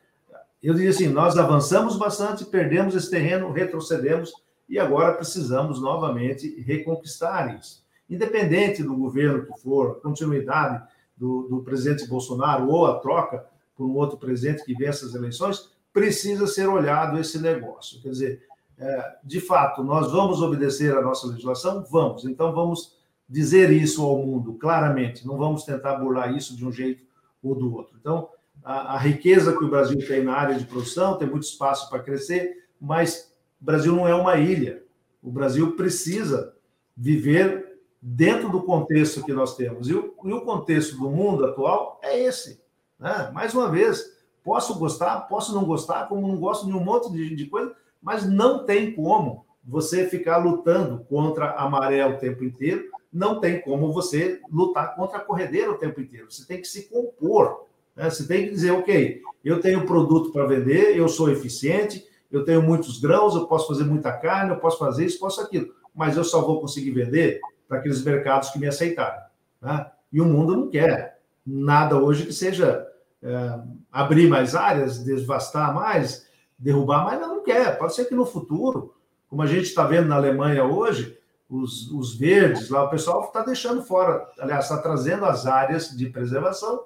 eu 0.63 0.73
diria 0.73 0.91
assim: 0.91 1.09
nós 1.09 1.37
avançamos 1.37 1.97
bastante, 1.97 2.45
perdemos 2.45 2.95
esse 2.95 3.11
terreno, 3.11 3.51
retrocedemos 3.51 4.31
e 4.69 4.79
agora 4.79 5.13
precisamos 5.13 5.81
novamente 5.81 6.61
reconquistar 6.61 7.59
isso. 7.59 7.82
Independente 8.13 8.83
do 8.83 8.95
governo 8.95 9.45
que 9.45 9.61
for, 9.61 9.99
continuidade 10.01 10.83
do, 11.17 11.43
do 11.43 11.63
presidente 11.63 12.07
Bolsonaro 12.07 12.69
ou 12.69 12.85
a 12.85 12.99
troca 12.99 13.45
por 13.75 13.85
um 13.85 13.95
outro 13.95 14.17
presidente 14.17 14.63
que 14.63 14.73
vença 14.73 15.05
as 15.05 15.15
eleições, 15.15 15.71
precisa 15.91 16.47
ser 16.47 16.67
olhado 16.67 17.19
esse 17.19 17.39
negócio. 17.39 18.01
Quer 18.01 18.09
dizer, 18.09 18.43
é, 18.77 19.15
de 19.23 19.39
fato, 19.39 19.83
nós 19.83 20.11
vamos 20.11 20.41
obedecer 20.41 20.95
à 20.95 21.01
nossa 21.01 21.27
legislação? 21.27 21.85
Vamos. 21.89 22.25
Então, 22.25 22.53
vamos 22.53 22.97
dizer 23.27 23.71
isso 23.71 24.03
ao 24.03 24.17
mundo 24.17 24.53
claramente, 24.53 25.25
não 25.25 25.37
vamos 25.37 25.63
tentar 25.63 25.95
burlar 25.95 26.35
isso 26.35 26.55
de 26.55 26.65
um 26.65 26.71
jeito 26.71 27.03
ou 27.41 27.55
do 27.55 27.73
outro. 27.73 27.95
Então, 27.99 28.29
a, 28.63 28.95
a, 28.95 28.97
riqueza 28.97 29.57
que 29.57 29.63
o 29.63 29.69
Brasil 29.69 29.97
tem 30.05 30.23
na 30.23 30.33
área 30.33 30.55
de 30.55 30.65
produção, 30.65 31.17
tem 31.17 31.27
muito 31.27 31.43
espaço 31.43 31.89
para 31.89 32.03
crescer, 32.03 32.65
mas 32.79 33.33
o 33.61 33.65
Brasil 33.65 33.95
não 33.95 34.07
é 34.07 34.13
uma 34.13 34.37
ilha. 34.37 34.83
O 35.21 35.31
Brasil 35.31 35.75
precisa 35.75 36.53
viver 36.95 37.62
dentro 38.05 38.49
do 38.49 38.61
contexto 38.63 39.23
que 39.23 39.31
nós 39.31 39.55
temos. 39.55 39.87
E 39.87 39.93
o, 39.93 40.13
e 40.25 40.33
o 40.33 40.41
contexto 40.41 40.97
do 40.97 41.09
mundo 41.09 41.45
atual 41.45 42.01
é 42.03 42.21
esse. 42.21 42.61
Né? 42.99 43.31
Mais 43.33 43.53
uma 43.53 43.69
vez, 43.69 44.17
posso 44.43 44.77
gostar, 44.77 45.21
posso 45.21 45.55
não 45.55 45.63
gostar, 45.63 46.09
como 46.09 46.27
não 46.27 46.35
gosto 46.35 46.65
de 46.65 46.73
um 46.73 46.83
monte 46.83 47.09
de, 47.13 47.33
de 47.33 47.45
coisa, 47.45 47.73
mas 48.01 48.29
não 48.29 48.65
tem 48.65 48.93
como 48.93 49.45
você 49.63 50.05
ficar 50.05 50.35
lutando 50.35 51.05
contra 51.05 51.51
a 51.51 51.69
maré 51.69 52.05
o 52.05 52.17
tempo 52.17 52.43
inteiro, 52.43 52.83
não 53.11 53.39
tem 53.39 53.61
como 53.61 53.93
você 53.93 54.41
lutar 54.51 54.95
contra 54.95 55.19
a 55.19 55.21
corredeira 55.21 55.71
o 55.71 55.77
tempo 55.77 56.01
inteiro. 56.01 56.29
Você 56.29 56.45
tem 56.45 56.59
que 56.59 56.67
se 56.67 56.89
compor. 56.89 57.67
Né? 57.95 58.09
Você 58.09 58.27
tem 58.27 58.45
que 58.45 58.51
dizer, 58.51 58.71
ok, 58.71 59.21
eu 59.45 59.61
tenho 59.61 59.85
produto 59.85 60.29
para 60.33 60.45
vender, 60.45 60.97
eu 60.97 61.07
sou 61.07 61.31
eficiente, 61.31 62.05
eu 62.29 62.43
tenho 62.43 62.61
muitos 62.61 62.99
grãos, 62.99 63.33
eu 63.33 63.47
posso 63.47 63.67
fazer 63.67 63.85
muita 63.85 64.11
carne, 64.11 64.51
eu 64.51 64.59
posso 64.59 64.77
fazer 64.77 65.05
isso, 65.05 65.19
posso 65.19 65.39
aquilo, 65.39 65.73
mas 65.95 66.17
eu 66.17 66.23
só 66.25 66.41
vou 66.41 66.59
conseguir 66.59 66.91
vender 66.91 67.39
para 67.67 67.79
aqueles 67.79 68.03
mercados 68.03 68.49
que 68.49 68.59
me 68.59 68.67
aceitaram. 68.67 69.21
Né? 69.61 69.85
E 70.11 70.21
o 70.21 70.25
mundo 70.25 70.55
não 70.55 70.69
quer 70.69 71.19
nada 71.45 71.97
hoje 71.97 72.25
que 72.25 72.33
seja 72.33 72.87
é, 73.21 73.59
abrir 73.91 74.27
mais 74.27 74.55
áreas, 74.55 74.99
devastar 74.99 75.73
mais, 75.73 76.27
derrubar 76.57 77.05
mais, 77.05 77.19
não 77.19 77.43
quer. 77.43 77.77
Pode 77.77 77.95
ser 77.95 78.05
que 78.05 78.15
no 78.15 78.25
futuro, 78.25 78.93
como 79.29 79.41
a 79.41 79.47
gente 79.47 79.63
está 79.63 79.85
vendo 79.85 80.07
na 80.07 80.15
Alemanha 80.15 80.63
hoje, 80.63 81.17
os, 81.49 81.91
os 81.91 82.15
verdes 82.15 82.69
lá, 82.69 82.83
o 82.83 82.89
pessoal 82.89 83.25
está 83.25 83.43
deixando 83.43 83.83
fora, 83.83 84.27
aliás, 84.39 84.65
está 84.65 84.77
trazendo 84.77 85.25
as 85.25 85.45
áreas 85.45 85.95
de 85.95 86.09
preservação 86.09 86.83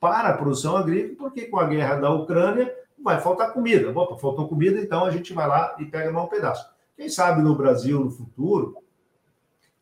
para 0.00 0.28
a 0.28 0.36
produção 0.36 0.76
agrícola, 0.76 1.16
porque 1.16 1.46
com 1.46 1.58
a 1.58 1.66
guerra 1.66 1.96
da 1.96 2.10
Ucrânia 2.10 2.72
vai 3.02 3.20
faltar 3.20 3.52
comida. 3.52 3.90
Opa, 3.90 4.16
faltou 4.16 4.48
comida, 4.48 4.80
então 4.80 5.04
a 5.04 5.10
gente 5.10 5.32
vai 5.32 5.46
lá 5.46 5.76
e 5.78 5.84
pega 5.84 6.10
mais 6.10 6.26
um 6.26 6.28
pedaço. 6.28 6.68
Quem 6.96 7.08
sabe 7.08 7.42
no 7.42 7.54
Brasil, 7.54 8.00
no 8.00 8.10
futuro, 8.10 8.76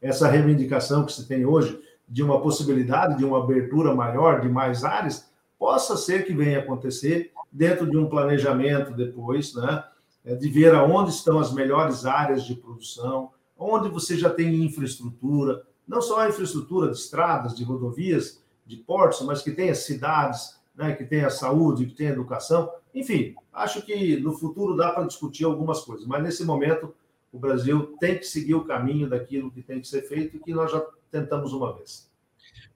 essa 0.01 0.28
reivindicação 0.28 1.05
que 1.05 1.12
se 1.12 1.26
tem 1.26 1.44
hoje 1.44 1.80
de 2.09 2.22
uma 2.22 2.40
possibilidade 2.40 3.18
de 3.18 3.24
uma 3.24 3.42
abertura 3.42 3.94
maior 3.94 4.40
de 4.40 4.49
mais 4.49 4.84
áreas, 4.84 5.30
possa 5.59 5.97
ser 5.97 6.24
que 6.24 6.32
venha 6.32 6.61
acontecer 6.61 7.32
dentro 7.51 7.90
de 7.90 7.97
um 7.97 8.09
planejamento 8.09 8.92
depois, 8.92 9.55
né? 9.55 9.84
É, 10.24 10.34
de 10.34 10.49
ver 10.49 10.74
aonde 10.74 11.11
estão 11.11 11.38
as 11.38 11.53
melhores 11.53 12.05
áreas 12.05 12.44
de 12.44 12.55
produção, 12.57 13.30
onde 13.57 13.88
você 13.88 14.16
já 14.16 14.28
tem 14.28 14.64
infraestrutura, 14.64 15.62
não 15.86 16.03
só 16.03 16.20
a 16.20 16.28
infraestrutura 16.28 16.90
de 16.90 16.97
estradas, 16.97 17.57
de 17.57 17.62
rodovias, 17.62 18.42
de 18.66 18.76
portos, 18.76 19.22
mas 19.22 19.40
que 19.40 19.53
tenha 19.53 19.74
cidades, 19.74 20.59
né, 20.74 20.92
que 20.94 21.05
tenha 21.05 21.30
saúde, 21.30 21.86
que 21.86 21.94
tenha 21.94 22.11
educação. 22.11 22.68
Enfim, 22.92 23.36
acho 23.53 23.82
que 23.82 24.16
no 24.18 24.32
futuro 24.32 24.76
dá 24.76 24.90
para 24.90 25.07
discutir 25.07 25.44
algumas 25.44 25.80
coisas, 25.82 26.07
mas 26.07 26.22
nesse 26.22 26.44
momento 26.44 26.92
o 27.37 27.39
Brasil 27.39 27.95
tem 28.01 28.16
que 28.16 28.24
seguir 28.24 28.55
o 28.55 28.64
caminho 28.64 29.11
daquilo 29.11 29.51
que 29.51 29.62
tem 29.62 29.78
que 29.78 29.87
ser 29.87 30.03
feito 30.09 30.39
e 30.39 30.41
que 30.41 30.55
nós 30.55 30.72
já 30.72 30.80
tentamos 31.11 31.53
uma 31.53 31.76
vez. 31.76 32.11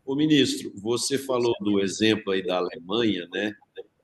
O 0.04 0.14
ministro, 0.14 0.70
você 0.76 1.16
falou 1.16 1.54
do 1.60 1.80
exemplo 1.80 2.32
aí 2.32 2.44
da 2.44 2.58
Alemanha, 2.58 3.26
né? 3.32 3.54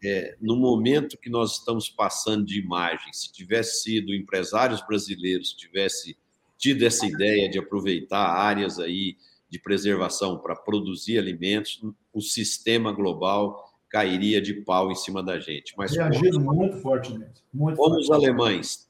É, 0.02 0.34
no 0.40 0.56
momento 0.56 1.18
que 1.18 1.28
nós 1.28 1.58
estamos 1.58 1.90
passando 1.90 2.44
de 2.44 2.58
imagem, 2.58 3.12
se 3.12 3.30
tivesse 3.30 3.82
sido 3.82 4.14
empresários 4.14 4.80
brasileiros, 4.86 5.52
tivesse 5.52 6.16
tido 6.56 6.84
essa 6.84 7.06
ideia 7.06 7.50
de 7.50 7.58
aproveitar 7.58 8.26
áreas 8.26 8.78
aí 8.78 9.16
de 9.50 9.58
preservação 9.58 10.38
para 10.38 10.56
produzir 10.56 11.18
alimentos, 11.18 11.82
o 12.14 12.22
sistema 12.22 12.92
global 12.92 13.74
cairia 13.90 14.40
de 14.40 14.54
pau 14.54 14.90
em 14.90 14.94
cima 14.94 15.22
da 15.22 15.38
gente. 15.38 15.74
Mas 15.76 15.94
Reagiram 15.94 16.42
como, 16.44 16.54
muito 16.54 16.78
fortemente. 16.78 17.42
Muito 17.52 17.76
como 17.76 17.96
os 17.96 18.10
alemães 18.10 18.85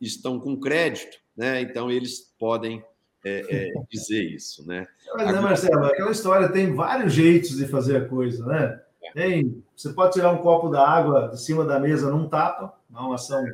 estão 0.00 0.38
com 0.40 0.58
crédito, 0.58 1.18
né? 1.36 1.60
então 1.60 1.90
eles 1.90 2.32
podem 2.38 2.84
é, 3.24 3.68
é, 3.68 3.72
dizer 3.90 4.22
isso. 4.24 4.66
Né? 4.66 4.86
Mas, 5.14 5.32
né, 5.32 5.40
Marcelo, 5.40 5.84
aquela 5.84 6.10
história 6.10 6.48
tem 6.48 6.74
vários 6.74 7.12
jeitos 7.12 7.56
de 7.56 7.66
fazer 7.66 7.96
a 7.96 8.08
coisa, 8.08 8.44
né? 8.46 8.80
Tem, 9.14 9.64
você 9.74 9.92
pode 9.92 10.12
tirar 10.12 10.30
um 10.30 10.38
copo 10.38 10.68
da 10.68 10.86
água 10.86 11.28
de 11.28 11.40
cima 11.40 11.64
da 11.64 11.80
mesa 11.80 12.10
num 12.10 12.28
tapa, 12.28 12.78
uma 12.88 13.14
ação 13.14 13.44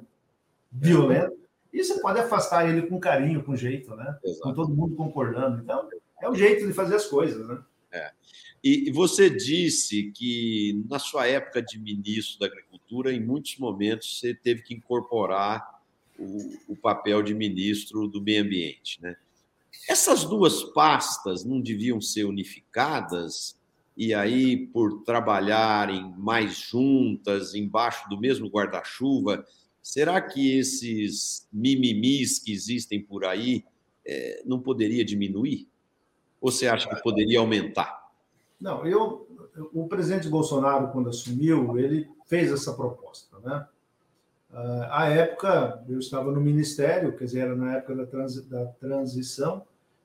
violenta, 0.70 1.32
e 1.72 1.82
você 1.82 2.00
pode 2.00 2.18
afastar 2.18 2.68
ele 2.68 2.86
com 2.86 2.98
carinho, 2.98 3.42
com 3.42 3.56
jeito, 3.56 3.94
né? 3.94 4.18
Exato. 4.24 4.42
Com 4.42 4.54
todo 4.54 4.74
mundo 4.74 4.96
concordando. 4.96 5.62
Então, 5.62 5.88
é 6.20 6.28
o 6.28 6.34
jeito 6.34 6.66
de 6.66 6.72
fazer 6.72 6.96
as 6.96 7.06
coisas, 7.06 7.46
né? 7.46 7.58
É. 7.92 8.10
E 8.62 8.90
você 8.90 9.30
disse 9.30 10.10
que 10.10 10.84
na 10.88 10.98
sua 10.98 11.26
época 11.26 11.62
de 11.62 11.78
ministro 11.78 12.40
da 12.40 12.46
Agricultura, 12.46 13.12
em 13.12 13.24
muitos 13.24 13.56
momentos 13.58 14.18
você 14.18 14.34
teve 14.34 14.62
que 14.62 14.74
incorporar 14.74 15.75
o, 16.18 16.72
o 16.72 16.76
papel 16.76 17.22
de 17.22 17.34
ministro 17.34 18.08
do 18.08 18.20
Meio 18.20 18.42
Ambiente, 18.42 19.00
né? 19.02 19.16
Essas 19.88 20.24
duas 20.24 20.62
pastas 20.62 21.44
não 21.44 21.60
deviam 21.60 22.00
ser 22.00 22.24
unificadas 22.24 23.58
e 23.96 24.12
aí 24.12 24.66
por 24.68 25.02
trabalharem 25.04 26.12
mais 26.16 26.56
juntas 26.56 27.54
embaixo 27.54 28.08
do 28.08 28.18
mesmo 28.18 28.48
guarda-chuva 28.48 29.44
Será 29.86 30.20
que 30.20 30.58
esses 30.58 31.46
mimimis 31.52 32.40
que 32.40 32.52
existem 32.52 33.00
por 33.00 33.24
aí 33.24 33.64
é, 34.04 34.42
não 34.44 34.58
poderia 34.58 35.04
diminuir? 35.04 35.68
Ou 36.40 36.50
você 36.50 36.66
acha 36.66 36.88
que 36.88 37.00
poderia 37.04 37.38
aumentar? 37.38 38.10
Não, 38.60 38.84
eu, 38.84 39.28
o 39.72 39.86
presidente 39.86 40.28
Bolsonaro, 40.28 40.90
quando 40.90 41.10
assumiu, 41.10 41.78
ele 41.78 42.10
fez 42.26 42.50
essa 42.50 42.74
proposta, 42.74 43.38
né? 43.38 43.64
Uh, 44.52 44.86
à 44.90 45.08
época, 45.08 45.82
eu 45.88 45.98
estava 45.98 46.30
no 46.30 46.40
ministério, 46.40 47.16
quer 47.16 47.24
dizer, 47.24 47.40
era 47.40 47.54
na 47.54 47.76
época 47.76 47.94
da, 47.96 48.06
transi 48.06 48.48
da 48.48 48.66
transição, 48.66 49.62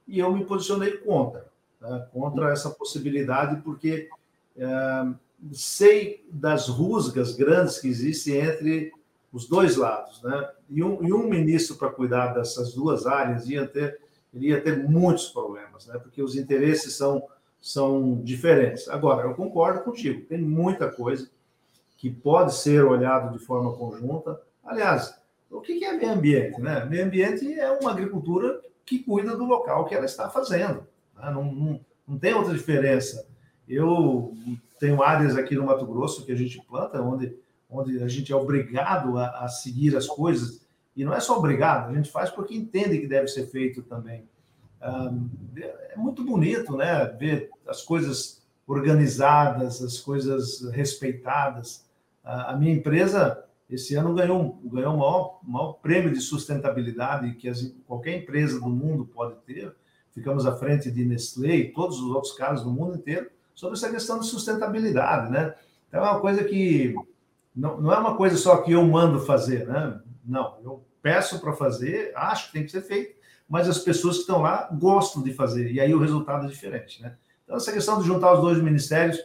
e 0.07 0.19
eu 0.19 0.31
me 0.33 0.43
posicionei 0.45 0.97
contra, 0.97 1.45
né? 1.79 2.07
contra 2.11 2.51
essa 2.51 2.69
possibilidade, 2.69 3.61
porque 3.61 4.09
uh, 4.57 5.15
sei 5.53 6.25
das 6.31 6.67
rusgas 6.67 7.35
grandes 7.35 7.79
que 7.79 7.87
existem 7.87 8.35
entre 8.35 8.91
os 9.31 9.47
dois 9.47 9.77
lados, 9.77 10.21
né? 10.21 10.49
E 10.69 10.83
um, 10.83 11.03
e 11.03 11.13
um 11.13 11.27
ministro 11.27 11.77
para 11.77 11.89
cuidar 11.89 12.33
dessas 12.33 12.73
duas 12.73 13.05
áreas 13.05 13.47
ia 13.47 13.65
ter, 13.65 13.99
ele 14.33 14.47
ia 14.47 14.59
ter 14.59 14.83
muitos 14.83 15.29
problemas, 15.29 15.87
né? 15.87 15.97
Porque 15.97 16.21
os 16.21 16.35
interesses 16.35 16.95
são 16.95 17.23
são 17.61 18.19
diferentes. 18.23 18.89
Agora, 18.89 19.27
eu 19.27 19.35
concordo 19.35 19.83
contigo, 19.83 20.25
tem 20.25 20.39
muita 20.39 20.91
coisa 20.91 21.29
que 22.01 22.09
pode 22.09 22.55
ser 22.55 22.83
olhado 22.83 23.31
de 23.37 23.45
forma 23.45 23.73
conjunta. 23.73 24.41
Aliás, 24.63 25.15
o 25.51 25.61
que 25.61 25.85
é 25.85 25.93
meio 25.93 26.13
ambiente? 26.13 26.59
Né? 26.59 26.83
Meio 26.85 27.05
ambiente 27.05 27.53
é 27.59 27.69
uma 27.73 27.91
agricultura 27.91 28.59
que 28.83 28.97
cuida 28.97 29.37
do 29.37 29.45
local 29.45 29.85
que 29.85 29.93
ela 29.93 30.05
está 30.05 30.27
fazendo. 30.27 30.87
Né? 31.15 31.29
Não, 31.31 31.43
não, 31.53 31.79
não 32.07 32.17
tem 32.17 32.33
outra 32.33 32.55
diferença. 32.55 33.27
Eu 33.69 34.33
tenho 34.79 35.03
áreas 35.03 35.37
aqui 35.37 35.53
no 35.53 35.67
Mato 35.67 35.85
Grosso 35.85 36.25
que 36.25 36.31
a 36.31 36.35
gente 36.35 36.59
planta, 36.65 36.99
onde 36.99 37.37
onde 37.69 38.03
a 38.03 38.07
gente 38.07 38.33
é 38.33 38.35
obrigado 38.35 39.17
a, 39.17 39.45
a, 39.45 39.47
seguir 39.47 39.95
as 39.95 40.05
coisas, 40.05 40.59
e 40.93 41.05
não 41.05 41.13
é 41.13 41.21
só 41.21 41.37
obrigado, 41.37 41.89
a 41.89 41.93
gente 41.93 42.11
faz 42.11 42.29
porque 42.29 42.53
entende 42.53 42.99
que 42.99 43.07
deve 43.07 43.29
ser 43.29 43.45
feito 43.45 43.81
também. 43.83 44.27
é 44.81 45.95
muito 45.95 46.21
bonito, 46.25 46.75
né? 46.75 47.05
Ver 47.17 47.49
as 47.65 47.81
coisas 47.81 48.41
organizadas, 48.67 49.81
as 49.81 49.99
coisas 49.99 50.69
respeitadas. 50.71 51.85
A 52.23 52.55
minha 52.55 52.73
empresa, 52.73 53.43
esse 53.69 53.95
ano, 53.95 54.13
ganhou, 54.13 54.59
ganhou 54.65 54.95
o 54.95 54.97
maior, 54.97 55.39
maior 55.43 55.73
prêmio 55.73 56.11
de 56.11 56.19
sustentabilidade 56.19 57.33
que 57.35 57.47
as, 57.49 57.73
qualquer 57.87 58.17
empresa 58.17 58.59
do 58.59 58.69
mundo 58.69 59.05
pode 59.05 59.35
ter. 59.45 59.73
Ficamos 60.11 60.45
à 60.45 60.55
frente 60.55 60.91
de 60.91 61.05
Nestlé 61.05 61.55
e 61.55 61.71
todos 61.71 61.99
os 61.99 62.11
outros 62.11 62.33
caras 62.33 62.63
do 62.63 62.69
mundo 62.69 62.95
inteiro 62.95 63.29
sobre 63.55 63.77
essa 63.77 63.89
questão 63.89 64.19
de 64.19 64.25
sustentabilidade, 64.25 65.31
né? 65.31 65.55
Então, 65.87 66.05
é 66.05 66.09
uma 66.11 66.19
coisa 66.19 66.43
que 66.43 66.93
não, 67.55 67.79
não 67.79 67.93
é 67.93 67.97
uma 67.97 68.15
coisa 68.15 68.37
só 68.37 68.57
que 68.57 68.71
eu 68.71 68.83
mando 68.85 69.19
fazer, 69.19 69.67
né? 69.67 69.99
Não, 70.25 70.57
eu 70.63 70.83
peço 71.01 71.39
para 71.39 71.53
fazer, 71.53 72.11
acho 72.15 72.47
que 72.47 72.53
tem 72.53 72.63
que 72.63 72.71
ser 72.71 72.81
feito, 72.81 73.19
mas 73.47 73.67
as 73.67 73.79
pessoas 73.79 74.15
que 74.15 74.21
estão 74.21 74.41
lá 74.41 74.69
gostam 74.71 75.21
de 75.21 75.33
fazer, 75.33 75.71
e 75.71 75.79
aí 75.79 75.93
o 75.93 75.99
resultado 75.99 76.45
é 76.45 76.49
diferente, 76.49 77.01
né? 77.01 77.15
Então, 77.43 77.57
essa 77.57 77.71
questão 77.71 77.99
de 77.99 78.07
juntar 78.07 78.33
os 78.33 78.41
dois 78.41 78.61
ministérios, 78.61 79.19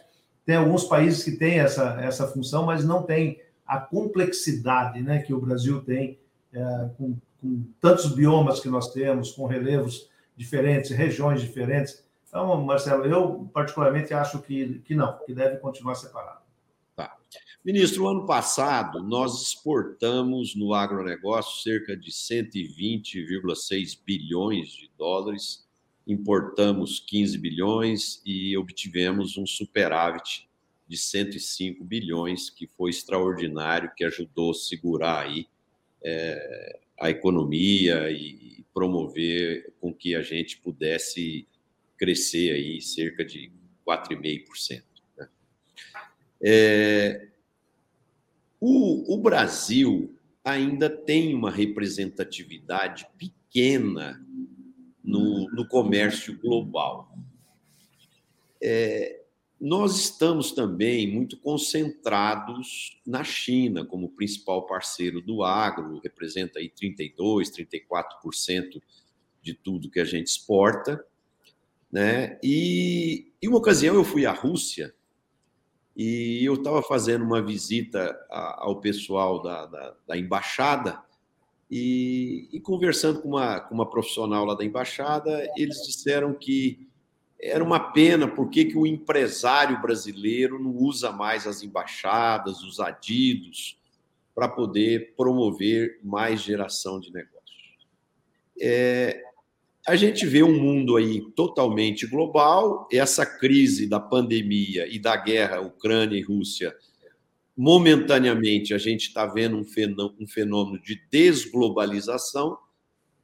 tem 0.46 0.56
alguns 0.56 0.84
países 0.84 1.24
que 1.24 1.32
têm 1.32 1.58
essa, 1.58 2.00
essa 2.00 2.26
função, 2.28 2.64
mas 2.64 2.84
não 2.84 3.02
tem 3.02 3.42
a 3.66 3.78
complexidade 3.78 5.02
né, 5.02 5.18
que 5.18 5.34
o 5.34 5.40
Brasil 5.40 5.82
tem, 5.82 6.18
é, 6.52 6.88
com, 6.96 7.16
com 7.42 7.64
tantos 7.80 8.14
biomas 8.14 8.60
que 8.60 8.68
nós 8.68 8.92
temos, 8.92 9.32
com 9.32 9.44
relevos 9.46 10.08
diferentes, 10.36 10.92
regiões 10.92 11.40
diferentes. 11.40 12.04
Então, 12.28 12.62
Marcelo, 12.62 13.04
eu 13.04 13.50
particularmente 13.52 14.14
acho 14.14 14.40
que, 14.40 14.78
que 14.84 14.94
não, 14.94 15.18
que 15.26 15.34
deve 15.34 15.56
continuar 15.56 15.96
separado. 15.96 16.46
Ministro, 17.66 18.06
ano 18.06 18.24
passado 18.24 19.02
nós 19.02 19.42
exportamos 19.42 20.54
no 20.54 20.72
agronegócio 20.72 21.64
cerca 21.64 21.96
de 21.96 22.12
120,6 22.12 23.98
bilhões 24.06 24.68
de 24.68 24.88
dólares, 24.96 25.65
importamos 26.06 27.00
15 27.00 27.36
bilhões 27.38 28.22
e 28.24 28.56
obtivemos 28.56 29.36
um 29.36 29.46
superávit 29.46 30.48
de 30.88 30.96
105 30.96 31.82
bilhões, 31.84 32.48
que 32.48 32.66
foi 32.66 32.90
extraordinário, 32.90 33.90
que 33.96 34.04
ajudou 34.04 34.52
a 34.52 34.54
segurar 34.54 35.24
aí 35.24 35.48
é, 36.04 36.78
a 37.00 37.10
economia 37.10 38.10
e 38.10 38.64
promover 38.72 39.72
com 39.80 39.92
que 39.92 40.14
a 40.14 40.22
gente 40.22 40.58
pudesse 40.58 41.46
crescer 41.98 42.52
aí 42.52 42.80
cerca 42.80 43.24
de 43.24 43.50
4,5%. 43.86 44.82
Né? 45.16 45.28
É, 46.40 47.28
o, 48.60 49.14
o 49.14 49.18
Brasil 49.18 50.14
ainda 50.44 50.88
tem 50.88 51.34
uma 51.34 51.50
representatividade 51.50 53.08
pequena 53.18 54.24
no, 55.06 55.48
no 55.52 55.66
comércio 55.68 56.38
global. 56.38 57.16
É, 58.60 59.22
nós 59.58 59.96
estamos 59.96 60.52
também 60.52 61.10
muito 61.10 61.38
concentrados 61.38 63.00
na 63.06 63.24
China 63.24 63.86
como 63.86 64.10
principal 64.10 64.66
parceiro 64.66 65.22
do 65.22 65.42
agro, 65.42 66.00
representa 66.02 66.58
aí 66.58 66.68
32, 66.68 67.50
34% 67.50 68.82
de 69.40 69.54
tudo 69.54 69.90
que 69.90 70.00
a 70.00 70.04
gente 70.04 70.26
exporta, 70.26 71.02
né? 71.90 72.38
E 72.42 73.32
em 73.40 73.48
uma 73.48 73.58
ocasião 73.58 73.94
eu 73.94 74.04
fui 74.04 74.26
à 74.26 74.32
Rússia 74.32 74.94
e 75.96 76.44
eu 76.44 76.54
estava 76.54 76.82
fazendo 76.82 77.24
uma 77.24 77.40
visita 77.40 78.14
ao 78.28 78.80
pessoal 78.80 79.40
da, 79.40 79.66
da, 79.66 79.96
da 80.08 80.18
embaixada 80.18 81.05
e, 81.70 82.48
e, 82.52 82.60
conversando 82.60 83.20
com 83.20 83.28
uma, 83.28 83.60
com 83.60 83.74
uma 83.74 83.88
profissional 83.88 84.44
lá 84.44 84.54
da 84.54 84.64
embaixada, 84.64 85.50
eles 85.56 85.82
disseram 85.86 86.32
que 86.32 86.86
era 87.40 87.62
uma 87.62 87.80
pena 87.92 88.28
porque 88.28 88.64
que 88.64 88.78
o 88.78 88.86
empresário 88.86 89.80
brasileiro 89.80 90.62
não 90.62 90.70
usa 90.70 91.12
mais 91.12 91.46
as 91.46 91.62
embaixadas, 91.62 92.62
os 92.62 92.80
adidos, 92.80 93.78
para 94.34 94.48
poder 94.48 95.14
promover 95.16 95.98
mais 96.02 96.40
geração 96.40 97.00
de 97.00 97.12
negócios. 97.12 97.36
É, 98.60 99.22
a 99.86 99.96
gente 99.96 100.26
vê 100.26 100.42
um 100.42 100.58
mundo 100.58 100.96
aí 100.96 101.20
totalmente 101.32 102.06
global, 102.06 102.88
essa 102.92 103.24
crise 103.24 103.86
da 103.86 104.00
pandemia 104.00 104.86
e 104.88 104.98
da 104.98 105.16
guerra 105.16 105.60
Ucrânia 105.60 106.18
e 106.18 106.22
Rússia, 106.22 106.74
momentaneamente 107.56 108.74
a 108.74 108.78
gente 108.78 109.08
está 109.08 109.26
vendo 109.26 109.56
um 109.56 110.26
fenômeno 110.26 110.80
de 110.82 111.00
desglobalização, 111.10 112.58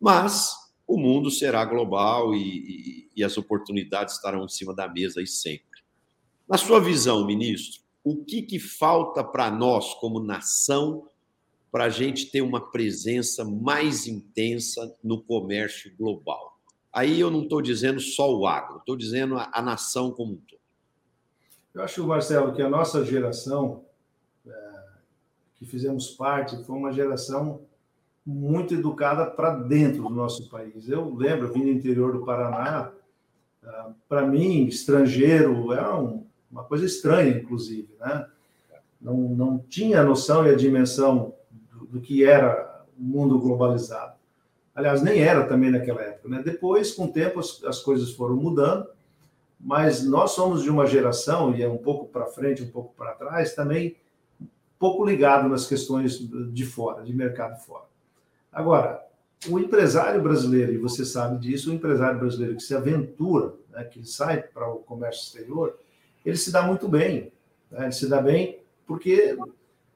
mas 0.01 0.53
o 0.87 0.97
mundo 0.99 1.31
será 1.31 1.65
global 1.65 2.35
e, 2.35 2.39
e, 2.39 3.11
e 3.17 3.25
as 3.25 3.37
oportunidades 3.37 4.15
estarão 4.15 4.45
em 4.45 4.49
cima 4.49 4.75
da 4.75 4.89
mesa 4.89 5.21
aí 5.21 5.27
sempre. 5.27 5.83
Na 6.49 6.59
sua 6.59 6.81
visão, 6.81 7.27
ministro, 7.27 7.83
o 8.05 8.25
que, 8.25 8.43
que 8.43 8.59
falta 8.59 9.23
para 9.23 9.51
nós 9.51 9.95
como 9.95 10.21
nação 10.21 11.09
para 11.71 11.85
a 11.85 11.89
gente 11.89 12.31
ter 12.31 12.43
uma 12.43 12.71
presença 12.71 13.45
mais 13.45 14.07
intensa 14.07 14.95
no 15.03 15.23
comércio 15.23 15.95
global? 15.97 16.59
Aí 16.93 17.19
eu 17.19 17.31
não 17.31 17.45
estou 17.45 17.63
dizendo 17.63 18.01
só 18.01 18.31
o 18.35 18.47
agro, 18.47 18.79
estou 18.79 18.97
dizendo 18.97 19.39
a, 19.39 19.51
a, 19.53 19.63
nação 19.63 20.11
como 20.11 20.35
um 20.35 20.37
todo. 20.37 20.61
Eu 21.73 21.83
acho, 21.83 22.07
Marcelo, 22.07 22.53
que 22.53 22.61
a 22.61 22.69
nossa 22.69 23.03
geração, 23.03 23.87
que 25.63 25.71
fizemos 25.71 26.11
parte, 26.11 26.61
foi 26.65 26.77
uma 26.77 26.93
geração 26.93 27.61
muito 28.27 28.75
educada 28.75 29.27
para 29.27 29.55
dentro 29.55 30.03
do 30.03 30.11
nosso 30.11 30.51
país. 30.51 30.89
Eu 30.89 31.15
lembro, 31.15 31.53
vim 31.53 31.63
do 31.63 31.71
interior 31.71 32.13
do 32.13 32.25
Paraná, 32.25 32.91
é, 33.63 33.85
para 34.09 34.27
mim, 34.27 34.67
estrangeiro 34.67 35.73
era 35.73 35.97
um, 35.97 36.27
uma 36.51 36.65
coisa 36.65 36.85
estranha, 36.85 37.37
inclusive, 37.37 37.89
né? 38.01 38.27
Não, 39.01 39.17
não 39.17 39.59
tinha 39.59 40.01
a 40.01 40.05
noção 40.05 40.47
e 40.47 40.51
a 40.51 40.57
dimensão 40.57 41.33
do, 41.73 41.87
do 41.87 42.01
que 42.01 42.25
era 42.25 42.85
o 42.99 43.03
mundo 43.03 43.39
globalizado. 43.39 44.15
Aliás, 44.75 45.01
nem 45.01 45.21
era 45.21 45.47
também 45.47 45.71
naquela 45.71 46.03
época. 46.03 46.29
Né? 46.29 46.43
Depois, 46.45 46.93
com 46.93 47.05
o 47.05 47.13
tempo, 47.13 47.39
as, 47.39 47.63
as 47.65 47.81
coisas 47.81 48.11
foram 48.13 48.37
mudando, 48.37 48.87
mas 49.61 50.05
nós 50.05 50.33
somos 50.33 50.63
de 50.63 50.71
uma 50.71 50.87
geração, 50.87 51.55
e 51.55 51.63
é 51.63 51.69
um 51.69 51.79
pouco 51.79 52.07
para 52.07 52.27
frente, 52.27 52.63
um 52.63 52.71
pouco 52.71 52.95
para 52.97 53.13
trás, 53.13 53.55
também 53.55 53.97
pouco 54.83 55.05
ligado 55.05 55.49
nas 55.49 55.65
questões 55.67 56.19
de 56.19 56.67
fora, 56.67 57.05
de 57.05 57.15
mercado 57.15 57.57
fora. 57.65 57.85
Agora, 58.53 59.01
o 59.49 59.57
empresário 59.61 60.21
brasileiro, 60.21 60.73
e 60.73 60.77
você 60.79 61.05
sabe 61.05 61.39
disso, 61.39 61.71
o 61.71 61.75
empresário 61.75 62.19
brasileiro 62.19 62.57
que 62.57 62.63
se 62.63 62.75
aventura, 62.75 63.55
né, 63.71 63.85
que 63.85 64.05
sai 64.05 64.43
para 64.43 64.69
o 64.69 64.79
comércio 64.79 65.23
exterior, 65.23 65.79
ele 66.27 66.37
se 66.37 66.51
dá 66.51 66.63
muito 66.63 66.89
bem. 66.89 67.33
Né? 67.71 67.85
Ele 67.85 67.93
se 67.93 68.09
dá 68.09 68.21
bem 68.21 68.59
porque 68.85 69.39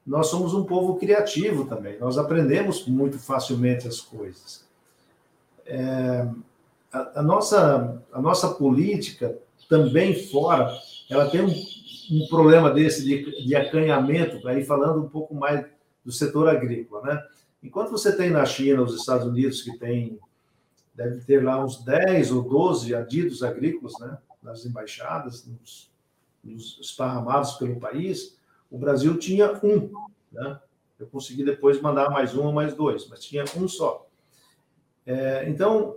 nós 0.07 0.28
somos 0.28 0.55
um 0.55 0.64
povo 0.64 0.97
criativo 0.97 1.64
também, 1.64 1.99
nós 1.99 2.16
aprendemos 2.16 2.87
muito 2.87 3.18
facilmente 3.18 3.89
as 3.89 4.01
coisas 4.01 4.66
é, 5.66 6.28
a, 6.93 7.20
a, 7.20 7.22
nossa, 7.22 8.03
a 8.12 8.22
nossa 8.22 8.49
política 8.51 9.37
também 9.68 10.14
fora, 10.14 10.72
ela 11.08 11.28
tem 11.30 11.40
um, 11.40 11.52
um 12.10 12.26
problema 12.28 12.70
desse 12.70 13.04
de, 13.04 13.44
de 13.46 13.54
acanhamento, 13.54 14.46
aí 14.48 14.64
falando 14.64 15.02
um 15.02 15.08
pouco 15.08 15.34
mais 15.34 15.66
do 16.04 16.12
setor 16.12 16.48
agrícola, 16.48 17.02
né? 17.02 17.26
Enquanto 17.62 17.90
você 17.90 18.16
tem 18.16 18.30
na 18.30 18.44
China, 18.44 18.82
os 18.82 18.94
Estados 18.94 19.26
Unidos, 19.26 19.62
que 19.62 19.76
tem, 19.76 20.18
deve 20.94 21.24
ter 21.24 21.42
lá 21.42 21.64
uns 21.64 21.82
10 21.82 22.30
ou 22.30 22.42
12 22.42 22.94
adidos 22.94 23.42
agrícolas, 23.42 23.94
né? 23.98 24.18
Nas 24.42 24.64
embaixadas, 24.64 25.44
nos, 25.46 25.90
nos 26.44 26.78
esparramados 26.80 27.54
pelo 27.54 27.80
país, 27.80 28.38
o 28.70 28.78
Brasil 28.78 29.18
tinha 29.18 29.52
um, 29.64 29.90
né? 30.30 30.60
Eu 30.98 31.06
consegui 31.08 31.44
depois 31.44 31.80
mandar 31.80 32.10
mais 32.10 32.34
um 32.34 32.46
ou 32.46 32.52
mais 32.52 32.74
dois, 32.74 33.06
mas 33.08 33.20
tinha 33.20 33.44
um 33.56 33.68
só. 33.68 34.06
É, 35.04 35.48
então, 35.48 35.96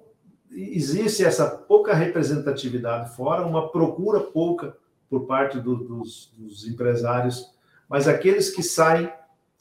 existe 0.51 1.23
essa 1.23 1.47
pouca 1.47 1.93
representatividade 1.93 3.15
fora, 3.15 3.45
uma 3.45 3.69
procura 3.69 4.19
pouca 4.19 4.75
por 5.09 5.25
parte 5.25 5.59
do, 5.59 5.75
dos, 5.75 6.31
dos 6.37 6.67
empresários, 6.67 7.51
mas 7.87 8.07
aqueles 8.07 8.49
que 8.49 8.61
saem 8.61 9.11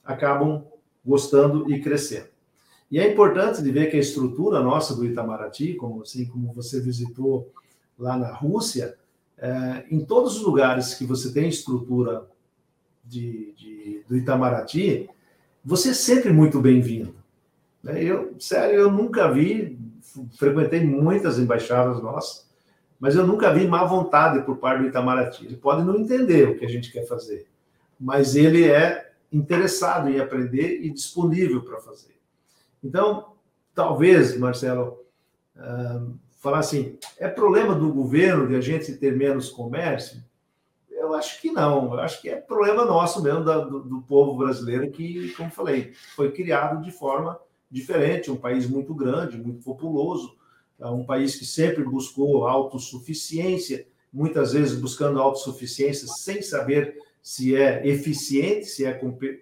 acabam 0.05 0.65
gostando 1.05 1.71
e 1.73 1.81
crescendo. 1.81 2.29
E 2.91 2.99
é 2.99 3.11
importante 3.11 3.63
de 3.63 3.71
ver 3.71 3.91
que 3.91 3.97
a 3.97 4.01
estrutura 4.01 4.63
nossa 4.63 4.95
do 4.95 5.05
Itamaraty, 5.05 5.75
como 5.75 6.03
assim 6.03 6.27
como 6.27 6.53
você 6.53 6.81
visitou 6.81 7.53
lá 7.99 8.17
na 8.17 8.33
Rússia, 8.33 8.97
é, 9.37 9.85
em 9.91 10.05
todos 10.05 10.37
os 10.37 10.43
lugares 10.43 10.95
que 10.95 11.05
você 11.05 11.33
tem 11.33 11.49
estrutura 11.49 12.27
de, 13.05 13.53
de 13.57 14.05
do 14.09 14.17
Itamaraty, 14.17 15.09
você 15.65 15.91
é 15.91 15.95
sempre 15.95 16.33
muito 16.33 16.61
bem-vindo. 16.61 17.15
Eu, 17.85 18.35
sério, 18.39 18.81
eu 18.81 18.91
nunca 18.91 19.31
vi, 19.31 19.79
frequentei 20.37 20.85
muitas 20.85 21.39
embaixadas 21.39 22.03
nossas, 22.03 22.49
mas 22.99 23.15
eu 23.15 23.27
nunca 23.27 23.53
vi 23.53 23.67
má 23.67 23.85
vontade 23.85 24.43
por 24.43 24.57
parte 24.57 24.83
do 24.83 24.89
Itamaraty. 24.89 25.47
Ele 25.47 25.57
pode 25.57 25.85
não 25.85 25.97
entender 25.97 26.49
o 26.49 26.59
que 26.59 26.65
a 26.65 26.69
gente 26.69 26.91
quer 26.91 27.07
fazer, 27.07 27.47
mas 27.99 28.35
ele 28.35 28.69
é 28.69 29.13
interessado 29.33 30.09
em 30.09 30.19
aprender 30.19 30.81
e 30.83 30.91
disponível 30.91 31.63
para 31.63 31.79
fazer. 31.79 32.19
Então, 32.83 33.35
talvez, 33.75 34.37
Marcelo, 34.37 35.05
uh, 35.57 36.19
falar 36.41 36.61
assim, 36.61 36.99
é 37.19 37.29
problema 37.29 37.75
do 37.75 37.93
governo 37.93 38.49
de 38.49 38.57
a 38.57 38.61
gente 38.61 38.93
ter 38.95 39.17
menos 39.17 39.51
comércio? 39.51 40.23
Eu 40.91 41.15
acho 41.15 41.41
que 41.41 41.51
não. 41.51 41.95
Eu 41.95 42.01
acho 42.01 42.21
que 42.21 42.29
é 42.29 42.37
problema 42.37 42.85
nosso 42.85 43.23
mesmo, 43.23 43.45
do, 43.45 43.81
do 43.81 44.03
povo 44.03 44.37
brasileiro, 44.37 44.91
que, 44.91 45.33
como 45.35 45.51
falei, 45.51 45.93
foi 46.17 46.33
criado 46.33 46.83
de 46.83 46.91
forma 46.91 47.39
diferente, 47.71 48.31
um 48.31 48.37
país 48.37 48.69
muito 48.69 48.95
grande, 48.95 49.37
muito 49.37 49.63
populoso, 49.63 50.37
é 50.79 50.87
um 50.87 51.05
país 51.05 51.37
que 51.37 51.45
sempre 51.45 51.83
buscou 51.83 52.47
autossuficiência, 52.47 53.87
muitas 54.13 54.53
vezes 54.53 54.79
buscando 54.79 55.21
autossuficiência 55.21 56.07
sem 56.09 56.41
saber 56.41 56.97
se 57.23 57.55
é 57.55 57.87
eficiente, 57.87 58.67
se 58.67 58.85
é 58.85 58.93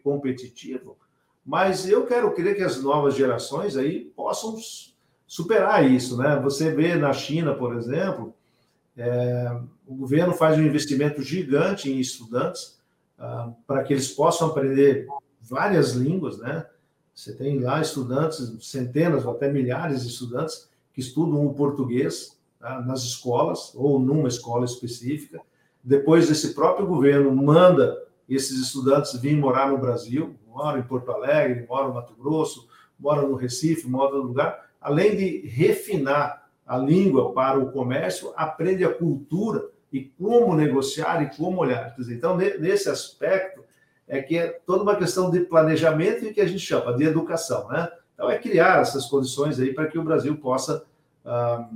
competitivo. 0.02 0.96
Mas 1.44 1.88
eu 1.88 2.04
quero 2.06 2.32
crer 2.34 2.56
que 2.56 2.62
as 2.62 2.82
novas 2.82 3.14
gerações 3.14 3.76
aí 3.76 4.06
possam 4.16 4.56
superar 5.26 5.88
isso, 5.88 6.16
né? 6.16 6.40
Você 6.42 6.74
vê 6.74 6.96
na 6.96 7.12
China, 7.12 7.54
por 7.54 7.76
exemplo, 7.76 8.34
é, 8.96 9.60
o 9.86 9.94
governo 9.94 10.32
faz 10.32 10.58
um 10.58 10.62
investimento 10.62 11.22
gigante 11.22 11.90
em 11.90 12.00
estudantes 12.00 12.80
ah, 13.18 13.52
para 13.66 13.84
que 13.84 13.92
eles 13.92 14.08
possam 14.08 14.48
aprender 14.48 15.06
várias 15.40 15.92
línguas, 15.92 16.38
né? 16.38 16.66
Você 17.16 17.32
tem 17.32 17.60
lá 17.60 17.80
estudantes, 17.80 18.52
centenas 18.60 19.24
ou 19.24 19.32
até 19.32 19.50
milhares 19.50 20.02
de 20.02 20.08
estudantes 20.08 20.68
que 20.92 21.00
estudam 21.00 21.46
o 21.46 21.54
português 21.54 22.38
tá, 22.60 22.82
nas 22.82 23.04
escolas 23.04 23.72
ou 23.74 23.98
numa 23.98 24.28
escola 24.28 24.66
específica. 24.66 25.40
Depois, 25.82 26.30
esse 26.30 26.54
próprio 26.54 26.86
governo 26.86 27.34
manda 27.34 27.96
esses 28.28 28.60
estudantes 28.60 29.18
vir 29.18 29.34
morar 29.34 29.70
no 29.70 29.78
Brasil, 29.78 30.36
moram 30.46 30.78
em 30.78 30.82
Porto 30.82 31.10
Alegre, 31.10 31.64
moram 31.66 31.88
no 31.88 31.94
Mato 31.94 32.14
Grosso, 32.14 32.68
moram 33.00 33.30
no 33.30 33.34
Recife, 33.34 33.88
moram 33.88 34.18
no 34.18 34.24
lugar. 34.24 34.68
Além 34.78 35.16
de 35.16 35.46
refinar 35.46 36.50
a 36.66 36.76
língua 36.76 37.32
para 37.32 37.58
o 37.58 37.72
comércio, 37.72 38.30
aprende 38.36 38.84
a 38.84 38.92
cultura 38.92 39.70
e 39.90 40.04
como 40.04 40.54
negociar 40.54 41.22
e 41.22 41.34
como 41.34 41.62
olhar. 41.62 41.96
Então, 42.10 42.36
nesse 42.36 42.90
aspecto, 42.90 43.64
é 44.08 44.22
que 44.22 44.38
é 44.38 44.48
toda 44.66 44.82
uma 44.82 44.96
questão 44.96 45.30
de 45.30 45.40
planejamento 45.40 46.24
e 46.24 46.32
que 46.32 46.40
a 46.40 46.46
gente 46.46 46.60
chama 46.60 46.96
de 46.96 47.04
educação, 47.04 47.68
né? 47.68 47.90
Então, 48.14 48.30
é 48.30 48.38
criar 48.38 48.80
essas 48.80 49.06
condições 49.06 49.60
aí 49.60 49.74
para 49.74 49.88
que 49.88 49.98
o 49.98 50.04
Brasil 50.04 50.36
possa 50.38 50.84
ah, 51.24 51.68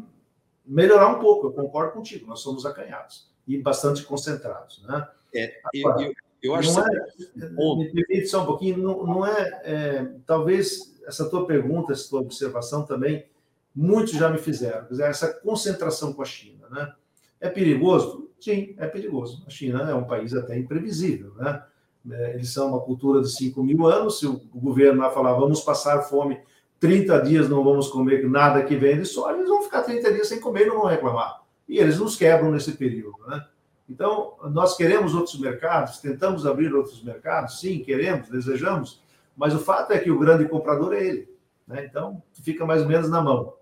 melhorar 0.65 1.09
um 1.09 1.19
pouco. 1.19 1.49
Eu 1.49 1.53
concordo 1.53 1.93
contigo, 1.93 2.27
nós 2.27 2.41
somos 2.41 2.65
acanhados 2.65 3.29
e 3.47 3.59
bastante 3.59 4.03
concentrados, 4.05 4.83
né? 4.87 5.07
É, 5.35 5.61
Agora, 5.75 6.03
eu, 6.03 6.15
eu, 6.43 6.55
acho 6.55 6.73
não 6.73 6.87
é, 6.87 7.85
me 7.85 7.93
permite 7.93 8.27
só 8.27 8.43
um 8.43 8.47
pouquinho, 8.47 8.79
não, 8.79 9.07
não 9.07 9.27
é, 9.27 9.61
é, 9.65 10.13
talvez 10.27 10.99
essa 11.07 11.29
tua 11.29 11.47
pergunta, 11.47 11.93
essa 11.93 12.09
tua 12.09 12.21
observação 12.21 12.85
também, 12.85 13.27
muitos 13.75 14.13
já 14.13 14.29
me 14.31 14.39
fizeram, 14.39 14.87
essa 15.01 15.33
concentração 15.33 16.13
com 16.13 16.23
a 16.23 16.25
China, 16.25 16.69
né? 16.71 16.93
É 17.41 17.49
perigoso? 17.49 18.31
Sim, 18.41 18.75
é 18.79 18.87
perigoso. 18.87 19.43
A 19.47 19.51
China 19.51 19.91
é 19.91 19.95
um 19.95 20.05
país 20.05 20.35
até 20.35 20.59
imprevisível, 20.59 21.35
né? 21.35 21.63
É, 22.09 22.35
eles 22.35 22.53
são 22.53 22.69
uma 22.69 22.81
cultura 22.81 23.21
de 23.21 23.31
5 23.31 23.63
mil 23.63 23.87
anos. 23.87 24.19
Se 24.19 24.27
o 24.27 24.41
governo 24.55 25.01
lá 25.01 25.11
falar 25.11 25.35
vamos 25.35 25.61
passar 25.61 26.03
fome 26.03 26.41
30 26.81 27.21
dias, 27.21 27.49
não 27.49 27.63
vamos 27.63 27.89
comer 27.89 28.29
nada 28.29 28.63
que 28.65 28.75
vem 28.75 28.99
de 28.99 29.05
soja, 29.05 29.37
eles 29.37 29.49
vão 29.49 29.63
ficar 29.63 29.83
30 29.83 30.13
dias 30.13 30.29
sem 30.29 30.41
comer 30.41 30.63
e 30.63 30.69
não 30.69 30.81
vão 30.81 30.87
reclamar. 30.87 31.43
E 31.69 31.79
eles 31.79 31.99
nos 31.99 32.17
quebram 32.17 32.51
nesse 32.51 32.73
período. 32.73 33.19
Né? 33.29 33.45
Então, 33.89 34.35
nós 34.51 34.77
queremos 34.77 35.15
outros 35.15 35.39
mercados, 35.39 35.99
tentamos 35.99 36.47
abrir 36.47 36.75
outros 36.75 37.03
mercados, 37.03 37.61
sim, 37.61 37.81
queremos, 37.81 38.29
desejamos, 38.31 39.03
mas 39.37 39.55
o 39.55 39.59
fato 39.59 39.93
é 39.93 39.99
que 39.99 40.11
o 40.11 40.19
grande 40.19 40.49
comprador 40.49 40.95
é 40.95 41.07
ele. 41.07 41.29
Né? 41.69 41.85
Então, 41.85 42.23
fica 42.43 42.65
mais 42.65 42.81
ou 42.83 42.89
menos 42.89 43.11
na 43.11 43.21
mão. 43.21 43.53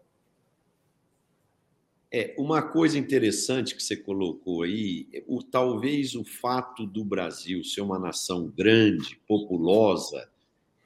É, 2.11 2.35
uma 2.39 2.63
coisa 2.63 2.99
interessante 2.99 3.75
que 3.75 3.83
você 3.83 3.95
colocou 3.95 4.63
aí, 4.63 5.07
o, 5.27 5.43
talvez 5.43 6.15
o 6.15 6.25
fato 6.25 6.87
do 6.87 7.05
Brasil 7.05 7.63
ser 7.63 7.83
uma 7.83 7.99
nação 7.99 8.49
grande, 8.49 9.21
populosa 9.29 10.29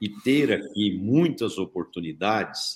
e 0.01 0.09
ter 0.09 0.51
aqui 0.51 0.97
muitas 0.97 1.57
oportunidades, 1.57 2.73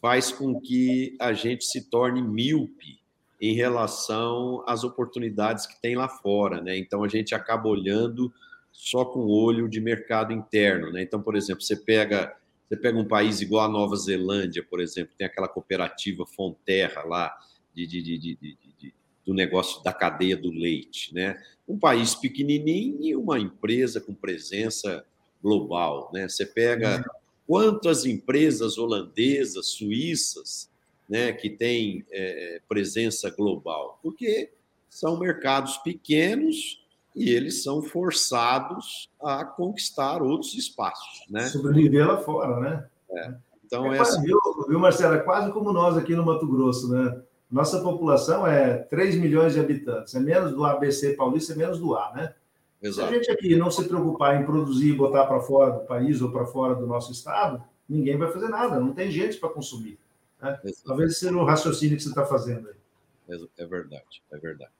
faz 0.00 0.32
com 0.32 0.58
que 0.58 1.14
a 1.20 1.34
gente 1.34 1.66
se 1.66 1.90
torne 1.90 2.22
míope 2.22 2.98
em 3.38 3.54
relação 3.54 4.64
às 4.66 4.84
oportunidades 4.84 5.66
que 5.66 5.80
tem 5.82 5.94
lá 5.94 6.08
fora, 6.08 6.62
né? 6.62 6.78
Então 6.78 7.04
a 7.04 7.08
gente 7.08 7.34
acaba 7.34 7.68
olhando 7.68 8.32
só 8.72 9.04
com 9.04 9.20
o 9.20 9.30
olho 9.30 9.68
de 9.68 9.80
mercado 9.80 10.32
interno, 10.32 10.90
né? 10.90 11.02
Então, 11.02 11.20
por 11.20 11.36
exemplo, 11.36 11.62
você 11.62 11.76
pega 11.76 12.34
você 12.68 12.76
pega 12.76 12.98
um 12.98 13.06
país 13.06 13.42
igual 13.42 13.66
a 13.66 13.68
Nova 13.68 13.94
Zelândia, 13.96 14.64
por 14.64 14.80
exemplo, 14.80 15.12
tem 15.18 15.26
aquela 15.26 15.46
cooperativa 15.46 16.24
Fonterra 16.24 17.02
lá, 17.02 17.36
de, 17.74 17.86
de, 17.86 18.18
de, 18.18 18.94
do 19.24 19.34
negócio 19.34 19.82
da 19.82 19.92
cadeia 19.92 20.36
do 20.36 20.50
leite. 20.50 21.14
Né? 21.14 21.40
Um 21.66 21.78
país 21.78 22.14
pequenininho 22.14 23.02
e 23.02 23.16
uma 23.16 23.38
empresa 23.38 24.00
com 24.00 24.14
presença 24.14 25.04
global. 25.42 26.10
Né? 26.12 26.28
Você 26.28 26.46
pega 26.46 27.04
quantas 27.46 28.04
empresas 28.04 28.78
holandesas, 28.78 29.68
suíças, 29.68 30.70
né, 31.08 31.32
que 31.32 31.50
têm 31.50 32.04
é, 32.10 32.60
presença 32.68 33.30
global? 33.30 33.98
Porque 34.02 34.52
são 34.88 35.18
mercados 35.18 35.76
pequenos 35.78 36.82
e 37.14 37.30
eles 37.30 37.62
são 37.62 37.82
forçados 37.82 39.10
a 39.22 39.44
conquistar 39.44 40.22
outros 40.22 40.54
espaços. 40.54 41.24
Né? 41.28 41.46
Sobreviver 41.46 42.06
lá 42.06 42.18
fora, 42.18 42.60
né? 42.60 42.86
É. 43.10 43.34
Então, 43.64 43.92
é, 43.92 43.98
é 43.98 44.20
viu, 44.20 44.38
viu, 44.68 44.78
Marcelo? 44.78 45.14
É 45.14 45.18
quase 45.18 45.52
como 45.52 45.72
nós 45.72 45.96
aqui 45.96 46.14
no 46.14 46.24
Mato 46.24 46.46
Grosso, 46.46 46.90
né? 46.90 47.22
Nossa 47.52 47.82
população 47.82 48.46
é 48.46 48.78
3 48.78 49.16
milhões 49.16 49.52
de 49.52 49.60
habitantes, 49.60 50.14
é 50.14 50.20
menos 50.20 50.52
do 50.52 50.64
ABC 50.64 51.12
paulista, 51.14 51.52
é 51.52 51.56
menos 51.56 51.78
do 51.78 51.94
A, 51.94 52.10
né? 52.14 52.34
Exato. 52.82 53.08
Se 53.08 53.14
a 53.14 53.18
gente 53.18 53.30
aqui 53.30 53.54
não 53.54 53.70
se 53.70 53.86
preocupar 53.86 54.40
em 54.40 54.46
produzir 54.46 54.88
e 54.88 54.96
botar 54.96 55.26
para 55.26 55.38
fora 55.38 55.70
do 55.70 55.86
país 55.86 56.22
ou 56.22 56.32
para 56.32 56.46
fora 56.46 56.74
do 56.74 56.86
nosso 56.86 57.12
estado, 57.12 57.62
ninguém 57.86 58.16
vai 58.16 58.32
fazer 58.32 58.48
nada, 58.48 58.80
não 58.80 58.94
tem 58.94 59.10
gente 59.10 59.36
para 59.36 59.50
consumir. 59.50 59.98
Né? 60.40 60.58
Talvez 60.84 61.18
seja 61.18 61.36
o 61.36 61.44
raciocínio 61.44 61.96
que 61.96 62.02
você 62.02 62.08
está 62.08 62.24
fazendo 62.24 62.68
aí. 62.68 62.74
É 63.58 63.66
verdade, 63.66 64.22
é 64.32 64.38
verdade. 64.38 64.72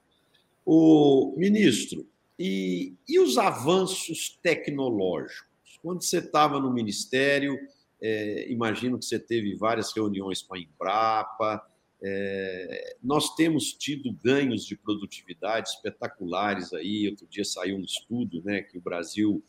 O 0.65 1.33
ministro, 1.37 2.05
e, 2.37 2.95
e 3.07 3.19
os 3.19 3.37
avanços 3.37 4.39
tecnológicos? 4.41 5.79
Quando 5.81 6.03
você 6.03 6.17
estava 6.17 6.59
no 6.59 6.73
ministério, 6.73 7.57
é, 8.01 8.51
imagino 8.51 8.97
que 8.97 9.05
você 9.05 9.19
teve 9.19 9.55
várias 9.55 9.93
reuniões 9.93 10.41
com 10.41 10.55
a 10.55 10.59
Embrapa, 10.59 11.63
é, 12.05 12.97
nós 13.01 13.33
temos 13.33 13.71
tido 13.71 14.11
ganhos 14.11 14.65
de 14.65 14.75
produtividade 14.75 15.69
espetaculares 15.69 16.73
aí. 16.73 17.07
Outro 17.07 17.25
dia 17.27 17.45
saiu 17.45 17.77
um 17.77 17.81
estudo 17.81 18.43
né, 18.43 18.61
que 18.61 18.77
o 18.77 18.81
Brasil, 18.81 19.41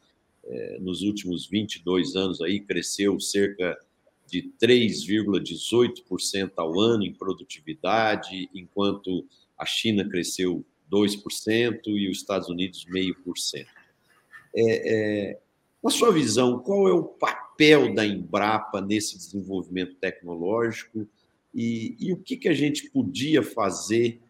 é, 0.44 0.78
nos 0.78 1.02
últimos 1.02 1.48
22 1.48 2.14
anos, 2.14 2.40
aí, 2.40 2.60
cresceu 2.60 3.18
cerca 3.18 3.76
de 4.28 4.52
3,18% 4.62 6.52
ao 6.56 6.78
ano 6.78 7.04
em 7.04 7.12
produtividade, 7.12 8.48
enquanto 8.54 9.26
a 9.58 9.66
China 9.66 10.08
cresceu 10.08 10.64
2% 10.90 11.80
e 11.86 12.08
os 12.08 12.18
Estados 12.18 12.48
Unidos 12.48 12.86
0,5%. 12.86 13.66
É, 14.56 15.32
é, 15.32 15.40
Na 15.82 15.90
sua 15.90 16.12
visão, 16.12 16.60
qual 16.60 16.86
é 16.86 16.92
o 16.92 17.02
papel 17.02 17.92
da 17.92 18.06
Embrapa 18.06 18.80
nesse 18.80 19.16
desenvolvimento 19.16 19.96
tecnológico 19.96 21.08
e, 21.54 21.96
e 22.00 22.12
o 22.12 22.16
que, 22.16 22.36
que 22.36 22.48
a 22.48 22.54
gente 22.54 22.90
podia 22.90 23.42
fazer 23.42 24.20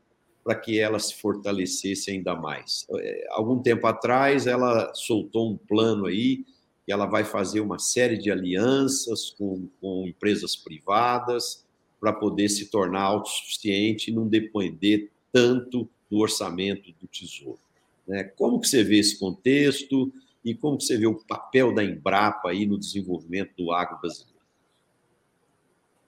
para 0.44 0.54
que 0.54 0.78
ela 0.78 0.98
se 0.98 1.14
fortalecesse 1.14 2.10
ainda 2.10 2.34
mais? 2.34 2.86
É, 2.98 3.26
algum 3.30 3.62
tempo 3.62 3.86
atrás, 3.86 4.46
ela 4.46 4.92
soltou 4.94 5.50
um 5.50 5.56
plano 5.56 6.06
aí 6.06 6.44
e 6.86 6.92
ela 6.92 7.06
vai 7.06 7.24
fazer 7.24 7.60
uma 7.60 7.78
série 7.78 8.18
de 8.18 8.30
alianças 8.30 9.30
com, 9.30 9.66
com 9.80 10.06
empresas 10.06 10.54
privadas 10.54 11.64
para 11.98 12.12
poder 12.12 12.50
se 12.50 12.70
tornar 12.70 13.02
autossuficiente 13.02 14.10
e 14.10 14.14
não 14.14 14.28
depender 14.28 15.10
tanto 15.32 15.88
do 16.10 16.18
orçamento 16.18 16.92
do 17.00 17.06
Tesouro. 17.08 17.58
Né? 18.06 18.24
Como 18.36 18.60
que 18.60 18.68
você 18.68 18.84
vê 18.84 18.98
esse 18.98 19.18
contexto 19.18 20.12
e 20.44 20.54
como 20.54 20.76
que 20.76 20.84
você 20.84 20.98
vê 20.98 21.06
o 21.06 21.14
papel 21.14 21.74
da 21.74 21.82
Embrapa 21.82 22.50
aí 22.50 22.66
no 22.66 22.78
desenvolvimento 22.78 23.52
do 23.56 23.72
agro 23.72 23.98
brasileiro? 23.98 24.33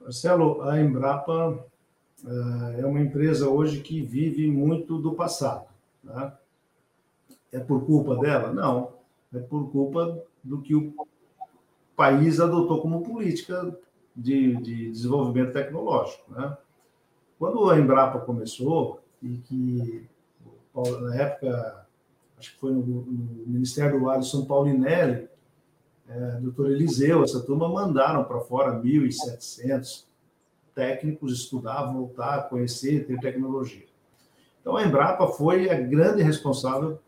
Marcelo, 0.07 0.63
a 0.63 0.81
Embrapa 0.81 1.67
eh, 2.25 2.81
é 2.81 2.87
uma 2.87 3.01
empresa 3.01 3.51
hoje 3.51 3.81
que 3.81 4.01
vive 4.01 4.49
muito 4.49 4.99
do 4.99 5.15
passado. 5.15 5.67
Né? 6.05 6.33
É 7.51 7.59
por 7.59 7.85
culpa 7.85 8.15
dela? 8.15 8.53
Não. 8.53 8.93
É 9.35 9.41
por 9.41 9.69
culpa 9.73 10.23
do 10.45 10.63
que 10.63 10.77
o 10.77 10.95
país 11.97 12.39
adotou 12.39 12.81
como 12.81 13.03
política 13.03 13.77
de, 14.15 14.55
de 14.59 14.93
desenvolvimento 14.93 15.53
tecnológico. 15.53 16.31
Né? 16.31 16.57
Quando 17.37 17.69
a 17.69 17.77
Embrapa 17.77 18.21
começou, 18.21 19.01
e 19.21 19.39
que 19.39 20.07
na 21.01 21.17
época, 21.17 21.85
acho 22.39 22.53
que 22.53 22.61
foi 22.61 22.71
no, 22.71 22.81
no 22.81 23.45
Ministério 23.45 23.99
do 23.99 24.09
Alisson 24.09 24.45
Paulinelli, 24.45 25.29
é, 26.09 26.41
doutor 26.41 26.71
Eliseu, 26.71 27.25
essa 27.25 27.41
turma 27.41 27.69
mandaram 27.69 28.25
para 28.25 28.41
fora 28.41 28.81
1.700 28.81 30.05
técnicos 30.75 31.33
estudar, 31.33 31.85
voltar, 31.93 32.49
conhecer, 32.49 33.07
ter 33.07 33.19
tecnologia. 33.19 33.87
Então, 34.61 34.77
a 34.77 34.85
Embrapa 34.85 35.27
foi 35.29 35.71
a 35.71 35.81
grande 35.81 36.23
responsável 36.23 36.99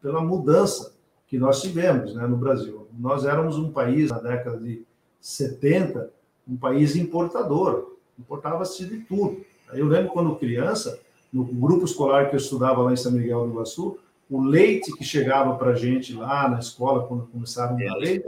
pela 0.00 0.20
mudança 0.20 0.94
que 1.26 1.38
nós 1.38 1.60
tivemos 1.60 2.14
né, 2.14 2.26
no 2.26 2.36
Brasil. 2.36 2.88
Nós 2.98 3.24
éramos 3.24 3.58
um 3.58 3.70
país, 3.70 4.10
na 4.10 4.18
década 4.18 4.58
de 4.58 4.82
70, 5.20 6.10
um 6.48 6.56
país 6.56 6.96
importador, 6.96 7.96
importava-se 8.18 8.86
de 8.86 9.00
tudo. 9.00 9.44
Eu 9.72 9.86
lembro 9.86 10.10
quando 10.12 10.36
criança, 10.36 10.98
no 11.32 11.44
grupo 11.44 11.84
escolar 11.84 12.30
que 12.30 12.34
eu 12.34 12.38
estudava 12.38 12.82
lá 12.82 12.92
em 12.92 12.96
São 12.96 13.12
Miguel 13.12 13.44
do 13.44 13.52
Iguaçu, 13.52 13.98
o 14.30 14.40
leite 14.40 14.92
que 14.92 15.04
chegava 15.04 15.56
para 15.56 15.72
a 15.72 15.74
gente 15.74 16.14
lá 16.14 16.48
na 16.48 16.58
escola, 16.58 17.06
quando 17.06 17.26
começaram 17.26 17.76
a 17.76 17.78
dar 17.78 17.96
leite, 17.96 18.26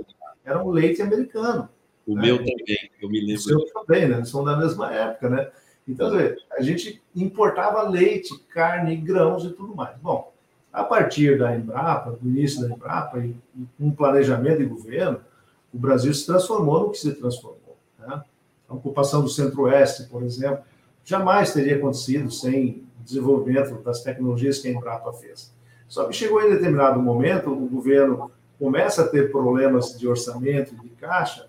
era 0.51 0.63
um 0.63 0.71
leite 0.71 1.01
americano. 1.01 1.69
O 2.07 2.17
né? 2.17 2.23
meu 2.23 2.39
também, 2.39 2.91
eu 3.01 3.09
me 3.09 3.21
lembro. 3.21 3.35
O 3.35 3.43
seu 3.43 3.65
também, 3.73 4.09
né? 4.09 4.25
São 4.25 4.43
da 4.43 4.57
mesma 4.57 4.93
época, 4.93 5.29
né? 5.29 5.51
Então, 5.87 6.11
a 6.53 6.63
gente 6.63 7.03
importava 7.15 7.89
leite, 7.89 8.37
carne, 8.53 8.97
grãos 8.97 9.45
e 9.45 9.51
tudo 9.51 9.75
mais. 9.75 9.97
Bom, 9.99 10.33
a 10.73 10.85
partir 10.85 11.39
da 11.39 11.57
Embrapa, 11.57 12.13
do 12.13 12.29
início 12.29 12.61
da 12.61 12.75
Embrapa, 12.75 13.19
e 13.19 13.35
com 13.77 13.87
um 13.87 13.91
planejamento 13.91 14.59
de 14.59 14.67
governo, 14.67 15.21
o 15.73 15.79
Brasil 15.79 16.13
se 16.13 16.27
transformou 16.27 16.81
no 16.81 16.91
que 16.91 16.99
se 16.99 17.13
transformou. 17.15 17.77
Né? 17.99 18.23
A 18.69 18.75
ocupação 18.75 19.23
do 19.23 19.29
Centro-Oeste, 19.29 20.05
por 20.05 20.23
exemplo, 20.23 20.61
jamais 21.05 21.53
teria 21.53 21.77
acontecido 21.77 22.31
sem 22.31 22.85
o 23.01 23.05
desenvolvimento 23.05 23.83
das 23.83 24.03
tecnologias 24.03 24.59
que 24.59 24.69
a 24.69 24.73
Embrapa 24.73 25.13
fez. 25.13 25.53
Só 25.89 26.05
que 26.05 26.13
chegou 26.13 26.41
em 26.43 26.51
determinado 26.51 27.01
momento, 27.01 27.51
o 27.51 27.69
governo 27.69 28.31
começa 28.61 29.03
a 29.03 29.09
ter 29.09 29.33
problemas 29.33 29.99
de 29.99 30.07
orçamento, 30.07 30.77
de 30.77 30.91
caixa, 30.91 31.49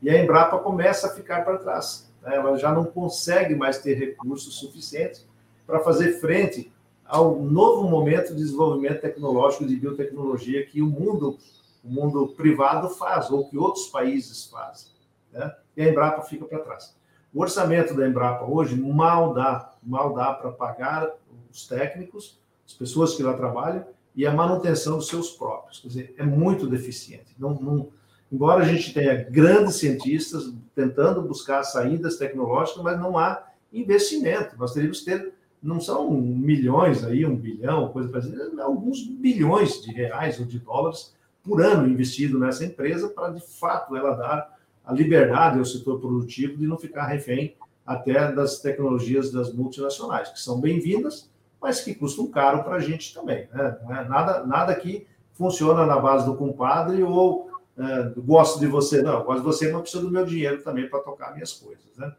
e 0.00 0.08
a 0.08 0.22
Embrapa 0.22 0.58
começa 0.58 1.06
a 1.06 1.10
ficar 1.10 1.44
para 1.44 1.58
trás. 1.58 2.10
Né? 2.22 2.34
Ela 2.34 2.56
já 2.56 2.72
não 2.72 2.86
consegue 2.86 3.54
mais 3.54 3.78
ter 3.78 3.92
recursos 3.92 4.54
suficientes 4.54 5.28
para 5.66 5.80
fazer 5.80 6.18
frente 6.18 6.72
ao 7.04 7.36
novo 7.36 7.88
momento 7.88 8.34
de 8.34 8.42
desenvolvimento 8.42 9.02
tecnológico 9.02 9.66
de 9.66 9.76
biotecnologia 9.76 10.64
que 10.64 10.80
o 10.80 10.86
mundo, 10.86 11.38
o 11.84 11.88
mundo 11.88 12.28
privado 12.28 12.88
faz, 12.88 13.30
ou 13.30 13.48
que 13.48 13.58
outros 13.58 13.88
países 13.88 14.46
fazem. 14.46 14.92
Né? 15.32 15.54
E 15.76 15.82
a 15.82 15.90
Embrapa 15.90 16.22
fica 16.22 16.46
para 16.46 16.60
trás. 16.60 16.96
O 17.34 17.42
orçamento 17.42 17.94
da 17.94 18.08
Embrapa 18.08 18.46
hoje 18.46 18.80
mal 18.80 19.34
dá, 19.34 19.74
mal 19.82 20.14
dá 20.14 20.32
para 20.32 20.50
pagar 20.52 21.10
os 21.52 21.66
técnicos, 21.66 22.40
as 22.66 22.72
pessoas 22.72 23.14
que 23.14 23.22
lá 23.22 23.34
trabalham, 23.34 23.84
e 24.16 24.26
a 24.26 24.32
manutenção 24.32 24.96
dos 24.96 25.08
seus 25.08 25.30
próprios. 25.30 25.78
Quer 25.80 25.88
dizer, 25.88 26.14
é 26.16 26.24
muito 26.24 26.66
deficiente. 26.66 27.36
Não, 27.38 27.54
não, 27.54 27.88
embora 28.32 28.64
a 28.64 28.66
gente 28.66 28.94
tenha 28.94 29.22
grandes 29.30 29.76
cientistas 29.76 30.52
tentando 30.74 31.20
buscar 31.20 31.62
saídas 31.62 32.16
tecnológicas, 32.16 32.82
mas 32.82 32.98
não 32.98 33.18
há 33.18 33.44
investimento. 33.70 34.56
Nós 34.58 34.72
teríamos 34.72 35.00
que 35.00 35.04
ter, 35.04 35.32
não 35.62 35.78
são 35.80 36.10
milhões 36.10 37.04
aí, 37.04 37.26
um 37.26 37.36
bilhão, 37.36 37.90
coisa 37.90 38.08
parecida, 38.08 38.50
alguns 38.62 39.06
bilhões 39.06 39.82
de 39.82 39.92
reais 39.92 40.40
ou 40.40 40.46
de 40.46 40.58
dólares 40.58 41.14
por 41.42 41.62
ano 41.62 41.86
investido 41.86 42.38
nessa 42.38 42.64
empresa 42.64 43.08
para, 43.08 43.32
de 43.32 43.40
fato, 43.40 43.94
ela 43.94 44.14
dar 44.14 44.56
a 44.84 44.92
liberdade 44.92 45.58
ao 45.58 45.64
setor 45.64 46.00
produtivo 46.00 46.56
de 46.56 46.66
não 46.66 46.78
ficar 46.78 47.06
refém 47.06 47.54
até 47.84 48.32
das 48.32 48.60
tecnologias 48.60 49.30
das 49.30 49.52
multinacionais, 49.52 50.30
que 50.30 50.40
são 50.40 50.60
bem-vindas, 50.60 51.30
mas 51.66 51.80
que 51.80 51.96
custam 51.96 52.28
caro 52.28 52.62
para 52.62 52.76
a 52.76 52.78
gente 52.78 53.12
também. 53.12 53.48
Né? 53.52 53.76
É 53.90 54.04
nada, 54.04 54.46
nada 54.46 54.72
que 54.72 55.04
funciona 55.32 55.84
na 55.84 55.98
base 55.98 56.24
do 56.24 56.36
compadre 56.36 57.02
ou 57.02 57.50
é, 57.76 58.12
gosto 58.18 58.60
de 58.60 58.68
você, 58.68 59.02
não, 59.02 59.24
gosto 59.24 59.40
de 59.40 59.44
você, 59.44 59.72
mas 59.72 59.80
preciso 59.80 60.04
do 60.04 60.12
meu 60.12 60.24
dinheiro 60.24 60.62
também 60.62 60.88
para 60.88 61.00
tocar 61.00 61.34
minhas 61.34 61.54
coisas. 61.54 61.84
Né? 61.96 62.14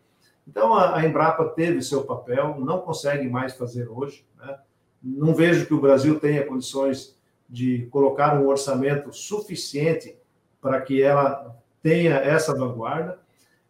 Então, 0.46 0.74
a, 0.74 0.98
a, 0.98 1.06
Embrapa 1.06 1.46
teve 1.46 1.82
seu 1.82 2.04
papel, 2.04 2.60
não 2.60 2.82
consegue 2.82 3.30
mais 3.30 3.56
fazer 3.56 3.88
hoje. 3.88 4.26
Né? 4.38 4.60
Não 5.02 5.34
vejo 5.34 5.66
que 5.66 5.74
o 5.74 5.80
Brasil 5.80 6.20
tenha 6.20 6.46
condições 6.46 7.18
de 7.48 7.88
colocar 7.90 8.38
um 8.38 8.48
orçamento 8.48 9.14
suficiente 9.14 10.18
para 10.60 10.82
que 10.82 11.02
ela 11.02 11.56
tenha 11.82 12.16
essa 12.16 12.54
vanguarda. 12.54 13.18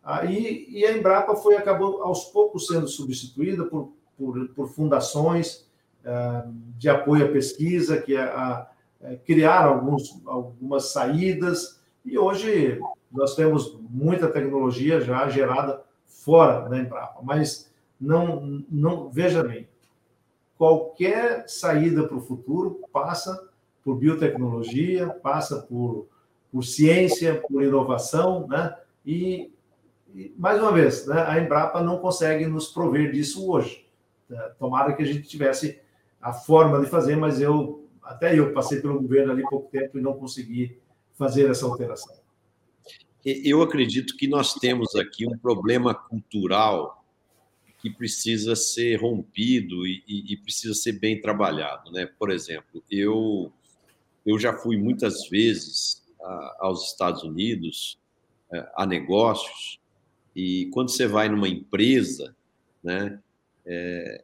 Aí, 0.03 0.65
e 0.69 0.83
a 0.87 0.97
Embrapa 0.97 1.35
foi 1.35 1.55
acabou 1.55 2.01
aos 2.01 2.23
poucos 2.25 2.65
sendo 2.65 2.87
substituída 2.87 3.63
por 3.65 3.95
por, 4.17 4.49
por 4.49 4.67
fundações 4.69 5.66
de 6.77 6.89
apoio 6.89 7.25
à 7.25 7.31
pesquisa, 7.31 8.01
que 8.01 8.15
a, 8.15 8.67
a, 9.01 9.15
criaram 9.25 9.73
alguns, 9.73 10.21
algumas 10.25 10.91
saídas, 10.91 11.81
e 12.05 12.17
hoje 12.17 12.79
nós 13.11 13.35
temos 13.35 13.77
muita 13.89 14.27
tecnologia 14.27 15.01
já 15.01 15.27
gerada 15.29 15.81
fora 16.05 16.67
da 16.69 16.77
Embrapa, 16.77 17.19
mas 17.23 17.71
não, 17.99 18.63
não 18.69 19.09
veja 19.09 19.43
bem, 19.43 19.67
qualquer 20.57 21.47
saída 21.47 22.07
para 22.07 22.17
o 22.17 22.21
futuro 22.21 22.81
passa 22.91 23.47
por 23.83 23.95
biotecnologia, 23.95 25.07
passa 25.07 25.61
por, 25.61 26.07
por 26.51 26.63
ciência, 26.63 27.41
por 27.47 27.63
inovação, 27.63 28.47
né? 28.47 28.75
E, 29.05 29.51
e 30.13 30.33
mais 30.37 30.61
uma 30.61 30.71
vez, 30.71 31.07
né, 31.07 31.23
a 31.25 31.39
Embrapa 31.39 31.81
não 31.81 31.99
consegue 31.99 32.45
nos 32.45 32.67
prover 32.67 33.11
disso 33.11 33.49
hoje. 33.49 33.85
É, 34.29 34.35
tomara 34.59 34.93
que 34.93 35.03
a 35.03 35.05
gente 35.05 35.27
tivesse 35.27 35.79
a 36.21 36.33
forma 36.33 36.79
de 36.79 36.87
fazer, 36.87 37.15
mas 37.15 37.39
eu 37.41 37.87
até 38.01 38.37
eu 38.37 38.53
passei 38.53 38.79
pelo 38.81 39.01
governo 39.01 39.31
ali 39.31 39.43
pouco 39.43 39.69
tempo 39.69 39.97
e 39.97 40.01
não 40.01 40.13
consegui 40.13 40.77
fazer 41.15 41.49
essa 41.49 41.65
alteração. 41.65 42.15
Eu 43.25 43.61
acredito 43.61 44.15
que 44.15 44.27
nós 44.27 44.53
temos 44.53 44.95
aqui 44.95 45.27
um 45.27 45.37
problema 45.37 45.93
cultural 45.93 47.03
que 47.81 47.89
precisa 47.89 48.55
ser 48.55 49.01
rompido 49.01 49.85
e, 49.85 50.03
e, 50.07 50.33
e 50.33 50.37
precisa 50.37 50.73
ser 50.73 50.93
bem 50.93 51.19
trabalhado, 51.19 51.91
né? 51.91 52.05
Por 52.17 52.31
exemplo, 52.31 52.83
eu 52.89 53.51
eu 54.25 54.37
já 54.37 54.53
fui 54.53 54.77
muitas 54.77 55.29
vezes 55.29 56.03
a, 56.21 56.57
aos 56.61 56.91
Estados 56.91 57.23
Unidos 57.23 57.97
é, 58.51 58.71
a 58.75 58.85
negócios 58.85 59.79
e 60.35 60.69
quando 60.73 60.89
você 60.89 61.07
vai 61.07 61.29
numa 61.29 61.47
empresa, 61.47 62.35
né? 62.83 63.19
é, 63.67 64.23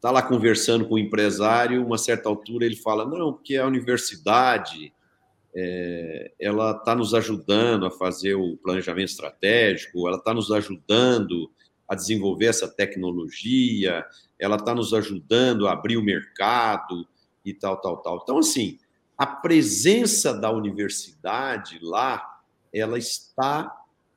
tá 0.00 0.10
lá 0.10 0.22
conversando 0.22 0.86
com 0.86 0.94
o 0.94 0.98
empresário, 0.98 1.84
uma 1.84 1.98
certa 1.98 2.28
altura 2.28 2.66
ele 2.66 2.76
fala, 2.76 3.04
não, 3.04 3.32
porque 3.32 3.56
a 3.56 3.66
universidade 3.66 4.92
é, 5.54 6.32
ela 6.38 6.72
está 6.72 6.94
nos 6.94 7.14
ajudando 7.14 7.86
a 7.86 7.90
fazer 7.90 8.34
o 8.34 8.56
planejamento 8.58 9.08
estratégico, 9.08 10.06
ela 10.06 10.18
está 10.18 10.34
nos 10.34 10.50
ajudando 10.52 11.50
a 11.88 11.94
desenvolver 11.94 12.46
essa 12.46 12.68
tecnologia, 12.68 14.04
ela 14.38 14.56
está 14.56 14.74
nos 14.74 14.92
ajudando 14.92 15.66
a 15.66 15.72
abrir 15.72 15.96
o 15.96 16.04
mercado 16.04 17.06
e 17.44 17.54
tal, 17.54 17.80
tal, 17.80 17.98
tal. 17.98 18.20
Então, 18.22 18.38
assim, 18.38 18.78
a 19.16 19.26
presença 19.26 20.34
da 20.34 20.50
universidade 20.50 21.78
lá, 21.80 22.40
ela 22.72 22.98
está 22.98 23.74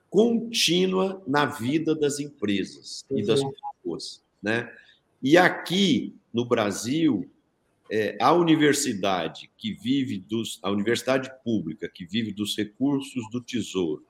contínua 0.09 1.21
na 1.27 1.45
vida 1.45 1.95
das 1.95 2.19
empresas 2.19 3.05
e 3.11 3.23
das 3.23 3.41
pessoas 3.43 4.23
né? 4.41 4.71
E 5.21 5.37
aqui 5.37 6.15
no 6.33 6.45
Brasil, 6.45 7.29
é, 7.91 8.17
a 8.21 8.31
universidade 8.33 9.49
que 9.57 9.73
vive 9.73 10.19
dos, 10.19 10.59
a 10.61 10.71
universidade 10.71 11.31
pública 11.43 11.89
que 11.89 12.05
vive 12.05 12.31
dos 12.31 12.55
recursos 12.55 13.29
do 13.31 13.41
tesouro 13.41 14.05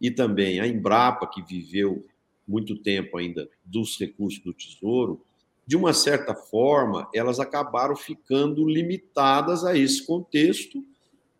e 0.00 0.10
também 0.10 0.60
a 0.60 0.66
Embrapa 0.66 1.26
que 1.26 1.42
viveu 1.42 2.06
muito 2.46 2.76
tempo 2.76 3.18
ainda 3.18 3.48
dos 3.64 3.98
recursos 3.98 4.40
do 4.40 4.52
tesouro, 4.52 5.24
de 5.66 5.76
uma 5.76 5.92
certa 5.92 6.34
forma 6.34 7.08
elas 7.14 7.38
acabaram 7.38 7.96
ficando 7.96 8.66
limitadas 8.66 9.64
a 9.64 9.76
esse 9.76 10.04
contexto 10.04 10.84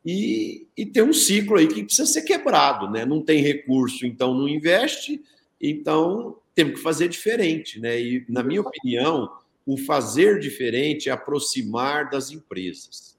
e, 0.04 0.66
e 0.76 0.84
tem 0.84 1.02
um 1.02 1.12
ciclo 1.12 1.56
aí 1.56 1.68
que 1.68 1.84
precisa 1.84 2.06
ser 2.06 2.22
quebrado, 2.22 2.90
né? 2.90 3.04
Não 3.04 3.22
tem 3.22 3.40
recurso, 3.40 4.04
então 4.04 4.34
não 4.34 4.48
investe, 4.48 5.22
então 5.60 6.36
temos 6.54 6.74
que 6.74 6.80
fazer 6.80 7.08
diferente, 7.08 7.80
né? 7.80 8.00
E 8.00 8.24
na 8.28 8.42
minha 8.42 8.60
opinião 8.60 9.30
o 9.64 9.76
fazer 9.76 10.40
diferente 10.40 11.08
é 11.08 11.12
aproximar 11.12 12.10
das 12.10 12.30
empresas. 12.30 13.18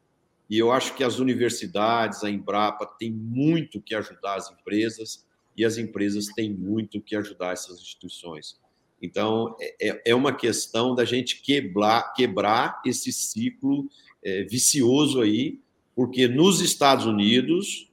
E 0.49 0.57
eu 0.57 0.71
acho 0.71 0.93
que 0.95 1.03
as 1.03 1.19
universidades, 1.19 2.23
a 2.23 2.29
Embrapa, 2.29 2.85
tem 2.85 3.11
muito 3.11 3.81
que 3.81 3.95
ajudar 3.95 4.35
as 4.35 4.51
empresas 4.51 5.25
e 5.55 5.63
as 5.63 5.77
empresas 5.77 6.27
têm 6.27 6.51
muito 6.51 7.01
que 7.01 7.15
ajudar 7.15 7.53
essas 7.53 7.79
instituições. 7.79 8.59
Então, 9.01 9.55
é, 9.59 9.89
é, 9.89 10.01
é 10.07 10.15
uma 10.15 10.33
questão 10.33 10.95
da 10.95 11.05
gente 11.05 11.41
quebrar, 11.41 12.13
quebrar 12.13 12.81
esse 12.85 13.11
ciclo 13.11 13.89
é, 14.23 14.43
vicioso 14.43 15.21
aí, 15.21 15.59
porque 15.95 16.27
nos 16.27 16.61
Estados 16.61 17.05
Unidos, 17.05 17.89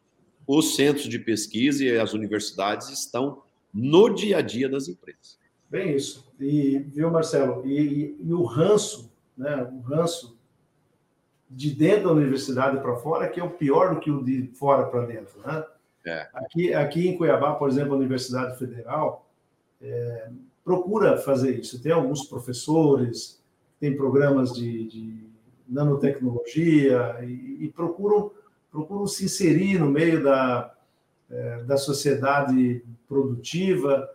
os 0.46 0.74
centros 0.74 1.08
de 1.08 1.18
pesquisa 1.18 1.84
e 1.84 1.98
as 1.98 2.12
universidades 2.12 2.88
estão 2.88 3.42
no 3.72 4.08
dia 4.10 4.38
a 4.38 4.42
dia 4.42 4.68
das 4.68 4.88
empresas. 4.88 5.38
Bem 5.68 5.94
isso. 5.94 6.32
E, 6.40 6.78
viu, 6.78 7.10
Marcelo? 7.10 7.64
E, 7.66 7.78
e, 7.78 8.16
e 8.28 8.34
o 8.34 8.42
ranço, 8.42 9.12
né? 9.36 9.62
O 9.72 9.80
ranço 9.80 10.38
de 11.48 11.70
dentro 11.74 12.08
da 12.08 12.12
universidade 12.12 12.80
para 12.80 12.96
fora, 12.96 13.28
que 13.28 13.40
é 13.40 13.44
o 13.44 13.50
pior 13.50 13.94
do 13.94 14.00
que 14.00 14.10
o 14.10 14.22
de 14.22 14.48
fora 14.54 14.86
para 14.86 15.06
dentro, 15.06 15.40
né? 15.44 15.64
É. 16.06 16.28
Aqui, 16.32 16.72
aqui 16.72 17.08
em 17.08 17.16
Cuiabá, 17.16 17.54
por 17.54 17.68
exemplo, 17.68 17.92
a 17.92 17.96
Universidade 17.96 18.58
Federal 18.58 19.28
é, 19.82 20.30
procura 20.64 21.18
fazer 21.18 21.58
isso. 21.58 21.82
Tem 21.82 21.92
alguns 21.92 22.24
professores, 22.24 23.42
tem 23.78 23.96
programas 23.96 24.52
de, 24.54 24.86
de 24.86 25.24
nanotecnologia 25.68 27.18
e, 27.22 27.64
e, 27.64 27.68
procuram, 27.68 28.30
procuram 28.70 29.06
se 29.06 29.24
inserir 29.24 29.78
no 29.78 29.90
meio 29.90 30.22
da, 30.22 30.74
é, 31.30 31.62
da 31.62 31.76
sociedade 31.76 32.84
produtiva 33.08 34.08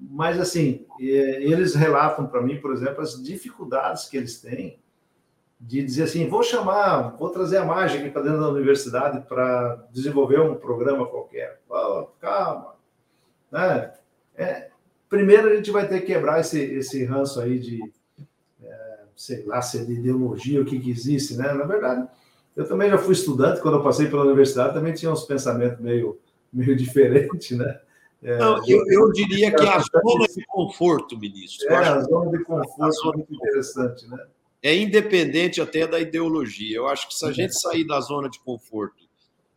mas, 0.00 0.38
assim, 0.38 0.86
eles 1.00 1.74
relatam 1.74 2.26
para 2.26 2.40
mim, 2.40 2.60
por 2.60 2.72
exemplo, 2.72 3.00
as 3.00 3.20
dificuldades 3.22 4.08
que 4.08 4.16
eles 4.16 4.40
têm 4.40 4.78
de 5.60 5.82
dizer 5.82 6.04
assim: 6.04 6.28
vou 6.28 6.42
chamar, 6.42 7.16
vou 7.16 7.30
trazer 7.30 7.56
a 7.58 7.64
mágica 7.64 8.08
para 8.10 8.22
dentro 8.22 8.40
da 8.40 8.48
universidade 8.48 9.26
para 9.26 9.86
desenvolver 9.92 10.40
um 10.40 10.54
programa 10.54 11.06
qualquer. 11.06 11.60
Oh, 11.68 12.06
calma. 12.20 12.74
Né? 13.50 13.92
É, 14.36 14.68
primeiro, 15.08 15.48
a 15.48 15.56
gente 15.56 15.70
vai 15.70 15.88
ter 15.88 16.00
que 16.00 16.06
quebrar 16.06 16.40
esse, 16.40 16.60
esse 16.60 17.04
ranço 17.04 17.40
aí 17.40 17.58
de, 17.58 17.80
é, 18.62 18.98
sei 19.16 19.44
lá, 19.46 19.60
se 19.60 19.78
é 19.80 19.84
de 19.84 19.94
ideologia, 19.94 20.62
o 20.62 20.64
que, 20.64 20.78
que 20.78 20.90
existe, 20.90 21.36
né? 21.36 21.52
Na 21.52 21.64
verdade, 21.64 22.06
eu 22.54 22.68
também 22.68 22.88
já 22.88 22.98
fui 22.98 23.14
estudante, 23.14 23.60
quando 23.60 23.78
eu 23.78 23.82
passei 23.82 24.06
pela 24.06 24.24
universidade, 24.24 24.74
também 24.74 24.94
tinha 24.94 25.10
uns 25.10 25.24
pensamentos 25.24 25.80
meio, 25.80 26.20
meio 26.52 26.76
diferentes, 26.76 27.56
né? 27.56 27.80
É, 28.22 28.36
Não, 28.38 28.60
eu, 28.66 28.84
eu, 28.88 29.12
diria 29.12 29.54
que 29.54 29.62
é 29.62 29.68
a 29.68 29.78
zona 29.78 30.26
de 30.26 30.44
conforto, 30.46 31.16
ministro. 31.16 31.68
É, 31.68 31.76
a 31.76 32.00
zona 32.00 32.36
de 32.36 32.44
conforto 32.44 33.10
é 33.10 33.16
muito 33.16 33.34
interessante, 33.34 34.08
né? 34.08 34.26
É 34.60 34.76
independente 34.76 35.60
até 35.60 35.86
da 35.86 36.00
ideologia. 36.00 36.76
Eu 36.76 36.88
acho 36.88 37.06
que 37.06 37.14
se 37.14 37.24
a 37.24 37.30
gente 37.30 37.54
sair 37.58 37.86
da 37.86 38.00
zona 38.00 38.28
de 38.28 38.40
conforto 38.40 39.04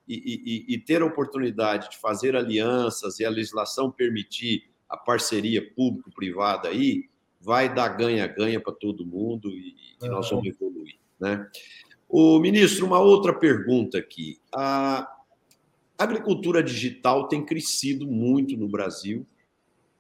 e, 0.08 0.66
e, 0.68 0.76
e 0.76 0.78
ter 0.78 1.02
a 1.02 1.06
oportunidade 1.06 1.90
de 1.90 1.98
fazer 1.98 2.36
alianças 2.36 3.20
e 3.20 3.26
a 3.26 3.30
legislação 3.30 3.90
permitir 3.90 4.70
a 4.88 4.96
parceria 4.96 5.68
público-privada 5.74 6.70
aí, 6.70 7.10
vai 7.40 7.74
dar 7.74 7.90
ganha-ganha 7.90 8.60
para 8.60 8.74
todo 8.74 9.06
mundo 9.06 9.50
e, 9.50 9.76
e 10.00 10.08
nós 10.08 10.30
vamos 10.30 10.46
evoluir. 10.46 10.96
Né? 11.20 11.48
O 12.08 12.38
ministro, 12.40 12.86
uma 12.86 13.00
outra 13.00 13.34
pergunta 13.34 13.98
aqui. 13.98 14.38
A, 14.54 15.10
a 16.02 16.04
agricultura 16.04 16.64
digital 16.64 17.28
tem 17.28 17.46
crescido 17.46 18.08
muito 18.08 18.58
no 18.58 18.68
Brasil. 18.68 19.24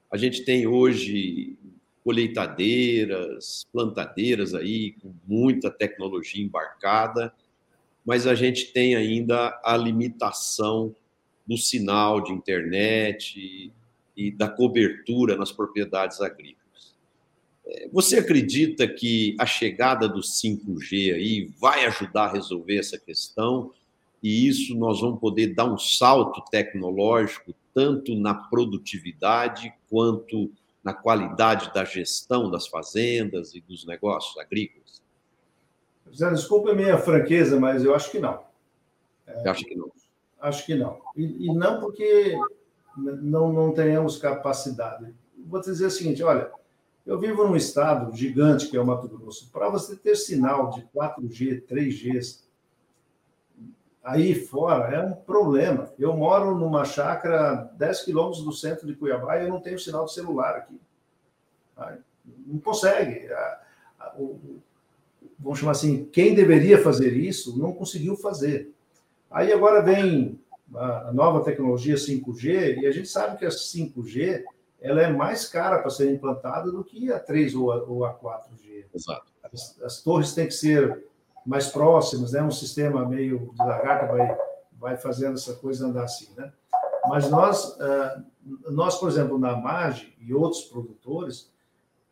A 0.09 0.17
gente 0.17 0.43
tem 0.43 0.65
hoje 0.65 1.55
colheitadeiras, 2.03 3.67
plantadeiras 3.71 4.55
aí 4.55 4.93
com 4.93 5.13
muita 5.27 5.69
tecnologia 5.69 6.43
embarcada, 6.43 7.31
mas 8.03 8.25
a 8.25 8.33
gente 8.33 8.73
tem 8.73 8.95
ainda 8.95 9.61
a 9.63 9.77
limitação 9.77 10.95
do 11.45 11.55
sinal 11.55 12.19
de 12.19 12.33
internet 12.33 13.71
e 14.17 14.31
da 14.31 14.49
cobertura 14.49 15.37
nas 15.37 15.51
propriedades 15.51 16.19
agrícolas. 16.19 16.95
É, 17.63 17.87
você 17.93 18.17
acredita 18.17 18.87
que 18.87 19.35
a 19.39 19.45
chegada 19.45 20.09
do 20.09 20.21
5G 20.21 21.13
aí 21.13 21.53
vai 21.59 21.85
ajudar 21.85 22.23
a 22.23 22.33
resolver 22.33 22.79
essa 22.79 22.97
questão? 22.97 23.71
E 24.21 24.47
isso 24.47 24.75
nós 24.75 25.01
vamos 25.01 25.19
poder 25.19 25.55
dar 25.55 25.65
um 25.65 25.77
salto 25.77 26.43
tecnológico 26.51 27.53
tanto 27.73 28.15
na 28.15 28.33
produtividade 28.33 29.73
quanto 29.89 30.51
na 30.83 30.93
qualidade 30.93 31.73
da 31.73 31.85
gestão 31.85 32.49
das 32.49 32.67
fazendas 32.67 33.53
e 33.55 33.61
dos 33.61 33.85
negócios 33.85 34.37
agrícolas? 34.37 35.01
Zé, 36.13 36.29
desculpa 36.31 36.71
a 36.71 36.75
minha 36.75 36.97
franqueza, 36.97 37.59
mas 37.59 37.83
eu 37.83 37.95
acho 37.95 38.11
que 38.11 38.19
não. 38.19 38.43
É, 39.25 39.49
acho 39.49 39.63
que 39.63 39.75
não. 39.75 39.91
Acho 40.39 40.65
que 40.65 40.75
não. 40.75 40.99
E, 41.15 41.45
e, 41.45 41.53
não 41.53 41.79
porque 41.79 42.37
não, 42.97 43.53
não 43.53 43.73
tenhamos 43.73 44.17
capacidade. 44.17 45.13
Vou 45.37 45.61
te 45.61 45.65
dizer 45.65 45.85
o 45.85 45.91
seguinte: 45.91 46.23
olha, 46.23 46.51
eu 47.05 47.19
vivo 47.19 47.47
num 47.47 47.55
estado 47.55 48.15
gigante 48.15 48.67
que 48.67 48.75
é 48.75 48.81
o 48.81 48.85
Mato 48.85 49.07
Grosso. 49.07 49.49
Para 49.51 49.69
você 49.69 49.95
ter 49.95 50.15
sinal 50.15 50.71
de 50.71 50.81
4G, 50.93 51.63
3G, 51.65 52.39
aí 54.03 54.33
fora 54.35 54.95
é 54.95 55.03
um 55.03 55.13
problema. 55.13 55.91
Eu 55.97 56.15
moro 56.15 56.55
numa 56.55 56.85
chácara 56.85 57.71
10 57.77 58.01
quilômetros 58.01 58.43
do 58.43 58.51
centro 58.51 58.87
de 58.87 58.95
Cuiabá 58.95 59.37
e 59.37 59.45
eu 59.45 59.49
não 59.49 59.59
tenho 59.59 59.79
sinal 59.79 60.05
de 60.05 60.13
celular 60.13 60.55
aqui. 60.55 60.79
Não 62.45 62.59
consegue. 62.59 63.29
Vamos 65.39 65.59
chamar 65.59 65.71
assim, 65.71 66.05
quem 66.05 66.35
deveria 66.35 66.81
fazer 66.81 67.13
isso 67.13 67.57
não 67.57 67.73
conseguiu 67.73 68.15
fazer. 68.15 68.71
Aí 69.29 69.51
agora 69.51 69.81
vem 69.81 70.39
a 70.75 71.11
nova 71.11 71.43
tecnologia 71.43 71.95
5G 71.95 72.79
e 72.79 72.87
a 72.87 72.91
gente 72.91 73.07
sabe 73.07 73.37
que 73.37 73.45
a 73.45 73.49
5G 73.49 74.43
ela 74.81 75.01
é 75.01 75.11
mais 75.11 75.47
cara 75.47 75.79
para 75.79 75.89
ser 75.89 76.11
implantada 76.11 76.71
do 76.71 76.83
que 76.83 77.11
a 77.11 77.19
3 77.19 77.53
ou 77.55 77.71
a, 77.71 77.83
ou 77.83 78.05
a 78.05 78.13
4G. 78.13 78.85
Exato. 78.93 79.31
As, 79.43 79.81
as 79.81 80.01
torres 80.01 80.33
têm 80.33 80.47
que 80.47 80.53
ser 80.53 81.05
mais 81.45 81.67
próximas, 81.67 82.31
né? 82.31 82.41
Um 82.41 82.51
sistema 82.51 83.07
meio 83.07 83.51
de 83.53 83.59
lagarta 83.59 84.07
vai, 84.07 84.37
vai 84.79 84.97
fazendo 84.97 85.35
essa 85.35 85.53
coisa 85.55 85.87
andar 85.87 86.03
assim, 86.03 86.29
né? 86.37 86.51
Mas 87.07 87.29
nós, 87.29 87.77
ah, 87.79 88.23
nós, 88.69 88.97
por 88.97 89.09
exemplo, 89.09 89.39
na 89.39 89.55
MAGE 89.55 90.13
e 90.19 90.33
outros 90.33 90.63
produtores, 90.63 91.51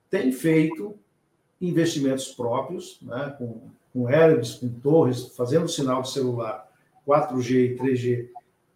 tem 0.10 0.32
feito 0.32 0.98
investimentos 1.62 2.32
próprios, 2.32 3.00
né? 3.02 3.36
Com, 3.38 3.70
com 3.94 4.10
hélices, 4.10 4.56
com 4.56 4.70
torres, 4.70 5.28
fazendo 5.36 5.68
sinal 5.68 6.02
de 6.02 6.12
celular 6.12 6.68
4G 7.08 7.52
e 7.52 7.78
3G 7.78 8.30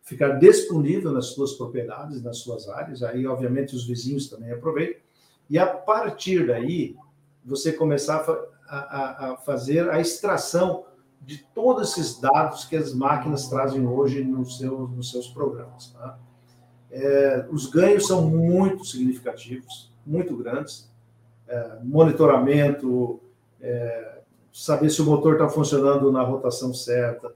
ficar 0.03 0.33
disponível 0.33 1.11
nas 1.11 1.27
suas 1.27 1.53
propriedades, 1.53 2.21
nas 2.21 2.37
suas 2.39 2.67
áreas. 2.67 3.01
Aí, 3.01 3.25
obviamente, 3.25 3.75
os 3.75 3.87
vizinhos 3.87 4.29
também 4.29 4.51
aproveitam. 4.51 5.01
E 5.49 5.57
a 5.57 5.65
partir 5.65 6.45
daí, 6.45 6.95
você 7.43 7.71
começar 7.71 8.17
a 8.17 8.52
a, 8.77 9.31
a, 9.33 9.37
fazer 9.37 9.89
a 9.89 9.99
extração 9.99 10.85
de 11.21 11.37
todos 11.53 11.91
esses 11.91 12.19
dados 12.19 12.65
que 12.65 12.75
as 12.75 12.93
máquinas 12.93 13.47
trazem 13.47 13.85
hoje 13.87 14.23
nos 14.23 14.57
seus, 14.57 14.89
nos 14.91 15.11
seus 15.11 15.27
programas. 15.27 15.91
Tá? 15.91 16.17
É, 16.91 17.45
os 17.49 17.67
ganhos 17.67 18.07
são 18.07 18.27
muito 18.27 18.85
significativos, 18.85 19.91
muito 20.05 20.35
grandes. 20.35 20.91
É, 21.47 21.79
monitoramento, 21.83 23.19
é, 23.61 24.19
saber 24.51 24.89
se 24.89 25.01
o 25.01 25.05
motor 25.05 25.33
está 25.33 25.49
funcionando 25.49 26.11
na 26.11 26.21
rotação 26.21 26.73
certa, 26.73 27.33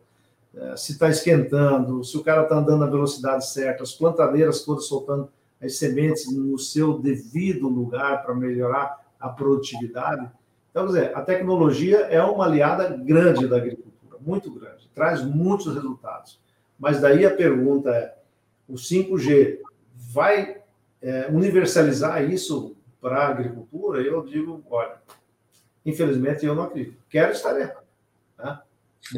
é, 0.55 0.75
se 0.75 0.93
está 0.93 1.09
esquentando, 1.09 2.03
se 2.03 2.17
o 2.17 2.23
cara 2.23 2.43
está 2.43 2.57
andando 2.57 2.79
na 2.79 2.87
velocidade 2.87 3.47
certa, 3.47 3.83
as 3.83 3.93
plantadeiras 3.93 4.63
todas 4.63 4.85
soltando 4.85 5.29
as 5.61 5.77
sementes 5.77 6.31
no 6.31 6.57
seu 6.57 6.99
devido 6.99 7.67
lugar 7.67 8.23
para 8.23 8.35
melhorar 8.35 9.05
a 9.19 9.29
produtividade. 9.29 10.29
Então, 10.77 10.85
quer 10.85 10.99
dizer, 10.99 11.17
a 11.17 11.21
tecnologia 11.23 11.97
é 12.01 12.21
uma 12.21 12.45
aliada 12.45 12.87
grande 12.89 13.47
da 13.47 13.57
agricultura, 13.57 14.19
muito 14.21 14.51
grande, 14.51 14.87
traz 14.93 15.23
muitos 15.23 15.73
resultados. 15.73 16.39
Mas 16.77 17.01
daí 17.01 17.25
a 17.25 17.35
pergunta 17.35 17.89
é: 17.89 18.15
o 18.69 18.75
5G 18.75 19.57
vai 20.13 20.61
é, 21.01 21.29
universalizar 21.31 22.23
isso 22.23 22.75
para 23.01 23.23
a 23.23 23.27
agricultura? 23.29 24.01
Eu 24.01 24.23
digo, 24.23 24.63
olha, 24.69 24.97
infelizmente 25.83 26.45
eu 26.45 26.53
não 26.53 26.65
acredito. 26.65 26.97
Quero 27.09 27.31
estar 27.31 27.59
errado, 27.59 27.83
Né? 28.37 28.59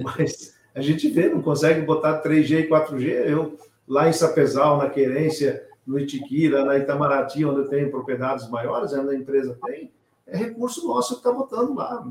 Mas 0.01 0.55
a 0.74 0.80
gente 0.80 1.10
vê, 1.10 1.28
não 1.28 1.41
consegue 1.41 1.82
botar 1.82 2.24
3G 2.24 2.68
e 2.68 2.70
4G. 2.70 3.10
Eu, 3.28 3.60
lá 3.86 4.07
em 4.07 4.14
Sapezal, 4.14 4.78
na 4.78 4.89
Querência, 4.89 5.68
no 5.86 5.99
Itiquira, 5.99 6.64
na 6.64 6.78
Itamaraty, 6.78 7.43
onde 7.43 7.60
eu 7.60 7.68
tenho 7.68 7.91
propriedades 7.91 8.47
maiores, 8.47 8.93
onde 8.93 9.14
a 9.14 9.18
empresa 9.18 9.57
tem, 9.66 9.91
é 10.32 10.38
recurso 10.38 10.88
nosso 10.88 11.13
que 11.13 11.19
está 11.19 11.32
botando 11.32 11.75
lá. 11.75 12.05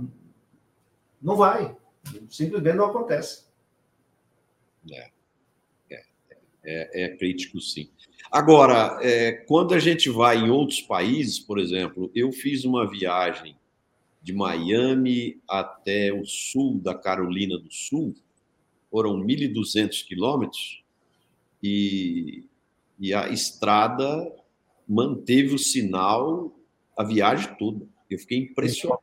Não 1.21 1.37
vai. 1.37 1.77
Simplesmente 2.31 2.77
não 2.77 2.87
acontece. 2.87 3.47
É, 4.91 5.11
é, 5.91 6.03
é, 6.65 7.03
é 7.03 7.17
crítico, 7.17 7.61
sim. 7.61 7.91
Agora, 8.31 8.99
é, 9.03 9.33
quando 9.33 9.75
a 9.75 9.79
gente 9.79 10.11
vai 10.11 10.39
em 10.39 10.51
outros 10.51 10.81
países, 10.81 11.39
por 11.39 11.59
exemplo, 11.59 12.11
eu 12.15 12.33
fiz 12.33 12.65
uma 12.65 12.89
viagem 12.89 13.57
de 14.23 14.33
Miami 14.33 15.41
até 15.49 16.13
o 16.13 16.25
sul 16.25 16.79
da 16.79 16.95
Carolina 16.95 17.59
do 17.59 17.73
Sul, 17.73 18.15
foram 18.91 19.19
1.200 19.19 20.07
quilômetros, 20.07 20.83
e, 21.63 22.45
e 22.99 23.13
a 23.15 23.29
estrada 23.29 24.33
manteve 24.89 25.55
o 25.55 25.59
sinal 25.59 26.55
a 26.97 27.05
viagem 27.05 27.55
toda. 27.57 27.87
Eu 28.11 28.19
fiquei 28.19 28.39
impressionado 28.39 29.01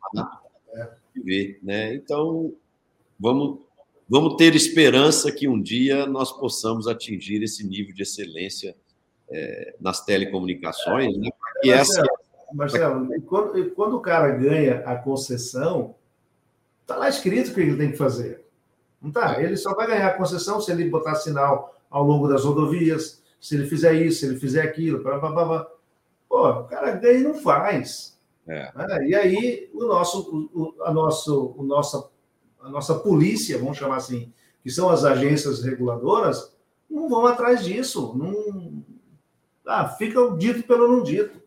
de 1.13 1.21
ver. 1.21 1.59
Né? 1.61 1.95
Então, 1.95 2.53
vamos, 3.19 3.59
vamos 4.09 4.35
ter 4.35 4.55
esperança 4.55 5.31
que 5.31 5.47
um 5.47 5.61
dia 5.61 6.05
nós 6.05 6.31
possamos 6.31 6.87
atingir 6.87 7.43
esse 7.43 7.65
nível 7.65 7.93
de 7.93 8.03
excelência 8.03 8.75
é, 9.29 9.75
nas 9.79 10.03
telecomunicações, 10.03 11.17
né? 11.17 11.29
Porque 11.53 11.71
essa 11.71 12.03
Marcelo, 12.53 13.21
quando, 13.23 13.71
quando 13.71 13.97
o 13.97 14.01
cara 14.01 14.31
ganha 14.31 14.79
a 14.85 14.95
concessão, 14.95 15.95
está 16.81 16.95
lá 16.95 17.09
escrito 17.09 17.51
o 17.51 17.53
que 17.53 17.61
ele 17.61 17.77
tem 17.77 17.91
que 17.91 17.97
fazer. 17.97 18.45
Não 19.01 19.11
tá? 19.11 19.41
Ele 19.41 19.57
só 19.57 19.73
vai 19.73 19.87
ganhar 19.87 20.07
a 20.07 20.13
concessão 20.13 20.61
se 20.61 20.71
ele 20.71 20.89
botar 20.89 21.15
sinal 21.15 21.75
ao 21.89 22.03
longo 22.03 22.27
das 22.27 22.43
rodovias, 22.43 23.21
se 23.39 23.55
ele 23.55 23.67
fizer 23.67 23.93
isso, 23.93 24.19
se 24.19 24.25
ele 24.25 24.39
fizer 24.39 24.61
aquilo, 24.61 25.03
blá, 25.03 25.17
blá, 25.17 25.31
blá, 25.31 25.67
Pô, 26.27 26.49
o 26.49 26.63
cara 26.65 26.91
ganha 26.91 27.19
e 27.19 27.23
não 27.23 27.35
faz. 27.35 28.14
É. 28.47 28.71
Né? 28.75 29.07
E 29.07 29.15
aí 29.15 29.69
o 29.73 29.85
nosso, 29.85 30.49
o, 30.53 30.83
a, 30.83 30.93
nosso, 30.93 31.55
o 31.57 31.63
nossa, 31.63 32.09
a 32.61 32.69
nossa 32.69 32.95
polícia, 32.95 33.57
vamos 33.57 33.77
chamar 33.77 33.97
assim, 33.97 34.31
que 34.63 34.69
são 34.69 34.89
as 34.89 35.03
agências 35.03 35.63
reguladoras, 35.63 36.55
não 36.89 37.09
vão 37.09 37.25
atrás 37.25 37.63
disso. 37.63 38.13
Não, 38.15 38.83
ah, 39.65 39.87
fica 39.89 40.21
o 40.21 40.37
dito 40.37 40.63
pelo 40.67 40.87
não 40.87 41.03
dito. 41.03 41.41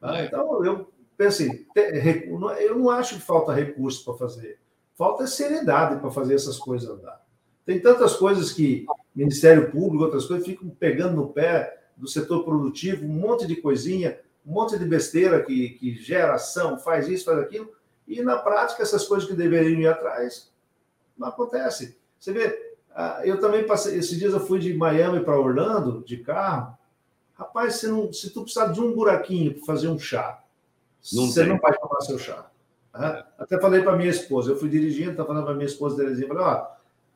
Ah, 0.00 0.24
então, 0.24 0.64
eu 0.64 0.90
pensei, 1.16 1.66
eu 1.76 2.78
não 2.78 2.90
acho 2.90 3.16
que 3.16 3.20
falta 3.20 3.52
recurso 3.52 4.04
para 4.04 4.14
fazer. 4.14 4.58
Falta 4.94 5.26
seriedade 5.26 6.00
para 6.00 6.10
fazer 6.10 6.34
essas 6.34 6.58
coisas 6.58 6.88
andar. 6.88 7.20
Tem 7.64 7.80
tantas 7.80 8.16
coisas 8.16 8.52
que 8.52 8.86
Ministério 9.14 9.70
Público, 9.70 10.04
outras 10.04 10.26
coisas, 10.26 10.46
ficam 10.46 10.68
pegando 10.70 11.16
no 11.16 11.28
pé 11.28 11.78
do 11.96 12.08
setor 12.08 12.44
produtivo, 12.44 13.04
um 13.04 13.08
monte 13.08 13.46
de 13.46 13.56
coisinha, 13.56 14.18
um 14.50 14.54
monte 14.54 14.78
de 14.78 14.84
besteira 14.84 15.42
que, 15.42 15.70
que 15.70 15.94
gera 15.94 16.34
ação, 16.34 16.78
faz 16.78 17.08
isso, 17.08 17.24
faz 17.24 17.38
aquilo, 17.38 17.70
e 18.06 18.20
na 18.22 18.36
prática 18.36 18.82
essas 18.82 19.06
coisas 19.06 19.28
que 19.28 19.34
deveriam 19.34 19.80
ir 19.80 19.86
atrás 19.86 20.50
não 21.16 21.28
acontece. 21.28 21.96
Você 22.18 22.32
vê, 22.32 22.74
ah, 22.94 23.20
eu 23.24 23.38
também 23.40 23.64
passei, 23.64 23.96
esses 23.96 24.18
dias 24.18 24.32
eu 24.32 24.40
fui 24.40 24.58
de 24.58 24.74
Miami 24.74 25.20
para 25.20 25.38
Orlando 25.38 26.02
de 26.04 26.16
carro, 26.18 26.76
Rapaz, 27.40 27.76
se, 27.76 27.88
não, 27.88 28.12
se 28.12 28.28
tu 28.28 28.42
precisar 28.42 28.66
de 28.66 28.82
um 28.82 28.94
buraquinho 28.94 29.54
para 29.54 29.64
fazer 29.64 29.88
um 29.88 29.98
chá, 29.98 30.42
não 31.10 31.26
você 31.26 31.40
tem. 31.40 31.48
não 31.48 31.58
vai 31.58 31.72
tomar 31.72 32.02
seu 32.02 32.18
chá. 32.18 32.50
Até 33.38 33.58
falei 33.58 33.80
para 33.80 33.96
minha 33.96 34.10
esposa, 34.10 34.50
eu 34.50 34.58
fui 34.58 34.68
dirigindo, 34.68 35.16
tá 35.16 35.24
falando 35.24 35.44
para 35.44 35.54
minha 35.54 35.66
esposa 35.66 35.96
Terezinha, 35.96 36.28
falei, 36.28 36.42
ó, 36.42 36.66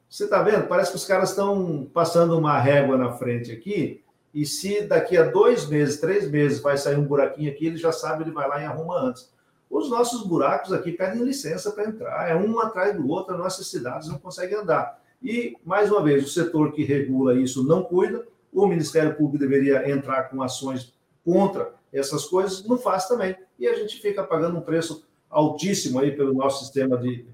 você 0.08 0.26
tá 0.26 0.42
vendo? 0.42 0.66
Parece 0.66 0.92
que 0.92 0.96
os 0.96 1.04
caras 1.04 1.30
estão 1.30 1.86
passando 1.92 2.38
uma 2.38 2.58
régua 2.58 2.96
na 2.96 3.12
frente 3.12 3.52
aqui, 3.52 4.03
e 4.34 4.44
se 4.44 4.82
daqui 4.82 5.16
a 5.16 5.22
dois 5.22 5.68
meses, 5.68 6.00
três 6.00 6.28
meses 6.28 6.60
vai 6.60 6.76
sair 6.76 6.96
um 6.96 7.04
buraquinho 7.04 7.50
aqui, 7.52 7.66
ele 7.66 7.76
já 7.76 7.92
sabe, 7.92 8.24
ele 8.24 8.32
vai 8.32 8.48
lá 8.48 8.60
e 8.60 8.64
arruma 8.64 8.98
antes. 8.98 9.32
Os 9.70 9.88
nossos 9.88 10.26
buracos 10.26 10.72
aqui 10.72 10.90
pedem 10.90 11.22
licença 11.22 11.70
para 11.70 11.84
entrar, 11.84 12.28
é 12.28 12.34
um 12.34 12.58
atrás 12.58 12.96
do 12.96 13.08
outro, 13.08 13.34
as 13.34 13.40
nossas 13.40 13.68
cidades 13.68 14.08
não 14.08 14.18
conseguem 14.18 14.58
andar. 14.58 15.00
E, 15.22 15.56
mais 15.64 15.90
uma 15.90 16.02
vez, 16.02 16.24
o 16.24 16.28
setor 16.28 16.72
que 16.72 16.82
regula 16.82 17.34
isso 17.34 17.62
não 17.62 17.84
cuida, 17.84 18.26
o 18.52 18.66
Ministério 18.66 19.14
Público 19.14 19.38
deveria 19.38 19.88
entrar 19.88 20.24
com 20.24 20.42
ações 20.42 20.92
contra 21.24 21.72
essas 21.92 22.24
coisas, 22.24 22.64
não 22.66 22.76
faz 22.76 23.06
também. 23.06 23.36
E 23.58 23.68
a 23.68 23.74
gente 23.74 24.00
fica 24.00 24.22
pagando 24.24 24.58
um 24.58 24.62
preço 24.62 25.06
altíssimo 25.30 25.98
aí 26.00 26.12
pelo 26.12 26.34
nosso 26.34 26.64
sistema 26.64 26.96
de, 26.96 27.24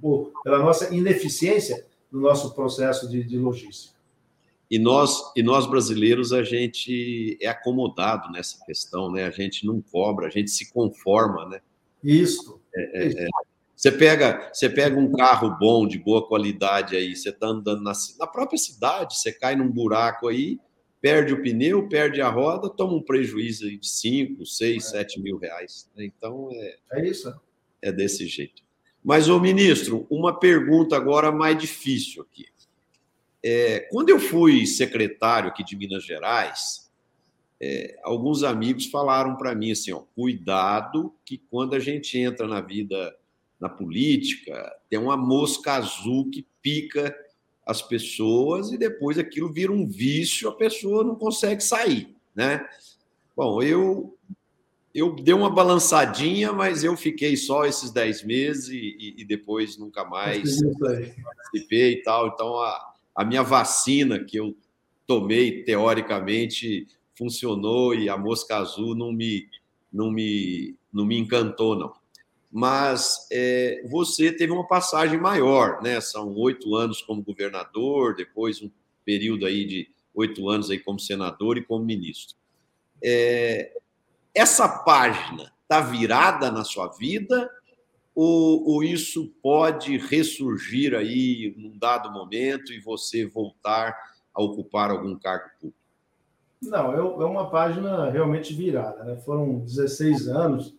pela 0.44 0.58
nossa 0.58 0.94
ineficiência 0.94 1.86
no 2.12 2.20
nosso 2.20 2.54
processo 2.54 3.08
de, 3.08 3.24
de 3.24 3.38
logística. 3.38 3.99
E 4.70 4.78
nós, 4.78 5.32
e 5.34 5.42
nós 5.42 5.66
brasileiros, 5.66 6.32
a 6.32 6.44
gente 6.44 7.36
é 7.40 7.48
acomodado 7.48 8.30
nessa 8.30 8.64
questão, 8.64 9.10
né? 9.10 9.24
A 9.24 9.30
gente 9.30 9.66
não 9.66 9.80
cobra, 9.80 10.28
a 10.28 10.30
gente 10.30 10.50
se 10.50 10.72
conforma, 10.72 11.48
né? 11.48 11.60
Isso. 12.04 12.60
É, 12.74 13.02
é, 13.02 13.24
é. 13.24 13.28
Você 13.74 13.90
pega, 13.90 14.50
você 14.52 14.68
pega 14.68 14.96
um 14.96 15.10
carro 15.10 15.56
bom, 15.58 15.88
de 15.88 15.98
boa 15.98 16.26
qualidade 16.26 16.94
aí, 16.94 17.16
você 17.16 17.30
está 17.30 17.48
andando 17.48 17.82
na, 17.82 17.92
na 18.18 18.26
própria 18.26 18.58
cidade, 18.58 19.18
você 19.18 19.32
cai 19.32 19.56
num 19.56 19.70
buraco 19.70 20.28
aí, 20.28 20.60
perde 21.00 21.32
o 21.32 21.42
pneu, 21.42 21.88
perde 21.88 22.20
a 22.20 22.28
roda, 22.28 22.68
toma 22.68 22.92
um 22.92 23.02
prejuízo 23.02 23.68
de 23.68 23.86
5, 23.86 24.44
6, 24.44 24.84
7 24.84 25.20
mil 25.20 25.38
reais. 25.38 25.90
Né? 25.96 26.04
Então, 26.04 26.50
é, 26.52 26.76
é 26.92 27.08
isso. 27.08 27.32
É 27.82 27.90
desse 27.90 28.26
jeito. 28.26 28.62
Mas, 29.02 29.28
ô 29.28 29.40
ministro, 29.40 30.06
uma 30.10 30.38
pergunta 30.38 30.94
agora 30.94 31.32
mais 31.32 31.56
difícil 31.58 32.22
aqui. 32.22 32.46
É, 33.42 33.80
quando 33.90 34.10
eu 34.10 34.18
fui 34.18 34.66
secretário 34.66 35.48
aqui 35.48 35.64
de 35.64 35.76
Minas 35.76 36.04
Gerais, 36.04 36.90
é, 37.60 37.98
alguns 38.02 38.42
amigos 38.42 38.86
falaram 38.86 39.36
para 39.36 39.54
mim 39.54 39.72
assim: 39.72 39.92
ó, 39.92 40.00
cuidado, 40.14 41.14
que 41.24 41.38
quando 41.50 41.74
a 41.74 41.78
gente 41.78 42.18
entra 42.18 42.46
na 42.46 42.60
vida, 42.60 43.16
na 43.58 43.68
política, 43.68 44.74
tem 44.88 44.98
uma 44.98 45.16
mosca 45.16 45.74
azul 45.74 46.30
que 46.30 46.46
pica 46.62 47.14
as 47.66 47.82
pessoas 47.82 48.72
e 48.72 48.78
depois 48.78 49.18
aquilo 49.18 49.52
vira 49.52 49.70
um 49.70 49.86
vício, 49.86 50.48
a 50.48 50.56
pessoa 50.56 51.04
não 51.04 51.14
consegue 51.14 51.62
sair, 51.62 52.14
né? 52.34 52.66
Bom, 53.36 53.62
eu 53.62 54.16
eu 54.92 55.14
dei 55.14 55.32
uma 55.32 55.48
balançadinha, 55.48 56.52
mas 56.52 56.82
eu 56.82 56.96
fiquei 56.96 57.36
só 57.36 57.64
esses 57.64 57.92
10 57.92 58.24
meses 58.24 58.68
e, 58.70 59.14
e 59.18 59.24
depois 59.24 59.78
nunca 59.78 60.04
mais 60.04 60.58
participei 61.22 61.92
e 61.92 62.02
tal. 62.02 62.26
Então, 62.26 62.56
a, 62.58 62.89
a 63.14 63.24
minha 63.24 63.42
vacina 63.42 64.22
que 64.22 64.36
eu 64.36 64.56
tomei, 65.06 65.64
teoricamente, 65.64 66.86
funcionou 67.16 67.94
e 67.94 68.08
a 68.08 68.16
mosca 68.16 68.56
azul 68.56 68.94
não 68.94 69.12
me, 69.12 69.48
não 69.92 70.10
me, 70.10 70.76
não 70.92 71.04
me 71.04 71.18
encantou, 71.18 71.76
não 71.76 71.92
mas 72.50 73.28
é, 73.30 73.82
você 73.88 74.32
teve 74.32 74.52
uma 74.52 74.66
passagem 74.66 75.20
maior, 75.20 75.80
né? 75.82 76.00
São 76.00 76.34
oito 76.34 76.74
anos 76.74 77.00
como 77.00 77.22
governador, 77.22 78.16
depois 78.16 78.60
um 78.60 78.70
período 79.04 79.46
aí 79.46 79.64
de 79.64 79.88
oito 80.12 80.48
anos 80.48 80.68
aí 80.68 80.78
como 80.78 80.98
senador 80.98 81.56
e 81.56 81.64
como 81.64 81.84
ministro. 81.84 82.36
É, 83.02 83.72
essa 84.34 84.68
página 84.68 85.52
está 85.62 85.80
virada 85.80 86.50
na 86.50 86.64
sua 86.64 86.88
vida 86.88 87.48
ou, 88.20 88.68
ou, 88.68 88.84
isso 88.84 89.32
pode 89.42 89.96
ressurgir 89.96 90.94
aí 90.94 91.54
num 91.56 91.78
dado 91.78 92.12
momento 92.12 92.70
e 92.70 92.78
você 92.78 93.24
voltar 93.24 93.96
a 94.34 94.42
ocupar 94.42 94.90
algum 94.90 95.18
cargo 95.18 95.48
público? 95.58 95.78
Não, 96.60 96.92
é, 96.92 96.98
é 96.98 97.24
uma 97.24 97.48
página 97.48 98.10
realmente 98.10 98.52
virada, 98.52 99.04
né? 99.04 99.16
Foram 99.16 99.60
16 99.60 100.28
anos 100.28 100.76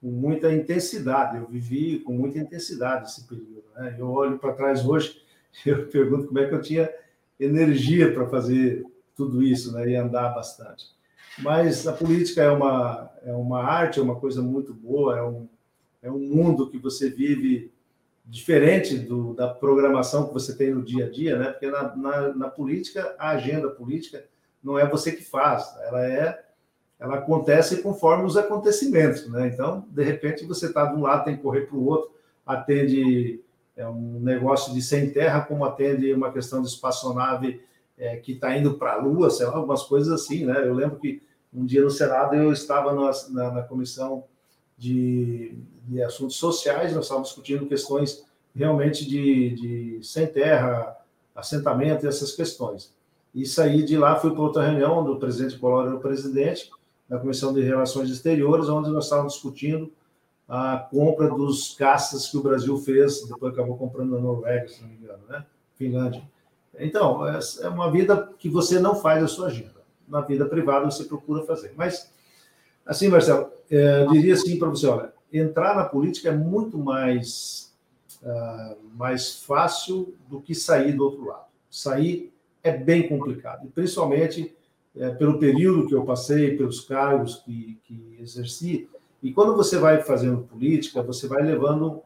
com 0.00 0.08
muita 0.08 0.50
intensidade. 0.50 1.36
Eu 1.36 1.46
vivi 1.46 1.98
com 1.98 2.14
muita 2.14 2.38
intensidade 2.38 3.08
esse 3.10 3.28
período. 3.28 3.64
Né? 3.76 3.96
Eu 3.98 4.10
olho 4.10 4.38
para 4.38 4.54
trás 4.54 4.82
hoje, 4.86 5.20
eu 5.66 5.88
pergunto 5.88 6.28
como 6.28 6.38
é 6.38 6.48
que 6.48 6.54
eu 6.54 6.62
tinha 6.62 6.90
energia 7.38 8.14
para 8.14 8.26
fazer 8.30 8.82
tudo 9.14 9.42
isso 9.42 9.72
né? 9.72 9.90
e 9.90 9.94
andar 9.94 10.30
bastante. 10.30 10.86
Mas 11.38 11.86
a 11.86 11.92
política 11.92 12.42
é 12.42 12.50
uma, 12.50 13.10
é 13.22 13.34
uma 13.34 13.62
arte, 13.62 14.00
é 14.00 14.02
uma 14.02 14.16
coisa 14.16 14.40
muito 14.40 14.72
boa, 14.72 15.18
é 15.18 15.22
um, 15.22 15.46
é 16.02 16.10
um 16.10 16.18
mundo 16.18 16.70
que 16.70 16.78
você 16.78 17.10
vive 17.10 17.72
diferente 18.24 18.98
do, 18.98 19.34
da 19.34 19.48
programação 19.48 20.28
que 20.28 20.34
você 20.34 20.54
tem 20.54 20.74
no 20.74 20.82
dia 20.82 21.06
a 21.06 21.10
dia, 21.10 21.38
né? 21.38 21.50
Porque 21.50 21.70
na, 21.70 21.96
na, 21.96 22.34
na 22.34 22.48
política, 22.48 23.14
a 23.18 23.30
agenda 23.30 23.68
política 23.70 24.24
não 24.62 24.78
é 24.78 24.86
você 24.86 25.12
que 25.12 25.24
faz, 25.24 25.74
ela 25.86 26.04
é 26.04 26.44
ela 26.98 27.14
acontece 27.14 27.80
conforme 27.80 28.24
os 28.24 28.36
acontecimentos, 28.36 29.28
né? 29.28 29.46
Então, 29.46 29.86
de 29.88 30.02
repente, 30.02 30.44
você 30.44 30.66
está 30.66 30.84
de 30.84 30.96
um 30.96 31.02
lado, 31.02 31.24
tem 31.24 31.36
que 31.36 31.42
correr 31.42 31.62
para 31.62 31.76
o 31.76 31.86
outro, 31.86 32.10
atende 32.44 33.40
é, 33.76 33.86
um 33.86 34.18
negócio 34.18 34.74
de 34.74 34.82
sem 34.82 35.10
terra, 35.10 35.42
como 35.42 35.64
atende 35.64 36.12
uma 36.12 36.32
questão 36.32 36.60
de 36.60 36.66
espaçonave 36.66 37.62
é, 37.96 38.16
que 38.16 38.32
está 38.32 38.56
indo 38.56 38.74
para 38.74 38.94
a 38.94 38.96
Lua, 38.96 39.30
sei 39.30 39.46
lá, 39.46 39.54
algumas 39.54 39.84
coisas 39.84 40.12
assim, 40.12 40.44
né? 40.44 40.66
Eu 40.66 40.74
lembro 40.74 40.98
que 40.98 41.22
um 41.54 41.64
dia 41.64 41.82
no 41.82 41.90
Senado 41.90 42.34
eu 42.34 42.52
estava 42.52 42.92
na, 42.92 43.10
na, 43.30 43.50
na 43.54 43.62
comissão 43.62 44.24
de, 44.78 45.58
de, 45.88 46.02
assuntos 46.02 46.36
sociais, 46.36 46.94
nós 46.94 47.04
estávamos 47.04 47.28
discutindo 47.28 47.66
questões 47.66 48.24
realmente 48.54 49.06
de, 49.06 49.50
de 49.50 50.06
sem 50.06 50.26
terra, 50.26 50.96
assentamento 51.34 52.04
e 52.04 52.08
essas 52.08 52.32
questões. 52.32 52.94
E 53.34 53.44
saí 53.44 53.82
de 53.82 53.96
lá, 53.96 54.16
fui 54.16 54.30
para 54.30 54.40
outra 54.40 54.66
reunião 54.66 55.00
onde 55.00 55.10
o 55.10 55.18
presidente 55.18 55.58
Collor 55.58 55.86
era 55.86 55.96
o 55.96 56.00
presidente, 56.00 56.70
da 57.08 57.18
Comissão 57.18 57.52
de 57.52 57.62
Relações 57.62 58.10
Exteriores, 58.10 58.68
onde 58.68 58.90
nós 58.90 59.04
estávamos 59.04 59.34
discutindo 59.34 59.90
a 60.48 60.78
compra 60.90 61.28
dos 61.28 61.74
caças 61.74 62.28
que 62.28 62.36
o 62.36 62.42
Brasil 62.42 62.76
fez, 62.78 63.22
depois 63.26 63.52
acabou 63.52 63.76
comprando 63.76 64.12
na 64.12 64.20
Noruega, 64.20 64.68
se 64.68 64.80
não 64.82 64.88
me 64.88 64.96
engano, 64.96 65.22
né? 65.28 65.44
Finlândia. 65.74 66.22
Então, 66.78 67.26
é 67.26 67.68
uma 67.68 67.90
vida 67.90 68.30
que 68.38 68.48
você 68.48 68.78
não 68.78 68.94
faz 68.94 69.22
a 69.22 69.28
sua 69.28 69.48
agenda. 69.48 69.78
Na 70.06 70.20
vida 70.20 70.46
privada 70.46 70.86
você 70.86 71.04
procura 71.04 71.44
fazer. 71.44 71.74
Mas, 71.76 72.10
assim, 72.88 73.08
Marcelo, 73.08 73.50
eu 73.70 74.10
diria 74.10 74.32
assim 74.32 74.58
para 74.58 74.68
você, 74.68 74.86
olha, 74.86 75.12
entrar 75.32 75.76
na 75.76 75.84
política 75.84 76.30
é 76.30 76.32
muito 76.32 76.78
mais, 76.78 77.74
uh, 78.22 78.76
mais 78.96 79.42
fácil 79.42 80.14
do 80.26 80.40
que 80.40 80.54
sair 80.54 80.92
do 80.92 81.04
outro 81.04 81.26
lado. 81.26 81.44
Sair 81.70 82.32
é 82.62 82.72
bem 82.72 83.06
complicado, 83.06 83.70
principalmente 83.74 84.56
é, 84.96 85.10
pelo 85.10 85.38
período 85.38 85.86
que 85.86 85.94
eu 85.94 86.04
passei, 86.04 86.56
pelos 86.56 86.80
cargos 86.80 87.36
que, 87.36 87.78
que 87.84 88.16
exerci. 88.20 88.88
E 89.22 89.32
quando 89.32 89.54
você 89.54 89.78
vai 89.78 90.00
fazendo 90.02 90.42
política, 90.42 91.02
você 91.02 91.28
vai 91.28 91.42
levando, 91.42 92.02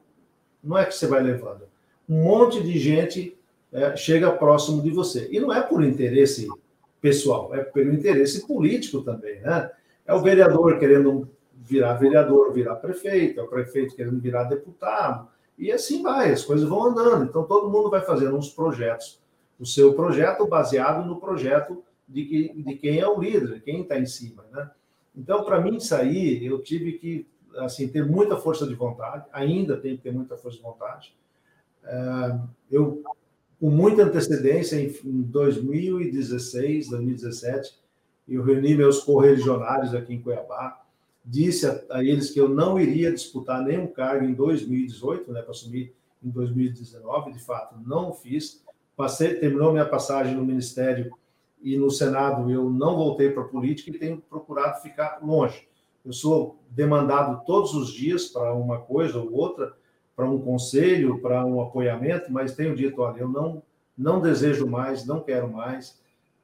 não 0.62 0.76
é 0.76 0.84
que 0.84 0.94
você 0.94 1.06
vai 1.06 1.22
levando, 1.22 1.62
um 2.08 2.24
monte 2.24 2.62
de 2.62 2.78
gente 2.78 3.38
é, 3.72 3.96
chega 3.96 4.32
próximo 4.32 4.82
de 4.82 4.90
você. 4.90 5.28
E 5.30 5.40
não 5.40 5.52
é 5.52 5.62
por 5.62 5.82
interesse 5.82 6.48
pessoal, 7.00 7.54
é 7.54 7.62
pelo 7.62 7.94
interesse 7.94 8.46
político 8.46 9.00
também, 9.02 9.40
né? 9.40 9.70
É 10.12 10.14
o 10.14 10.20
vereador 10.20 10.78
querendo 10.78 11.26
virar 11.54 11.94
vereador, 11.94 12.52
virar 12.52 12.76
prefeito, 12.76 13.40
é 13.40 13.42
o 13.42 13.48
prefeito 13.48 13.96
querendo 13.96 14.20
virar 14.20 14.44
deputado, 14.44 15.26
e 15.56 15.72
assim 15.72 16.02
vai, 16.02 16.30
as 16.30 16.44
coisas 16.44 16.68
vão 16.68 16.88
andando. 16.88 17.24
Então 17.24 17.44
todo 17.44 17.70
mundo 17.70 17.88
vai 17.88 18.02
fazendo 18.02 18.36
uns 18.36 18.50
projetos, 18.50 19.18
o 19.58 19.64
seu 19.64 19.94
projeto 19.94 20.46
baseado 20.46 21.06
no 21.06 21.18
projeto 21.18 21.82
de, 22.06 22.26
que, 22.26 22.62
de 22.62 22.74
quem 22.74 22.98
é 22.98 23.08
o 23.08 23.18
líder, 23.18 23.62
quem 23.62 23.80
está 23.80 23.98
em 23.98 24.04
cima, 24.04 24.44
né? 24.52 24.70
Então, 25.16 25.44
para 25.44 25.60
mim 25.60 25.80
sair, 25.80 26.44
eu 26.44 26.62
tive 26.62 26.92
que 26.92 27.26
assim 27.56 27.88
ter 27.88 28.04
muita 28.04 28.36
força 28.36 28.66
de 28.66 28.74
vontade, 28.74 29.24
ainda 29.32 29.78
tenho 29.78 29.96
que 29.96 30.02
ter 30.02 30.12
muita 30.12 30.36
força 30.36 30.58
de 30.58 30.62
vontade. 30.62 31.16
É, 31.84 32.38
eu, 32.70 33.02
com 33.58 33.70
muita 33.70 34.02
antecedência, 34.02 34.76
em 34.76 34.90
2016, 35.22 36.90
2017, 36.90 37.78
eu 38.28 38.42
reuni 38.42 38.74
meus 38.74 39.00
correligionários 39.00 39.94
aqui 39.94 40.14
em 40.14 40.22
Cuiabá, 40.22 40.82
disse 41.24 41.66
a, 41.66 41.82
a, 41.90 42.04
eles 42.04 42.30
que 42.30 42.40
eu 42.40 42.48
não 42.48 42.78
iria 42.78 43.12
disputar 43.12 43.62
nenhum 43.62 43.86
cargo 43.86 44.24
em 44.24 44.34
2018, 44.34 45.32
né, 45.32 45.42
para 45.42 45.50
assumir 45.50 45.94
em 46.22 46.30
2019, 46.30 47.32
de 47.32 47.38
fato, 47.38 47.76
não 47.84 48.12
fiz. 48.12 48.64
Passei, 48.96 49.34
terminou 49.34 49.72
minha 49.72 49.86
passagem 49.86 50.34
no 50.34 50.44
Ministério 50.44 51.12
e 51.60 51.76
no 51.76 51.90
Senado 51.90 52.50
eu 52.50 52.68
não 52.68 52.96
voltei 52.96 53.30
para 53.30 53.42
a 53.42 53.48
política 53.48 53.90
e 53.90 53.98
tenho 53.98 54.18
procurado 54.18 54.80
ficar 54.82 55.20
longe. 55.22 55.68
Eu 56.04 56.12
sou 56.12 56.58
demandado 56.68 57.44
todos 57.44 57.74
os 57.74 57.92
dias 57.92 58.26
para 58.26 58.52
uma 58.54 58.80
coisa 58.80 59.18
ou 59.18 59.32
outra, 59.32 59.72
para 60.14 60.28
um 60.28 60.40
conselho, 60.40 61.20
para 61.20 61.44
um 61.44 61.60
apoiamento, 61.60 62.30
mas 62.32 62.54
tenho 62.54 62.74
dito, 62.74 63.00
olha, 63.00 63.20
eu 63.20 63.28
não, 63.28 63.62
não 63.96 64.20
desejo 64.20 64.66
mais, 64.66 65.06
não 65.06 65.20
quero 65.20 65.50
mais. 65.50 66.00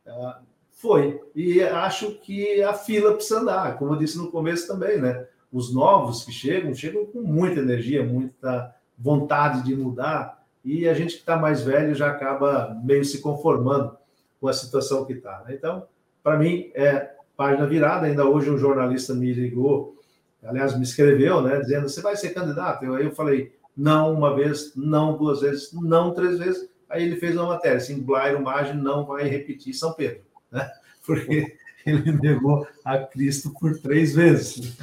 Ah, 0.07 0.41
foi. 0.79 1.21
E 1.35 1.61
acho 1.61 2.15
que 2.21 2.63
a 2.63 2.73
fila 2.73 3.15
precisa 3.15 3.41
andar, 3.41 3.77
como 3.77 3.93
eu 3.93 3.99
disse 3.99 4.17
no 4.17 4.31
começo 4.31 4.67
também, 4.67 5.01
né? 5.01 5.27
Os 5.53 5.75
novos 5.75 6.25
que 6.25 6.33
chegam, 6.33 6.73
chegam 6.75 7.05
com 7.05 7.21
muita 7.21 7.61
energia, 7.61 8.05
muita 8.05 8.75
vontade 8.97 9.65
de 9.65 9.75
mudar, 9.75 10.45
e 10.65 10.89
a 10.89 10.95
gente 10.95 11.15
que 11.15 11.21
está 11.21 11.37
mais 11.37 11.63
velho 11.63 11.95
já 11.95 12.09
acaba 12.09 12.79
meio 12.85 13.05
se 13.05 13.21
conformando 13.21 13.97
com 14.41 14.49
a 14.49 14.53
situação 14.53 15.05
que 15.05 15.15
está. 15.15 15.43
Né? 15.47 15.55
Então, 15.55 15.87
para 16.23 16.39
mim, 16.39 16.71
é 16.75 17.11
página 17.37 17.67
virada. 17.67 18.07
Ainda 18.07 18.25
hoje 18.25 18.51
um 18.51 18.59
jornalista 18.59 19.15
me 19.15 19.33
ligou, 19.33 19.97
aliás, 20.43 20.77
me 20.77 20.85
escreveu, 20.85 21.43
né, 21.43 21.59
dizendo: 21.59 21.89
você 21.89 22.01
vai 22.01 22.17
ser 22.17 22.31
candidato? 22.31 22.85
Eu, 22.85 22.95
aí 22.95 23.05
eu 23.05 23.13
falei: 23.13 23.53
não 23.77 24.13
uma 24.13 24.35
vez, 24.35 24.75
não 24.77 25.17
duas 25.17 25.41
vezes, 25.41 25.73
não 25.73 26.15
três 26.15 26.39
vezes. 26.39 26.69
Aí 26.89 27.03
ele 27.03 27.17
fez 27.17 27.37
uma 27.37 27.47
matéria, 27.47 27.77
assim, 27.79 28.01
Blairo 28.01 28.43
Maggi 28.43 28.73
não 28.73 29.05
vai 29.05 29.25
repetir 29.25 29.75
São 29.75 29.93
Pedro, 29.93 30.23
né? 30.51 30.71
porque 31.05 31.57
ele 31.87 32.13
negou 32.13 32.67
a 32.85 32.99
Cristo 32.99 33.53
por 33.59 33.79
três 33.81 34.15
vezes. 34.15 34.77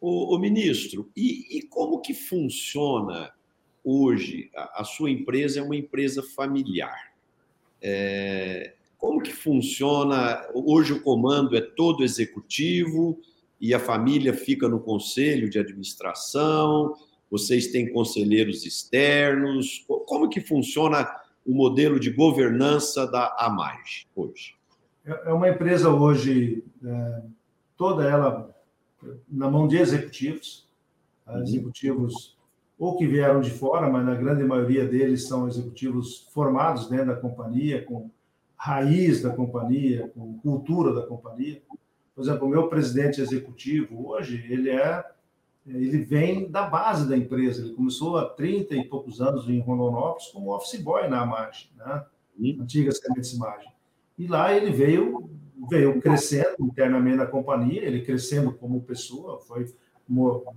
O, 0.00 0.36
ministro, 0.36 1.10
e, 1.16 1.58
e, 1.58 1.62
como 1.62 2.02
que 2.02 2.12
funciona 2.12 3.32
hoje? 3.82 4.50
A, 4.54 4.82
a 4.82 4.84
sua 4.84 5.10
empresa 5.10 5.60
é 5.60 5.62
uma 5.62 5.76
empresa 5.76 6.22
familiar. 6.22 7.14
É, 7.80 8.74
como 8.98 9.22
que 9.22 9.32
funciona? 9.32 10.46
Hoje 10.54 10.92
o 10.92 11.02
comando 11.02 11.56
é 11.56 11.60
todo 11.60 12.04
executivo 12.04 13.18
e 13.60 13.72
a 13.72 13.78
família 13.78 14.34
fica 14.34 14.68
no 14.68 14.80
conselho 14.80 15.48
de 15.48 15.58
administração. 15.58 16.94
Vocês 17.30 17.68
têm 17.68 17.90
conselheiros 17.90 18.66
externos. 18.66 19.84
Como 19.86 20.28
que 20.28 20.40
funciona 20.40 21.06
o 21.44 21.54
modelo 21.54 22.00
de 22.00 22.10
governança 22.10 23.06
da 23.06 23.34
AMAG 23.38 24.06
hoje? 24.14 24.54
É, 25.04 25.30
é 25.30 25.32
uma 25.32 25.48
empresa 25.48 25.90
hoje 25.90 26.64
é, 26.84 27.22
toda 27.76 28.04
ela 28.04 28.54
na 29.28 29.50
mão 29.50 29.68
de 29.68 29.76
executivos, 29.76 30.66
uhum. 31.26 31.42
executivos 31.42 32.34
ou 32.78 32.96
que 32.96 33.06
vieram 33.06 33.40
de 33.40 33.50
fora, 33.50 33.88
mas 33.88 34.04
na 34.04 34.14
grande 34.14 34.42
maioria 34.42 34.86
deles 34.86 35.28
são 35.28 35.46
executivos 35.46 36.28
formados 36.32 36.88
dentro 36.88 37.06
da 37.06 37.16
companhia, 37.16 37.84
com 37.84 38.10
raiz 38.56 39.22
da 39.22 39.30
companhia, 39.30 40.10
com 40.14 40.38
cultura 40.38 40.92
da 40.92 41.06
companhia. 41.06 41.62
Por 42.14 42.22
exemplo, 42.22 42.46
o 42.46 42.50
meu 42.50 42.68
presidente 42.68 43.20
executivo 43.20 44.08
hoje, 44.08 44.44
ele 44.50 44.70
é 44.70 45.04
ele 45.66 45.98
vem 45.98 46.50
da 46.50 46.62
base 46.62 47.08
da 47.08 47.16
empresa. 47.16 47.62
Ele 47.62 47.74
começou 47.74 48.16
há 48.18 48.26
30 48.26 48.74
e 48.74 48.84
poucos 48.84 49.20
anos 49.20 49.48
em 49.48 49.60
Rondonópolis 49.60 50.28
como 50.28 50.54
office 50.54 50.80
boy 50.80 51.08
na 51.08 51.22
Amage, 51.22 51.70
né? 51.76 52.04
antiga 52.60 52.92
Sementes 52.92 53.32
Imagem. 53.32 53.70
E 54.18 54.26
lá 54.26 54.52
ele 54.52 54.70
veio 54.70 55.30
veio 55.68 56.00
crescendo 56.00 56.56
internamente 56.60 57.16
na 57.16 57.26
companhia, 57.26 57.82
ele 57.82 58.02
crescendo 58.02 58.52
como 58.52 58.82
pessoa, 58.82 59.38
foi 59.40 59.72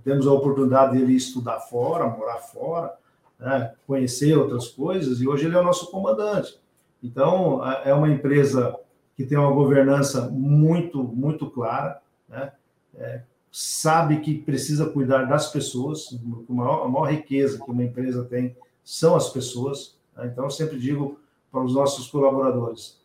temos 0.04 0.26
a 0.26 0.32
oportunidade 0.32 0.98
dele 0.98 1.14
estudar 1.14 1.58
fora, 1.60 2.06
morar 2.06 2.36
fora, 2.36 2.94
né, 3.38 3.72
conhecer 3.86 4.36
outras 4.36 4.68
coisas, 4.68 5.22
e 5.22 5.28
hoje 5.28 5.46
ele 5.46 5.56
é 5.56 5.58
o 5.58 5.64
nosso 5.64 5.90
comandante. 5.90 6.60
Então, 7.02 7.64
é 7.84 7.94
uma 7.94 8.10
empresa 8.10 8.76
que 9.16 9.24
tem 9.24 9.38
uma 9.38 9.52
governança 9.52 10.28
muito, 10.28 11.02
muito 11.02 11.48
clara, 11.50 12.00
né, 12.28 12.52
é, 12.96 13.22
sabe 13.50 14.20
que 14.20 14.34
precisa 14.34 14.86
cuidar 14.86 15.24
das 15.24 15.50
pessoas, 15.50 16.08
a 16.48 16.52
maior, 16.52 16.84
a 16.84 16.88
maior 16.88 17.10
riqueza 17.10 17.58
que 17.62 17.70
uma 17.70 17.82
empresa 17.82 18.24
tem 18.24 18.56
são 18.84 19.16
as 19.16 19.30
pessoas. 19.30 19.96
Né, 20.16 20.28
então, 20.32 20.44
eu 20.44 20.50
sempre 20.50 20.78
digo 20.78 21.18
para 21.50 21.62
os 21.62 21.74
nossos 21.74 22.08
colaboradores, 22.08 22.98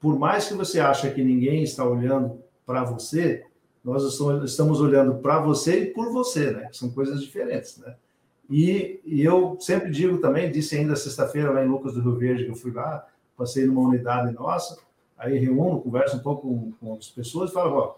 por 0.00 0.18
mais 0.18 0.46
que 0.46 0.54
você 0.54 0.80
ache 0.80 1.10
que 1.10 1.24
ninguém 1.24 1.62
está 1.62 1.84
olhando 1.84 2.38
para 2.66 2.84
você, 2.84 3.44
nós 3.82 4.02
estamos 4.44 4.80
olhando 4.80 5.16
para 5.16 5.40
você 5.40 5.80
e 5.80 5.86
por 5.86 6.10
você, 6.10 6.50
né? 6.50 6.68
São 6.72 6.90
coisas 6.90 7.22
diferentes, 7.22 7.78
né? 7.78 7.94
E, 8.48 9.00
e 9.04 9.22
eu 9.22 9.56
sempre 9.60 9.90
digo 9.90 10.18
também, 10.18 10.50
disse 10.50 10.76
ainda 10.76 10.96
sexta-feira 10.96 11.50
lá 11.50 11.64
em 11.64 11.68
Lucas 11.68 11.94
do 11.94 12.00
Rio 12.00 12.16
Verde, 12.16 12.44
que 12.44 12.50
eu 12.50 12.56
fui 12.56 12.72
lá, 12.72 13.06
passei 13.36 13.66
numa 13.66 13.80
unidade 13.82 14.32
nossa, 14.34 14.78
aí 15.16 15.38
reúno, 15.38 15.80
converso 15.80 16.16
um 16.16 16.20
pouco 16.20 16.42
com, 16.48 16.72
com 16.72 16.94
as 16.98 17.08
pessoas 17.08 17.50
e 17.50 17.54
falo, 17.54 17.76
ó, 17.76 17.94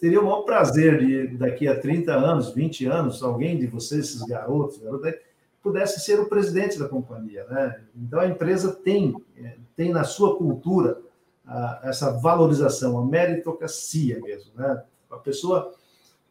teria 0.00 0.20
o 0.20 0.24
maior 0.24 0.42
prazer 0.42 0.98
de, 0.98 1.36
daqui 1.36 1.66
a 1.68 1.78
30 1.78 2.12
anos, 2.12 2.52
20 2.52 2.86
anos, 2.86 3.22
alguém 3.22 3.58
de 3.58 3.66
vocês, 3.66 4.06
esses 4.06 4.22
garotos, 4.22 4.78
garotos 4.78 5.14
pudesse 5.62 6.00
ser 6.00 6.20
o 6.20 6.28
presidente 6.28 6.78
da 6.78 6.88
companhia, 6.88 7.44
né? 7.46 7.80
Então 7.96 8.20
a 8.20 8.26
empresa 8.26 8.72
tem, 8.72 9.16
tem 9.74 9.90
na 9.90 10.04
sua 10.04 10.36
cultura 10.36 11.00
a, 11.44 11.80
essa 11.82 12.12
valorização, 12.12 12.96
a 12.96 13.04
meritocracia 13.04 14.20
mesmo, 14.20 14.52
né? 14.54 14.84
A 15.10 15.16
pessoa, 15.16 15.74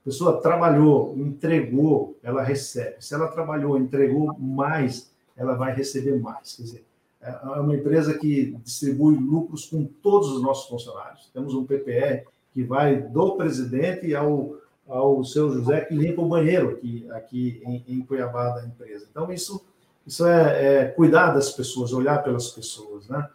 a 0.02 0.06
pessoa 0.06 0.42
trabalhou, 0.42 1.18
entregou, 1.18 2.18
ela 2.24 2.42
recebe. 2.44 2.96
Se 3.02 3.14
ela 3.14 3.28
trabalhou, 3.28 3.78
entregou 3.78 4.34
mais, 4.40 5.12
ela 5.36 5.54
vai 5.54 5.76
receber 5.76 6.18
mais. 6.18 6.56
Quer 6.56 6.64
dizer, 6.64 6.86
é, 7.22 7.30
é 7.32 7.60
uma 7.60 7.76
empresa 7.76 8.18
que 8.18 8.56
distribui 8.64 9.18
lucros 9.18 9.66
com 9.66 9.84
todos 9.84 10.32
os 10.32 10.42
nossos 10.42 10.70
funcionários. 10.70 11.30
Temos 11.34 11.54
um 11.54 11.66
PPR 11.66 12.26
que 12.56 12.64
vai 12.64 12.96
do 12.96 13.36
presidente 13.36 14.16
ao, 14.16 14.56
ao 14.88 15.26
seu 15.26 15.52
José 15.52 15.82
que 15.82 15.94
limpa 15.94 16.22
o 16.22 16.30
banheiro 16.30 16.70
aqui, 16.70 17.06
aqui 17.12 17.62
em, 17.66 17.84
em 17.86 18.02
Cuiabá 18.02 18.52
da 18.52 18.66
empresa. 18.66 19.06
Então, 19.12 19.30
isso, 19.30 19.62
isso 20.08 20.26
é, 20.26 20.84
é 20.84 20.86
cuidar 20.86 21.32
das 21.32 21.52
pessoas, 21.52 21.92
olhar 21.92 22.24
pelas 22.24 22.48
pessoas, 22.48 23.10
né? 23.10 23.30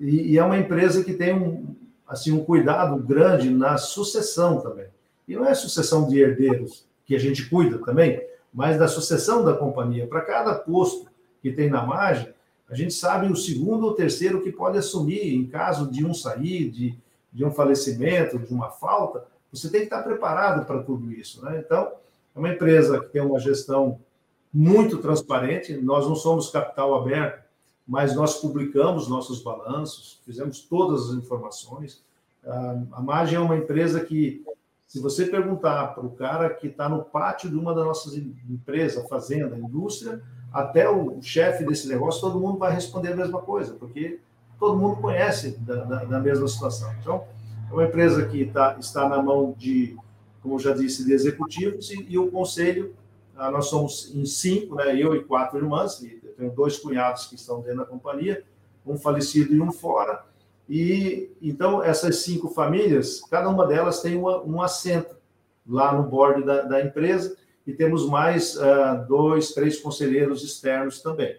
E, 0.00 0.32
e, 0.32 0.38
é 0.38 0.42
uma 0.42 0.58
empresa 0.58 1.04
que 1.04 1.14
tem 1.14 1.32
um, 1.32 1.76
assim, 2.08 2.32
um 2.32 2.44
cuidado 2.44 2.96
grande 2.96 3.50
na 3.50 3.78
sucessão 3.78 4.60
também. 4.60 4.88
E 5.28 5.36
não 5.36 5.46
é 5.46 5.54
sucessão 5.54 6.08
de 6.08 6.18
herdeiros 6.18 6.84
que 7.04 7.14
a 7.14 7.20
gente 7.20 7.48
cuida 7.48 7.78
também, 7.78 8.20
mas 8.52 8.76
da 8.76 8.88
sucessão 8.88 9.44
da 9.44 9.54
companhia. 9.54 10.08
Para 10.08 10.22
cada 10.22 10.56
posto 10.56 11.06
que 11.40 11.52
tem 11.52 11.70
na 11.70 11.86
margem, 11.86 12.34
a 12.68 12.74
gente 12.74 12.92
sabe 12.92 13.30
o 13.30 13.36
segundo 13.36 13.86
ou 13.86 13.94
terceiro 13.94 14.42
que 14.42 14.50
pode 14.50 14.76
assumir 14.76 15.34
em 15.34 15.46
caso 15.46 15.88
de 15.88 16.04
um 16.04 16.12
sair, 16.12 16.68
de, 16.68 16.98
de 17.36 17.44
um 17.44 17.50
falecimento, 17.50 18.38
de 18.38 18.52
uma 18.54 18.70
falta. 18.70 19.26
Você 19.52 19.68
tem 19.68 19.80
que 19.80 19.86
estar 19.88 20.02
preparado 20.02 20.64
para 20.64 20.82
tudo 20.82 21.12
isso. 21.12 21.44
Né? 21.44 21.62
Então, 21.64 21.92
é 22.34 22.38
uma 22.38 22.48
empresa 22.48 22.98
que 22.98 23.10
tem 23.10 23.20
uma 23.20 23.38
gestão 23.38 24.00
muito 24.52 24.96
transparente. 24.98 25.76
Nós 25.76 26.08
não 26.08 26.14
somos 26.16 26.48
capital 26.48 26.94
aberto, 26.94 27.44
mas 27.86 28.16
nós 28.16 28.40
publicamos 28.40 29.06
nossos 29.06 29.42
balanços, 29.42 30.18
fizemos 30.24 30.60
todas 30.60 31.10
as 31.10 31.14
informações. 31.14 32.02
A 32.92 33.02
Margem 33.02 33.36
é 33.36 33.40
uma 33.40 33.56
empresa 33.56 34.00
que, 34.00 34.42
se 34.88 34.98
você 34.98 35.26
perguntar 35.26 35.88
para 35.88 36.06
o 36.06 36.12
cara 36.12 36.48
que 36.48 36.68
está 36.68 36.88
no 36.88 37.04
pátio 37.04 37.50
de 37.50 37.56
uma 37.56 37.74
das 37.74 37.84
nossas 37.84 38.16
empresas, 38.16 39.06
fazenda, 39.10 39.58
indústria, 39.58 40.22
até 40.50 40.88
o 40.88 41.20
chefe 41.20 41.66
desse 41.66 41.86
negócio, 41.86 42.22
todo 42.22 42.40
mundo 42.40 42.56
vai 42.56 42.72
responder 42.72 43.12
a 43.12 43.16
mesma 43.16 43.42
coisa, 43.42 43.74
porque 43.74 44.20
todo 44.58 44.76
mundo 44.76 44.96
conhece 44.96 45.56
da, 45.58 45.84
da, 45.84 46.04
da 46.04 46.20
mesma 46.20 46.46
situação. 46.48 46.92
Então, 47.00 47.24
é 47.70 47.72
uma 47.72 47.84
empresa 47.84 48.26
que 48.26 48.46
tá, 48.46 48.76
está 48.78 49.08
na 49.08 49.22
mão 49.22 49.54
de, 49.56 49.96
como 50.42 50.58
já 50.58 50.72
disse, 50.72 51.04
de 51.04 51.12
executivos 51.12 51.90
e, 51.90 52.06
e 52.08 52.18
o 52.18 52.30
conselho, 52.30 52.94
ah, 53.36 53.50
nós 53.50 53.66
somos 53.66 54.14
em 54.14 54.24
cinco, 54.24 54.76
né, 54.76 54.96
eu 54.96 55.14
e 55.14 55.24
quatro 55.24 55.58
irmãs, 55.58 56.00
e 56.02 56.08
tenho 56.36 56.50
dois 56.50 56.78
cunhados 56.78 57.26
que 57.26 57.34
estão 57.34 57.60
dentro 57.60 57.78
da 57.78 57.84
companhia, 57.84 58.44
um 58.86 58.96
falecido 58.96 59.54
e 59.54 59.60
um 59.60 59.72
fora, 59.72 60.24
e 60.68 61.30
então 61.40 61.82
essas 61.82 62.16
cinco 62.18 62.48
famílias, 62.48 63.20
cada 63.30 63.48
uma 63.48 63.66
delas 63.66 64.00
tem 64.00 64.16
uma, 64.16 64.42
um 64.42 64.60
assento 64.60 65.14
lá 65.66 65.92
no 65.92 66.08
board 66.08 66.44
da, 66.44 66.62
da 66.62 66.82
empresa 66.82 67.36
e 67.66 67.72
temos 67.72 68.08
mais 68.08 68.56
uh, 68.56 69.06
dois, 69.08 69.52
três 69.52 69.80
conselheiros 69.80 70.44
externos 70.44 71.00
também. 71.00 71.36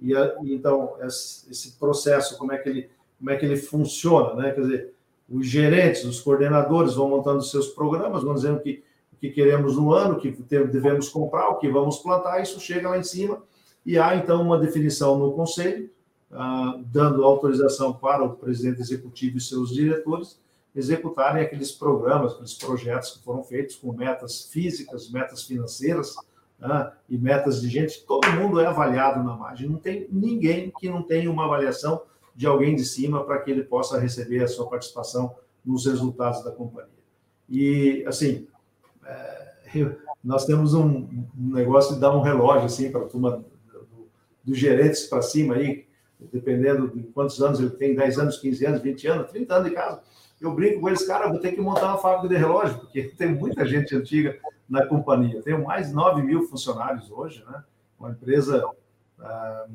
E 0.00 0.12
então 0.52 0.96
esse 1.00 1.72
processo 1.78 2.36
como 2.38 2.52
é 2.52 2.58
que 2.58 2.68
ele 2.68 2.90
como 3.18 3.30
é 3.30 3.36
que 3.36 3.46
ele 3.46 3.56
funciona, 3.56 4.34
né? 4.34 4.50
Quer 4.52 4.60
dizer, 4.60 4.94
os 5.28 5.46
gerentes, 5.46 6.04
os 6.04 6.20
coordenadores 6.20 6.94
vão 6.94 7.08
montando 7.08 7.42
seus 7.42 7.68
programas, 7.68 8.22
vão 8.22 8.34
dizendo 8.34 8.60
que 8.60 8.84
que 9.18 9.30
queremos 9.30 9.76
no 9.76 9.92
ano, 9.92 10.20
que 10.20 10.30
devemos 10.30 11.08
comprar, 11.08 11.48
o 11.48 11.56
que 11.56 11.70
vamos 11.70 11.98
plantar, 11.98 12.42
isso 12.42 12.60
chega 12.60 12.90
lá 12.90 12.98
em 12.98 13.02
cima 13.02 13.42
e 13.84 13.98
há 13.98 14.14
então 14.14 14.42
uma 14.42 14.58
definição 14.58 15.18
no 15.18 15.32
conselho 15.32 15.90
ah, 16.30 16.78
dando 16.86 17.24
autorização 17.24 17.92
para 17.92 18.24
o 18.24 18.36
presidente 18.36 18.80
executivo 18.80 19.38
e 19.38 19.40
seus 19.40 19.72
diretores 19.72 20.38
executarem 20.74 21.42
aqueles 21.42 21.72
programas, 21.72 22.32
aqueles 22.32 22.52
projetos 22.52 23.12
que 23.12 23.24
foram 23.24 23.42
feitos 23.42 23.76
com 23.76 23.92
metas 23.92 24.42
físicas, 24.50 25.10
metas 25.10 25.44
financeiras 25.44 26.14
né, 26.58 26.92
e 27.08 27.18
metas 27.18 27.60
de 27.60 27.68
gente. 27.68 28.04
Todo 28.04 28.30
mundo 28.32 28.60
é 28.60 28.66
avaliado 28.66 29.22
na 29.22 29.36
margem. 29.36 29.68
Não 29.68 29.78
tem 29.78 30.06
ninguém 30.10 30.72
que 30.78 30.88
não 30.88 31.02
tenha 31.02 31.30
uma 31.30 31.44
avaliação 31.44 32.02
de 32.34 32.46
alguém 32.46 32.76
de 32.76 32.84
cima 32.84 33.24
para 33.24 33.38
que 33.38 33.50
ele 33.50 33.64
possa 33.64 33.98
receber 33.98 34.42
a 34.42 34.48
sua 34.48 34.68
participação 34.68 35.34
nos 35.64 35.86
resultados 35.86 36.44
da 36.44 36.50
companhia. 36.50 36.90
E, 37.48 38.04
assim, 38.06 38.46
é, 39.04 39.52
nós 40.22 40.44
temos 40.44 40.74
um, 40.74 41.08
um, 41.38 41.52
negócio 41.52 41.94
de 41.94 42.00
dar 42.00 42.14
um 42.14 42.20
relógio 42.20 42.66
assim 42.66 42.90
para 42.90 43.02
a 43.02 43.08
turma 43.08 43.44
dos 44.44 44.58
gerentes 44.58 45.06
para 45.06 45.22
cima 45.22 45.54
aí, 45.54 45.86
dependendo 46.32 46.88
de 46.88 47.02
quantos 47.04 47.40
anos 47.42 47.58
ele 47.58 47.70
tem, 47.70 47.94
10 47.94 48.18
anos, 48.18 48.38
15 48.38 48.66
anos, 48.66 48.82
20 48.82 49.06
anos, 49.08 49.30
30 49.30 49.54
anos 49.54 49.68
de 49.68 49.74
casa. 49.74 50.02
Eu 50.40 50.54
brinco 50.54 50.80
com 50.80 50.88
eles, 50.88 51.06
cara, 51.06 51.28
vou 51.28 51.38
ter 51.38 51.52
que 51.52 51.60
montar 51.60 51.88
uma 51.88 51.98
fábrica 51.98 52.28
de 52.28 52.36
relógio, 52.36 52.78
porque 52.78 53.02
tem 53.16 53.34
muita 53.34 53.66
gente 53.66 53.94
antiga 53.94 54.38
na 54.68 54.86
companhia. 54.86 55.42
Tenho 55.42 55.64
mais 55.64 55.88
de 55.88 55.94
9 55.94 56.22
mil 56.22 56.42
funcionários 56.42 57.10
hoje, 57.10 57.44
né? 57.48 57.62
Uma 57.98 58.10
empresa, 58.10 58.64
ah, 59.18 59.66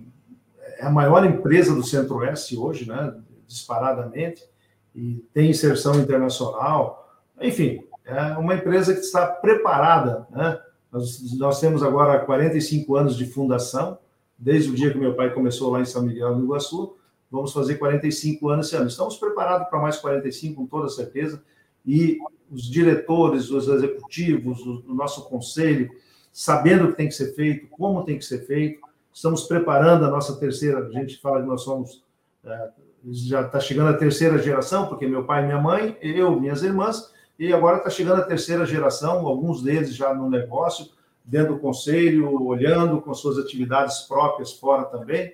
é 0.78 0.86
a 0.86 0.92
maior 0.92 1.26
empresa 1.26 1.74
do 1.74 1.84
Centro-Oeste 1.84 2.56
hoje, 2.56 2.88
né? 2.88 3.16
Disparadamente, 3.48 4.44
e 4.94 5.26
tem 5.34 5.50
inserção 5.50 6.00
internacional. 6.00 7.20
Enfim, 7.40 7.84
é 8.06 8.38
uma 8.38 8.56
empresa 8.56 8.94
que 8.94 9.00
está 9.00 9.26
preparada, 9.26 10.28
né? 10.30 10.60
Nós, 10.92 11.38
nós 11.38 11.60
temos 11.60 11.82
agora 11.82 12.20
45 12.20 12.96
anos 12.96 13.16
de 13.16 13.26
fundação, 13.26 13.98
desde 14.38 14.70
o 14.70 14.76
dia 14.76 14.92
que 14.92 14.98
meu 14.98 15.16
pai 15.16 15.34
começou 15.34 15.72
lá 15.72 15.80
em 15.80 15.86
São 15.86 16.04
Miguel 16.04 16.36
do 16.36 16.44
Iguaçu. 16.44 16.96
Vamos 17.32 17.54
fazer 17.54 17.76
45 17.76 18.50
anos 18.50 18.68
esse 18.68 18.76
ano. 18.76 18.88
Estamos 18.88 19.16
preparados 19.18 19.70
para 19.70 19.80
mais 19.80 19.98
45, 19.98 20.56
com 20.56 20.68
toda 20.68 20.90
certeza. 20.90 21.42
E 21.86 22.18
os 22.52 22.64
diretores, 22.64 23.50
os 23.50 23.68
executivos, 23.68 24.60
o 24.66 24.94
nosso 24.94 25.30
conselho, 25.30 25.90
sabendo 26.32 26.86
o 26.86 26.88
que 26.90 26.98
tem 26.98 27.08
que 27.08 27.16
ser 27.16 27.34
feito, 27.34 27.68
como 27.68 28.04
tem 28.04 28.18
que 28.18 28.26
ser 28.26 28.46
feito. 28.46 28.82
Estamos 29.14 29.44
preparando 29.44 30.06
a 30.06 30.10
nossa 30.10 30.36
terceira. 30.36 30.86
A 30.86 30.92
gente 30.92 31.20
fala 31.22 31.42
que 31.42 31.48
nós 31.48 31.62
somos. 31.62 32.04
É, 32.44 32.70
já 33.10 33.42
está 33.42 33.60
chegando 33.60 33.90
a 33.90 33.98
terceira 33.98 34.38
geração, 34.38 34.88
porque 34.88 35.08
meu 35.08 35.24
pai 35.26 35.44
minha 35.46 35.60
mãe, 35.60 35.98
eu, 36.02 36.40
minhas 36.40 36.62
irmãs, 36.62 37.12
e 37.40 37.52
agora 37.52 37.78
está 37.78 37.90
chegando 37.90 38.22
a 38.22 38.26
terceira 38.26 38.66
geração, 38.66 39.26
alguns 39.26 39.64
deles 39.64 39.96
já 39.96 40.14
no 40.14 40.30
negócio 40.30 40.88
dentro 41.24 41.56
do 41.56 41.60
conselho, 41.60 42.44
olhando 42.44 43.02
com 43.02 43.14
suas 43.14 43.38
atividades 43.38 44.02
próprias 44.02 44.54
fora 44.54 44.84
também. 44.86 45.34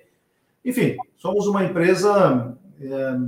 Enfim, 0.64 0.96
somos 1.16 1.46
uma 1.46 1.64
empresa 1.64 2.56
é, 2.80 3.18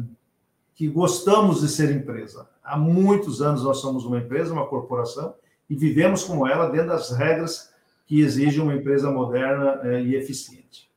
que 0.75 0.89
gostamos 0.89 1.61
de 1.61 1.69
ser 1.69 1.95
empresa. 1.95 2.49
Há 2.63 2.77
muitos 2.77 3.43
anos 3.43 3.63
nós 3.63 3.79
somos 3.79 4.05
uma 4.05 4.19
empresa, 4.19 4.53
uma 4.53 4.67
corporação, 4.67 5.35
e 5.69 5.75
vivemos 5.75 6.25
como 6.25 6.47
ela 6.47 6.69
dentro 6.69 6.89
das 6.89 7.11
regras 7.11 7.73
que 8.07 8.21
exigem 8.21 8.61
uma 8.61 8.75
empresa 8.75 9.11
moderna 9.11 9.81
é, 9.85 10.03
e 10.03 10.17
eficiente. 10.17 10.91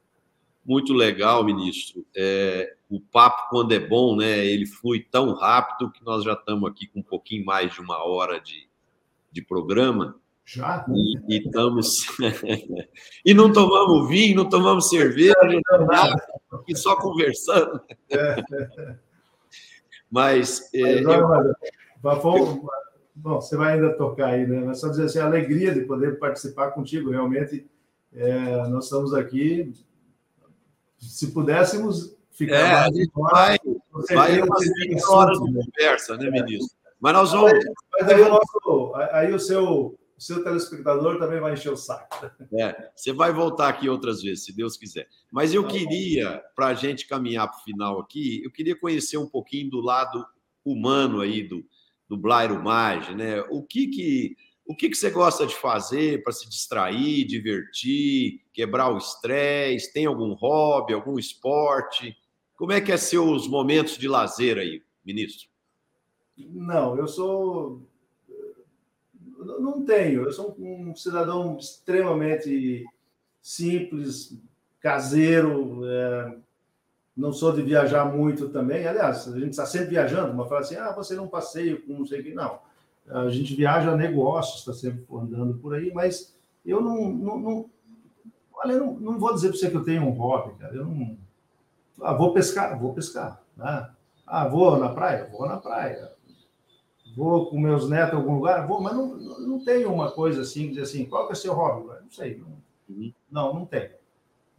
Muito 0.66 0.94
legal, 0.94 1.44
ministro. 1.44 2.06
É, 2.16 2.76
o 2.90 3.00
papo, 3.00 3.50
quando 3.50 3.74
é 3.74 3.80
bom, 3.80 4.16
né, 4.16 4.46
ele 4.46 4.66
flui 4.66 5.02
tão 5.02 5.34
rápido 5.34 5.92
que 5.92 6.04
nós 6.06 6.24
já 6.24 6.34
estamos 6.34 6.70
aqui 6.70 6.88
com 6.88 7.00
um 7.00 7.04
pouquinho 7.04 7.46
mais 7.46 7.74
de 7.74 7.82
uma 7.82 8.04
hora 8.04 8.40
de, 8.40 8.68
de 9.32 9.42
programa. 9.42 10.16
Já? 10.45 10.86
E, 10.90 11.36
e 11.36 11.38
estamos. 11.45 12.06
e 13.26 13.34
não 13.34 13.52
tomamos 13.52 14.10
vinho, 14.10 14.36
não 14.38 14.49
tomamos 14.49 14.90
cerveja, 14.90 15.36
não 15.72 15.86
nada, 15.86 16.22
e 16.68 16.76
só 16.76 16.95
conversando. 16.98 17.82
Mas. 20.11 20.70
É, 20.74 20.99
eu... 20.99 21.56
Bom, 23.15 23.40
você 23.40 23.56
vai 23.56 23.74
ainda 23.74 23.95
tocar 23.95 24.30
aí, 24.30 24.45
né? 24.45 24.60
Mas 24.60 24.80
só 24.80 24.90
dizer 24.90 25.06
assim, 25.06 25.20
a 25.20 25.26
alegria 25.26 25.74
de 25.74 25.82
poder 25.82 26.20
participar 26.20 26.72
contigo, 26.72 27.11
realmente. 27.11 27.70
É, 28.11 28.68
nós 28.68 28.86
estamos 28.86 29.14
aqui. 29.14 29.74
Se 30.98 31.32
pudéssemos 31.32 32.18
ficar. 32.32 32.56
É, 32.56 32.74
a 32.74 32.86
gente 32.86 33.11
vai, 33.15 33.57
vai 34.11 34.41
umas 34.41 34.65
20 34.65 35.06
horas 35.06 35.40
de 35.40 35.53
conversa, 35.53 36.18
né, 36.18 36.30
ministro? 36.30 36.76
Mas 36.99 37.14
nós 37.14 37.32
vamos. 37.32 37.53
Mas 37.94 38.10
aí 38.10 38.22
o, 38.22 38.30
nosso, 38.30 38.94
aí 39.11 39.34
o 39.34 39.40
seu 39.40 39.98
seu 40.24 40.44
telespectador 40.44 41.20
também 41.20 41.40
vai 41.40 41.54
encher 41.54 41.72
o 41.72 41.78
saco. 41.78 42.32
É, 42.54 42.91
você 42.95 43.12
vai 43.12 43.34
voltar 43.34 43.70
aqui 43.70 43.90
outras 43.90 44.22
vezes, 44.22 44.45
se 44.45 44.56
Deus 44.56 44.78
quiser. 44.78 45.08
Mas 45.32 45.54
eu 45.54 45.64
tá 45.64 45.70
queria, 45.70 46.44
para 46.56 46.68
a 46.68 46.74
gente 46.74 47.08
caminhar 47.08 47.50
para 47.50 47.60
o 47.60 47.64
final 47.64 48.00
aqui, 48.00 48.41
eu 48.44 48.52
queria 48.52 48.76
conhecer 48.76 49.18
um 49.18 49.28
pouquinho 49.28 49.70
do 49.70 49.82
lado 49.82 50.26
humano 50.64 51.20
aí 51.20 51.48
do, 51.48 51.66
do 52.08 52.18
Blairo 52.18 52.62
Mage, 52.64 53.14
né? 53.16 53.41
O 53.50 53.64
que 53.64 53.88
que 53.88 54.36
o 54.66 54.76
que, 54.76 54.90
que 54.90 54.95
você 54.95 55.10
gosta 55.10 55.45
de 55.45 55.56
fazer 55.56 56.24
para 56.24 56.32
se 56.32 56.48
distrair, 56.48 57.26
divertir, 57.26 58.41
quebrar 58.54 58.94
o 58.94 58.98
estresse? 58.98 59.91
Tem 59.91 60.06
algum 60.06 60.34
hobby, 60.34 60.94
algum 60.94 61.20
esporte? 61.20 62.16
Como 62.56 62.72
é 62.72 62.80
que 62.80 62.91
é 62.91 62.98
seus 62.98 63.45
momentos 63.45 63.98
de 63.98 64.08
lazer 64.08 64.58
aí, 64.58 64.82
ministro? 65.04 65.50
Não, 66.38 66.98
eu 66.98 67.08
sou 67.08 67.86
não 69.44 69.86
tenho. 69.86 70.24
Eu 70.24 70.32
sou 70.32 70.56
um 70.60 70.95
cidadão 70.95 71.57
extremamente 71.57 72.86
simples, 73.41 74.38
caseiro. 74.80 75.82
É, 75.86 76.36
não 77.15 77.32
sou 77.32 77.52
de 77.52 77.61
viajar 77.61 78.06
muito 78.06 78.49
também. 78.49 78.88
Aliás, 78.88 79.28
a 79.28 79.40
gente 79.40 79.52
está 79.52 79.65
sempre 79.65 79.90
viajando. 79.90 80.34
Uma 80.34 80.48
fala 80.48 80.61
assim: 80.61 80.76
ah, 80.76 80.91
você 80.91 81.15
não 81.15 81.28
passeio 81.28 81.86
com 81.86 81.94
não 81.94 82.06
sei 82.06 82.22
o 82.22 82.24
que. 82.24 82.34
Não. 82.34 82.60
A 83.07 83.30
gente 83.30 83.56
viaja 83.56 83.91
a 83.91 83.98
negócios, 83.98 84.60
está 84.60 84.74
sempre 84.74 85.06
andando 85.14 85.56
por 85.56 85.76
aí, 85.76 85.91
mas 85.94 86.34
eu 86.65 86.82
não. 86.82 87.10
não, 87.10 87.40
não 87.40 87.70
olha, 88.53 88.78
não, 88.78 88.94
não 88.94 89.20
vou 89.20 89.34
dizer 89.34 89.49
para 89.49 89.57
você 89.57 89.70
que 89.70 89.76
eu 89.76 89.84
tenho 89.84 90.03
um 90.03 90.11
hobby, 90.11 90.57
cara. 90.57 90.74
Eu 90.74 90.86
não. 90.86 91.18
Ah, 92.02 92.14
vou 92.14 92.34
pescar, 92.34 92.80
vou 92.80 92.94
pescar. 92.94 93.41
Né? 93.56 93.90
Ah, 94.26 94.48
vou 94.48 94.78
na 94.78 94.90
praia? 94.90 95.30
Vou 95.32 95.45
na 95.45 95.57
praia 95.57 96.14
vou 97.15 97.48
com 97.48 97.60
meus 97.60 97.90
netos 97.90 98.14
em 98.14 98.18
algum 98.18 98.35
lugar? 98.35 98.68
Vou, 98.68 98.81
mas 98.81 98.94
não, 98.94 99.15
não 99.15 99.64
tenho 99.64 99.91
uma 99.91 100.11
coisa 100.11 100.41
assim, 100.41 100.69
dizer 100.69 100.81
assim, 100.81 101.06
qual 101.06 101.26
que 101.26 101.34
é 101.34 101.35
o 101.35 101.38
seu 101.38 101.53
hobby? 101.53 101.88
Não 101.88 102.11
sei. 102.11 102.38
Não, 102.38 102.48
uhum. 102.90 103.14
não, 103.31 103.53
não 103.53 103.65
tem. 103.65 103.91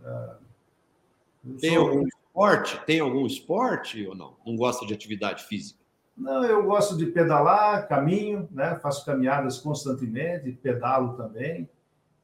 Uh, 0.01 1.59
tem 1.60 1.74
sou... 1.74 1.89
algum 1.89 2.06
esporte? 2.06 2.81
Tem 2.86 3.01
algum 3.01 3.26
esporte 3.26 4.06
ou 4.06 4.14
não? 4.14 4.35
Não 4.47 4.56
gosta 4.56 4.86
de 4.86 4.94
atividade 4.94 5.44
física? 5.44 5.78
Não, 6.16 6.44
eu 6.44 6.62
gosto 6.64 6.97
de 6.97 7.06
pedalar, 7.06 7.89
caminho, 7.89 8.48
né? 8.52 8.78
Faço 8.81 9.05
caminhadas 9.05 9.59
constantemente, 9.59 10.52
pedalo 10.52 11.16
também. 11.16 11.68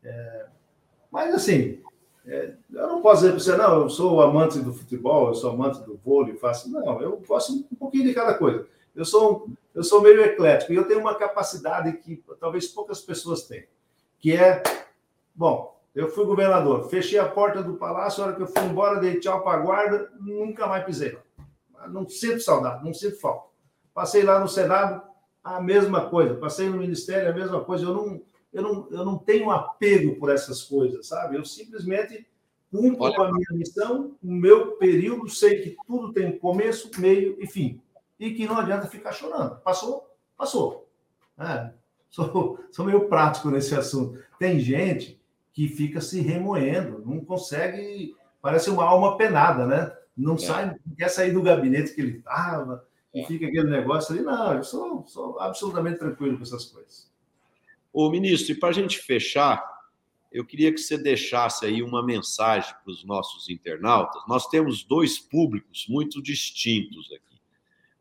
É, 0.02 0.46
mas, 1.10 1.34
assim, 1.34 1.80
é, 2.24 2.54
eu 2.72 2.86
não 2.86 3.02
posso 3.02 3.22
dizer 3.22 3.32
para 3.32 3.40
você, 3.40 3.56
não, 3.56 3.82
eu 3.82 3.90
sou 3.90 4.22
amante 4.22 4.60
do 4.60 4.72
futebol, 4.72 5.28
eu 5.28 5.34
sou 5.34 5.50
amante 5.50 5.80
do 5.80 5.96
vôlei, 6.04 6.36
faço. 6.36 6.70
Não, 6.70 7.00
eu 7.00 7.20
gosto 7.26 7.52
um 7.52 7.76
pouquinho 7.76 8.04
de 8.04 8.14
cada 8.14 8.34
coisa. 8.34 8.66
Eu 8.94 9.04
sou, 9.04 9.48
eu 9.74 9.82
sou 9.82 10.00
meio 10.02 10.20
eclético 10.22 10.72
e 10.72 10.76
eu 10.76 10.86
tenho 10.86 11.00
uma 11.00 11.14
capacidade 11.14 11.92
que 11.98 12.22
talvez 12.38 12.68
poucas 12.68 13.00
pessoas 13.00 13.44
têm, 13.44 13.66
que 14.18 14.36
é, 14.36 14.62
bom, 15.34 15.80
eu 15.94 16.08
fui 16.08 16.24
governador, 16.24 16.88
fechei 16.88 17.18
a 17.18 17.28
porta 17.28 17.62
do 17.62 17.74
palácio, 17.74 18.22
a 18.22 18.26
hora 18.26 18.36
que 18.36 18.42
eu 18.42 18.46
fui 18.46 18.62
embora, 18.62 19.00
dei 19.00 19.18
tchau 19.18 19.42
para 19.42 19.58
a 19.58 19.62
guarda, 19.62 20.10
nunca 20.20 20.66
mais 20.66 20.84
pisei 20.84 21.12
lá. 21.12 21.88
Não 21.88 22.08
sinto 22.08 22.40
saudade, 22.40 22.84
não 22.84 22.92
sinto 22.92 23.18
falta. 23.18 23.48
Passei 23.94 24.22
lá 24.22 24.38
no 24.38 24.48
Senado, 24.48 25.02
a 25.42 25.60
mesma 25.60 26.08
coisa. 26.08 26.34
Passei 26.34 26.68
no 26.68 26.76
Ministério, 26.76 27.30
a 27.30 27.34
mesma 27.34 27.64
coisa. 27.64 27.86
Eu 27.86 27.94
não, 27.94 28.22
eu 28.52 28.62
não, 28.62 28.88
eu 28.90 29.04
não 29.04 29.18
tenho 29.18 29.50
apego 29.50 30.16
por 30.16 30.30
essas 30.30 30.62
coisas, 30.62 31.06
sabe? 31.06 31.36
Eu 31.36 31.44
simplesmente 31.44 32.26
cumpro 32.70 33.04
Olha. 33.04 33.16
com 33.16 33.22
a 33.22 33.32
minha 33.32 33.48
missão, 33.52 34.16
o 34.22 34.32
meu 34.32 34.72
período, 34.76 35.28
sei 35.28 35.60
que 35.60 35.76
tudo 35.86 36.12
tem 36.12 36.38
começo, 36.38 36.90
meio 36.98 37.36
e 37.40 37.46
fim. 37.46 37.80
E 38.20 38.34
que 38.34 38.46
não 38.46 38.58
adianta 38.58 38.86
ficar 38.86 39.12
chorando. 39.12 39.56
Passou? 39.62 40.14
Passou. 40.36 40.88
É, 41.38 41.72
sou, 42.10 42.60
sou 42.70 42.84
meio 42.84 43.08
prático 43.08 43.50
nesse 43.50 43.74
assunto. 43.74 44.22
Tem 44.38 44.60
gente 44.60 45.18
que 45.52 45.66
fica 45.66 46.00
se 46.00 46.20
remoendo, 46.20 47.02
não 47.04 47.24
consegue, 47.24 48.14
parece 48.40 48.68
uma 48.68 48.84
alma 48.84 49.16
penada, 49.16 49.66
né? 49.66 49.92
Não 50.16 50.34
é. 50.34 50.38
sai, 50.38 50.66
não 50.66 50.94
quer 50.94 51.08
sair 51.08 51.32
do 51.32 51.42
gabinete 51.42 51.94
que 51.94 52.00
ele 52.00 52.18
estava, 52.18 52.86
e 53.12 53.20
é. 53.20 53.26
fica 53.26 53.46
aquele 53.46 53.70
negócio 53.70 54.14
ali. 54.14 54.22
Não, 54.22 54.52
eu 54.54 54.62
sou, 54.62 55.06
sou 55.06 55.40
absolutamente 55.40 55.98
tranquilo 55.98 56.36
com 56.36 56.42
essas 56.42 56.66
coisas. 56.66 57.10
Ô, 57.92 58.10
ministro, 58.10 58.52
e 58.52 58.54
para 58.54 58.68
a 58.68 58.72
gente 58.72 58.98
fechar, 58.98 59.64
eu 60.30 60.44
queria 60.44 60.72
que 60.72 60.78
você 60.78 60.96
deixasse 60.96 61.66
aí 61.66 61.82
uma 61.82 62.04
mensagem 62.04 62.72
para 62.84 62.92
os 62.92 63.04
nossos 63.04 63.48
internautas. 63.48 64.22
Nós 64.28 64.46
temos 64.46 64.84
dois 64.84 65.18
públicos 65.18 65.86
muito 65.88 66.22
distintos 66.22 67.10
aqui. 67.12 67.29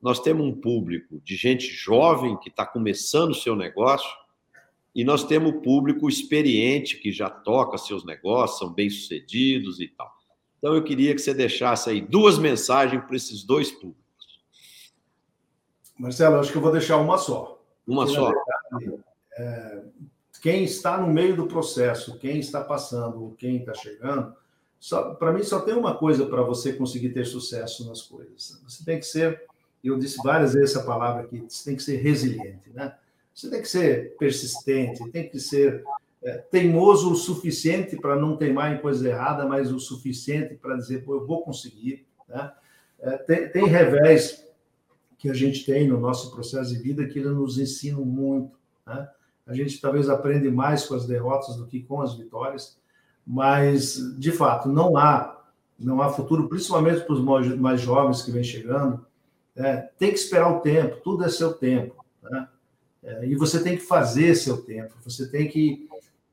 Nós 0.02 0.20
temos 0.20 0.46
um 0.46 0.54
público 0.54 1.22
de 1.24 1.36
gente 1.36 1.68
jovem 1.68 2.38
que 2.38 2.50
está 2.50 2.66
começando 2.66 3.32
o 3.32 3.36
seu 3.36 3.56
negócio, 3.56 4.10
e 4.96 5.04
nós 5.04 5.24
temos 5.24 5.62
público 5.64 6.10
experiente 6.10 6.98
que 6.98 7.12
já 7.12 7.30
toca 7.30 7.78
seus 7.78 8.06
negócios, 8.06 8.60
são 8.60 8.74
bem-sucedidos 8.74 9.80
e 9.80 9.88
tal. 9.88 10.12
Então, 10.58 10.76
eu 10.76 10.84
queria 10.84 11.14
que 11.16 11.22
você 11.22 11.34
deixasse 11.34 11.90
aí 11.90 12.02
duas 12.02 12.38
mensagens 12.38 13.02
para 13.06 13.16
esses 13.16 13.44
dois 13.44 13.72
públicos. 13.72 14.00
Marcelo, 15.98 16.40
acho 16.40 16.52
que 16.52 16.58
eu 16.58 16.62
vou 16.62 16.72
deixar 16.72 16.98
uma 16.98 17.18
só. 17.18 17.62
Uma 17.88 18.06
Porque, 18.06 18.20
só. 18.20 18.32
Verdade, 18.78 19.04
é, 19.38 19.84
quem 20.42 20.64
está 20.64 20.98
no 20.98 21.08
meio 21.08 21.36
do 21.36 21.48
processo, 21.48 22.18
quem 22.18 22.40
está 22.40 22.64
passando, 22.64 23.36
quem 23.38 23.58
está 23.58 23.74
chegando, 23.74 24.34
para 25.18 25.34
mim 25.34 25.44
só 25.44 25.60
tem 25.60 25.74
uma 25.74 25.96
coisa 25.96 26.26
para 26.26 26.42
você 26.42 26.74
conseguir 26.74 27.10
ter 27.10 27.26
sucesso 27.26 27.88
nas 27.88 28.02
coisas. 28.02 28.62
Você 28.64 28.84
tem 28.84 29.00
que 29.00 29.06
ser, 29.06 29.46
eu 29.88 29.98
disse 29.98 30.18
várias 30.24 30.54
vezes 30.54 30.76
essa 30.76 30.86
palavra 30.86 31.24
aqui, 31.24 31.44
você 31.48 31.66
tem 31.66 31.76
que 31.76 31.84
ser 31.84 31.98
resiliente, 31.98 32.70
né? 32.74 32.94
Você 33.34 33.50
tem 33.50 33.62
que 33.62 33.70
ser 33.70 34.18
persistente, 34.18 35.10
tem 35.12 35.30
que 35.30 35.40
ser 35.40 35.84
é, 36.22 36.38
teimoso 36.38 37.14
o 37.14 37.16
suficiente 37.16 37.96
para 37.96 38.16
não 38.16 38.36
teimar 38.36 38.74
em 38.74 38.82
coisa 38.82 39.08
errada, 39.08 39.46
mas 39.46 39.72
o 39.72 39.80
suficiente 39.80 40.56
para 40.56 40.76
dizer, 40.76 41.06
pô, 41.06 41.16
eu 41.16 41.26
vou 41.26 41.42
conseguir, 41.44 42.06
né? 42.28 42.52
É, 43.00 43.18
tem, 43.18 43.50
tem 43.50 43.66
revés 43.66 44.46
que 45.18 45.30
a 45.30 45.34
gente 45.34 45.66
tem 45.66 45.88
no 45.88 46.00
nosso 46.00 46.32
processo 46.32 46.74
de 46.74 46.80
vida 46.82 47.06
que 47.06 47.20
ele 47.20 47.30
nos 47.30 47.58
ensina 47.58 48.00
muito, 48.00 48.58
né? 48.86 49.10
A 49.48 49.54
gente 49.54 49.82
talvez 49.82 50.10
aprende 50.10 50.52
mais 50.52 50.86
com 50.86 50.94
as 50.94 51.08
derrotas 51.08 51.56
do 51.56 51.66
que 51.66 51.82
com 51.82 52.02
as 52.02 52.16
vitórias, 52.16 52.78
mas 53.26 53.98
de 54.18 54.32
fato 54.32 54.70
não 54.70 54.96
há 54.96 55.38
não 55.80 56.02
há 56.02 56.10
futuro, 56.10 56.50
principalmente 56.50 57.02
para 57.02 57.14
os 57.14 57.58
mais 57.58 57.80
jovens 57.80 58.22
que 58.22 58.32
vêm 58.32 58.44
chegando. 58.44 59.06
É, 59.60 59.90
tem 59.98 60.12
que 60.12 60.18
esperar 60.18 60.52
o 60.52 60.62
tempo, 60.62 60.98
tudo 61.04 61.24
é 61.24 61.30
seu 61.30 61.54
tempo, 61.54 62.04
né? 62.24 62.48
é, 63.04 63.28
e 63.28 63.36
você 63.36 63.62
tem 63.62 63.76
que 63.76 63.84
fazer 63.84 64.36
seu 64.36 64.58
tempo, 64.58 64.94
você 65.04 65.28
tem 65.28 65.48
que 65.48 65.88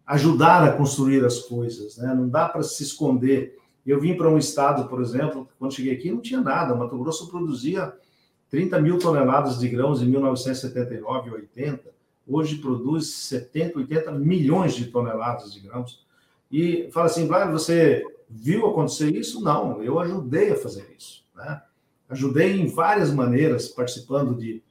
ajudar 0.07 0.63
a 0.63 0.73
construir 0.73 1.25
as 1.25 1.41
coisas, 1.41 1.97
né? 1.97 2.15
Não 2.15 2.29
dá 2.29 2.49
para 2.49 2.63
se 2.63 2.85
esconder. 2.85 3.59
Eu 3.85 4.01
vim 4.01 4.17
para 4.17 4.29
um 4.29 4.39
estado, 4.39 4.89
por 4.89 5.03
exemplo, 5.03 5.49
quando 5.59 5.75
cheguei 5.75 5.95
aqui 5.95 6.11
não 6.11 6.21
tinha 6.21 6.41
nada. 6.41 6.75
Mato 6.75 6.97
Grosso 6.97 7.29
produzia 7.29 7.93
30 8.49 8.81
mil 8.81 8.99
toneladas 8.99 9.59
de 9.59 9.69
grãos 9.69 10.01
em 10.01 10.07
1979 10.07 11.29
e 11.29 11.33
80 11.33 11.97
hoje 12.27 12.57
produz 12.57 13.09
70, 13.09 13.79
80 13.79 14.13
milhões 14.13 14.75
de 14.75 14.87
toneladas 14.87 15.53
de 15.53 15.61
grãos. 15.61 16.05
E 16.51 16.89
fala 16.93 17.07
assim, 17.07 17.27
Vlad, 17.27 17.51
você 17.51 18.05
viu 18.29 18.67
acontecer 18.67 19.15
isso? 19.15 19.41
Não, 19.43 19.83
eu 19.83 19.99
ajudei 20.01 20.51
a 20.51 20.57
fazer 20.57 20.95
isso. 20.99 21.25
Né? 21.35 21.63
Ajudei 22.09 22.61
em 22.61 22.67
várias 22.67 23.11
maneiras, 23.11 23.69
participando 23.69 24.35
de 24.35 24.63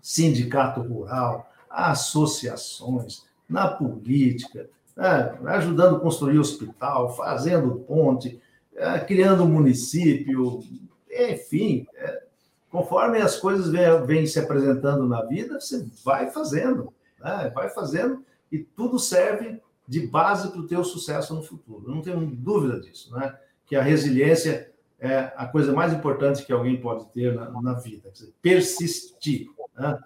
sindicato 0.00 0.80
rural, 0.80 1.50
associações, 1.68 3.24
na 3.48 3.68
política, 3.68 4.68
né? 4.96 5.36
ajudando 5.46 5.96
a 5.96 6.00
construir 6.00 6.38
hospital, 6.38 7.14
fazendo 7.16 7.80
ponte, 7.80 8.40
é, 8.74 8.98
criando 9.00 9.46
município, 9.46 10.62
enfim, 11.10 11.86
é, 11.96 12.22
conforme 12.70 13.18
as 13.18 13.36
coisas 13.36 13.68
vêm, 14.06 14.26
se 14.26 14.38
apresentando 14.38 15.06
na 15.06 15.22
vida, 15.24 15.60
você 15.60 15.86
vai 16.04 16.30
fazendo, 16.30 16.92
né? 17.18 17.50
vai 17.54 17.68
fazendo, 17.68 18.24
e 18.50 18.58
tudo 18.58 18.98
serve 18.98 19.60
de 19.86 20.06
base 20.06 20.50
para 20.50 20.60
o 20.60 20.66
teu 20.66 20.84
sucesso 20.84 21.34
no 21.34 21.42
futuro. 21.42 21.90
Não 21.90 22.00
tenho 22.00 22.24
dúvida 22.24 22.80
disso, 22.80 23.12
né? 23.12 23.36
Que 23.66 23.74
a 23.74 23.82
resiliência 23.82 24.69
é 25.00 25.32
a 25.36 25.46
coisa 25.46 25.72
mais 25.72 25.92
importante 25.92 26.44
que 26.44 26.52
alguém 26.52 26.80
pode 26.80 27.10
ter 27.12 27.34
na, 27.34 27.50
na 27.62 27.74
vida. 27.74 28.10
Dizer, 28.10 28.34
persistir. 28.40 29.48
Né? 29.74 29.98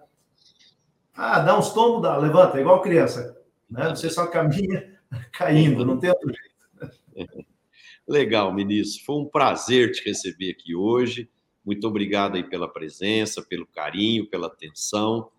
Ah, 1.14 1.40
dá 1.40 1.58
uns 1.58 1.72
tombos, 1.72 2.02
dá, 2.02 2.16
levanta, 2.16 2.60
igual 2.60 2.80
criança. 2.80 3.36
Né? 3.68 3.90
Você 3.90 4.08
só 4.08 4.26
caminha 4.26 4.98
caindo, 5.32 5.84
não 5.84 5.98
tem 5.98 6.10
outro 6.10 6.32
jeito. 6.32 7.44
Legal, 8.06 8.52
ministro. 8.54 9.04
Foi 9.04 9.16
um 9.16 9.26
prazer 9.26 9.92
te 9.92 10.04
receber 10.04 10.50
aqui 10.50 10.74
hoje. 10.74 11.28
Muito 11.64 11.86
obrigado 11.88 12.36
aí 12.36 12.44
pela 12.44 12.68
presença, 12.68 13.42
pelo 13.42 13.66
carinho, 13.66 14.28
pela 14.28 14.46
atenção 14.46 15.30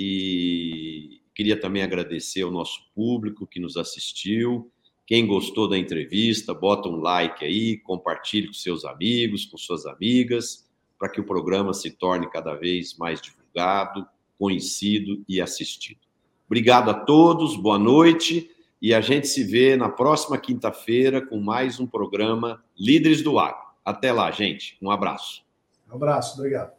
e 0.00 1.20
queria 1.34 1.58
também 1.58 1.82
agradecer 1.82 2.42
ao 2.42 2.52
nosso 2.52 2.88
público 2.94 3.44
que 3.44 3.58
nos 3.58 3.76
assistiu. 3.76 4.70
Quem 5.08 5.26
gostou 5.26 5.66
da 5.66 5.78
entrevista, 5.78 6.52
bota 6.52 6.86
um 6.86 6.96
like 6.96 7.42
aí, 7.42 7.78
compartilhe 7.78 8.48
com 8.48 8.52
seus 8.52 8.84
amigos, 8.84 9.46
com 9.46 9.56
suas 9.56 9.86
amigas, 9.86 10.68
para 10.98 11.08
que 11.08 11.18
o 11.18 11.24
programa 11.24 11.72
se 11.72 11.90
torne 11.90 12.28
cada 12.28 12.54
vez 12.54 12.94
mais 12.98 13.18
divulgado, 13.18 14.06
conhecido 14.38 15.24
e 15.26 15.40
assistido. 15.40 16.00
Obrigado 16.44 16.90
a 16.90 16.94
todos, 16.94 17.56
boa 17.56 17.78
noite 17.78 18.50
e 18.82 18.92
a 18.92 19.00
gente 19.00 19.28
se 19.28 19.44
vê 19.44 19.76
na 19.76 19.88
próxima 19.88 20.36
quinta-feira 20.36 21.26
com 21.26 21.40
mais 21.40 21.80
um 21.80 21.86
programa 21.86 22.62
Líderes 22.78 23.22
do 23.22 23.38
Agro. 23.38 23.66
Até 23.82 24.12
lá, 24.12 24.30
gente. 24.30 24.76
Um 24.82 24.90
abraço. 24.90 25.42
Um 25.90 25.94
abraço, 25.94 26.36
obrigado. 26.36 26.77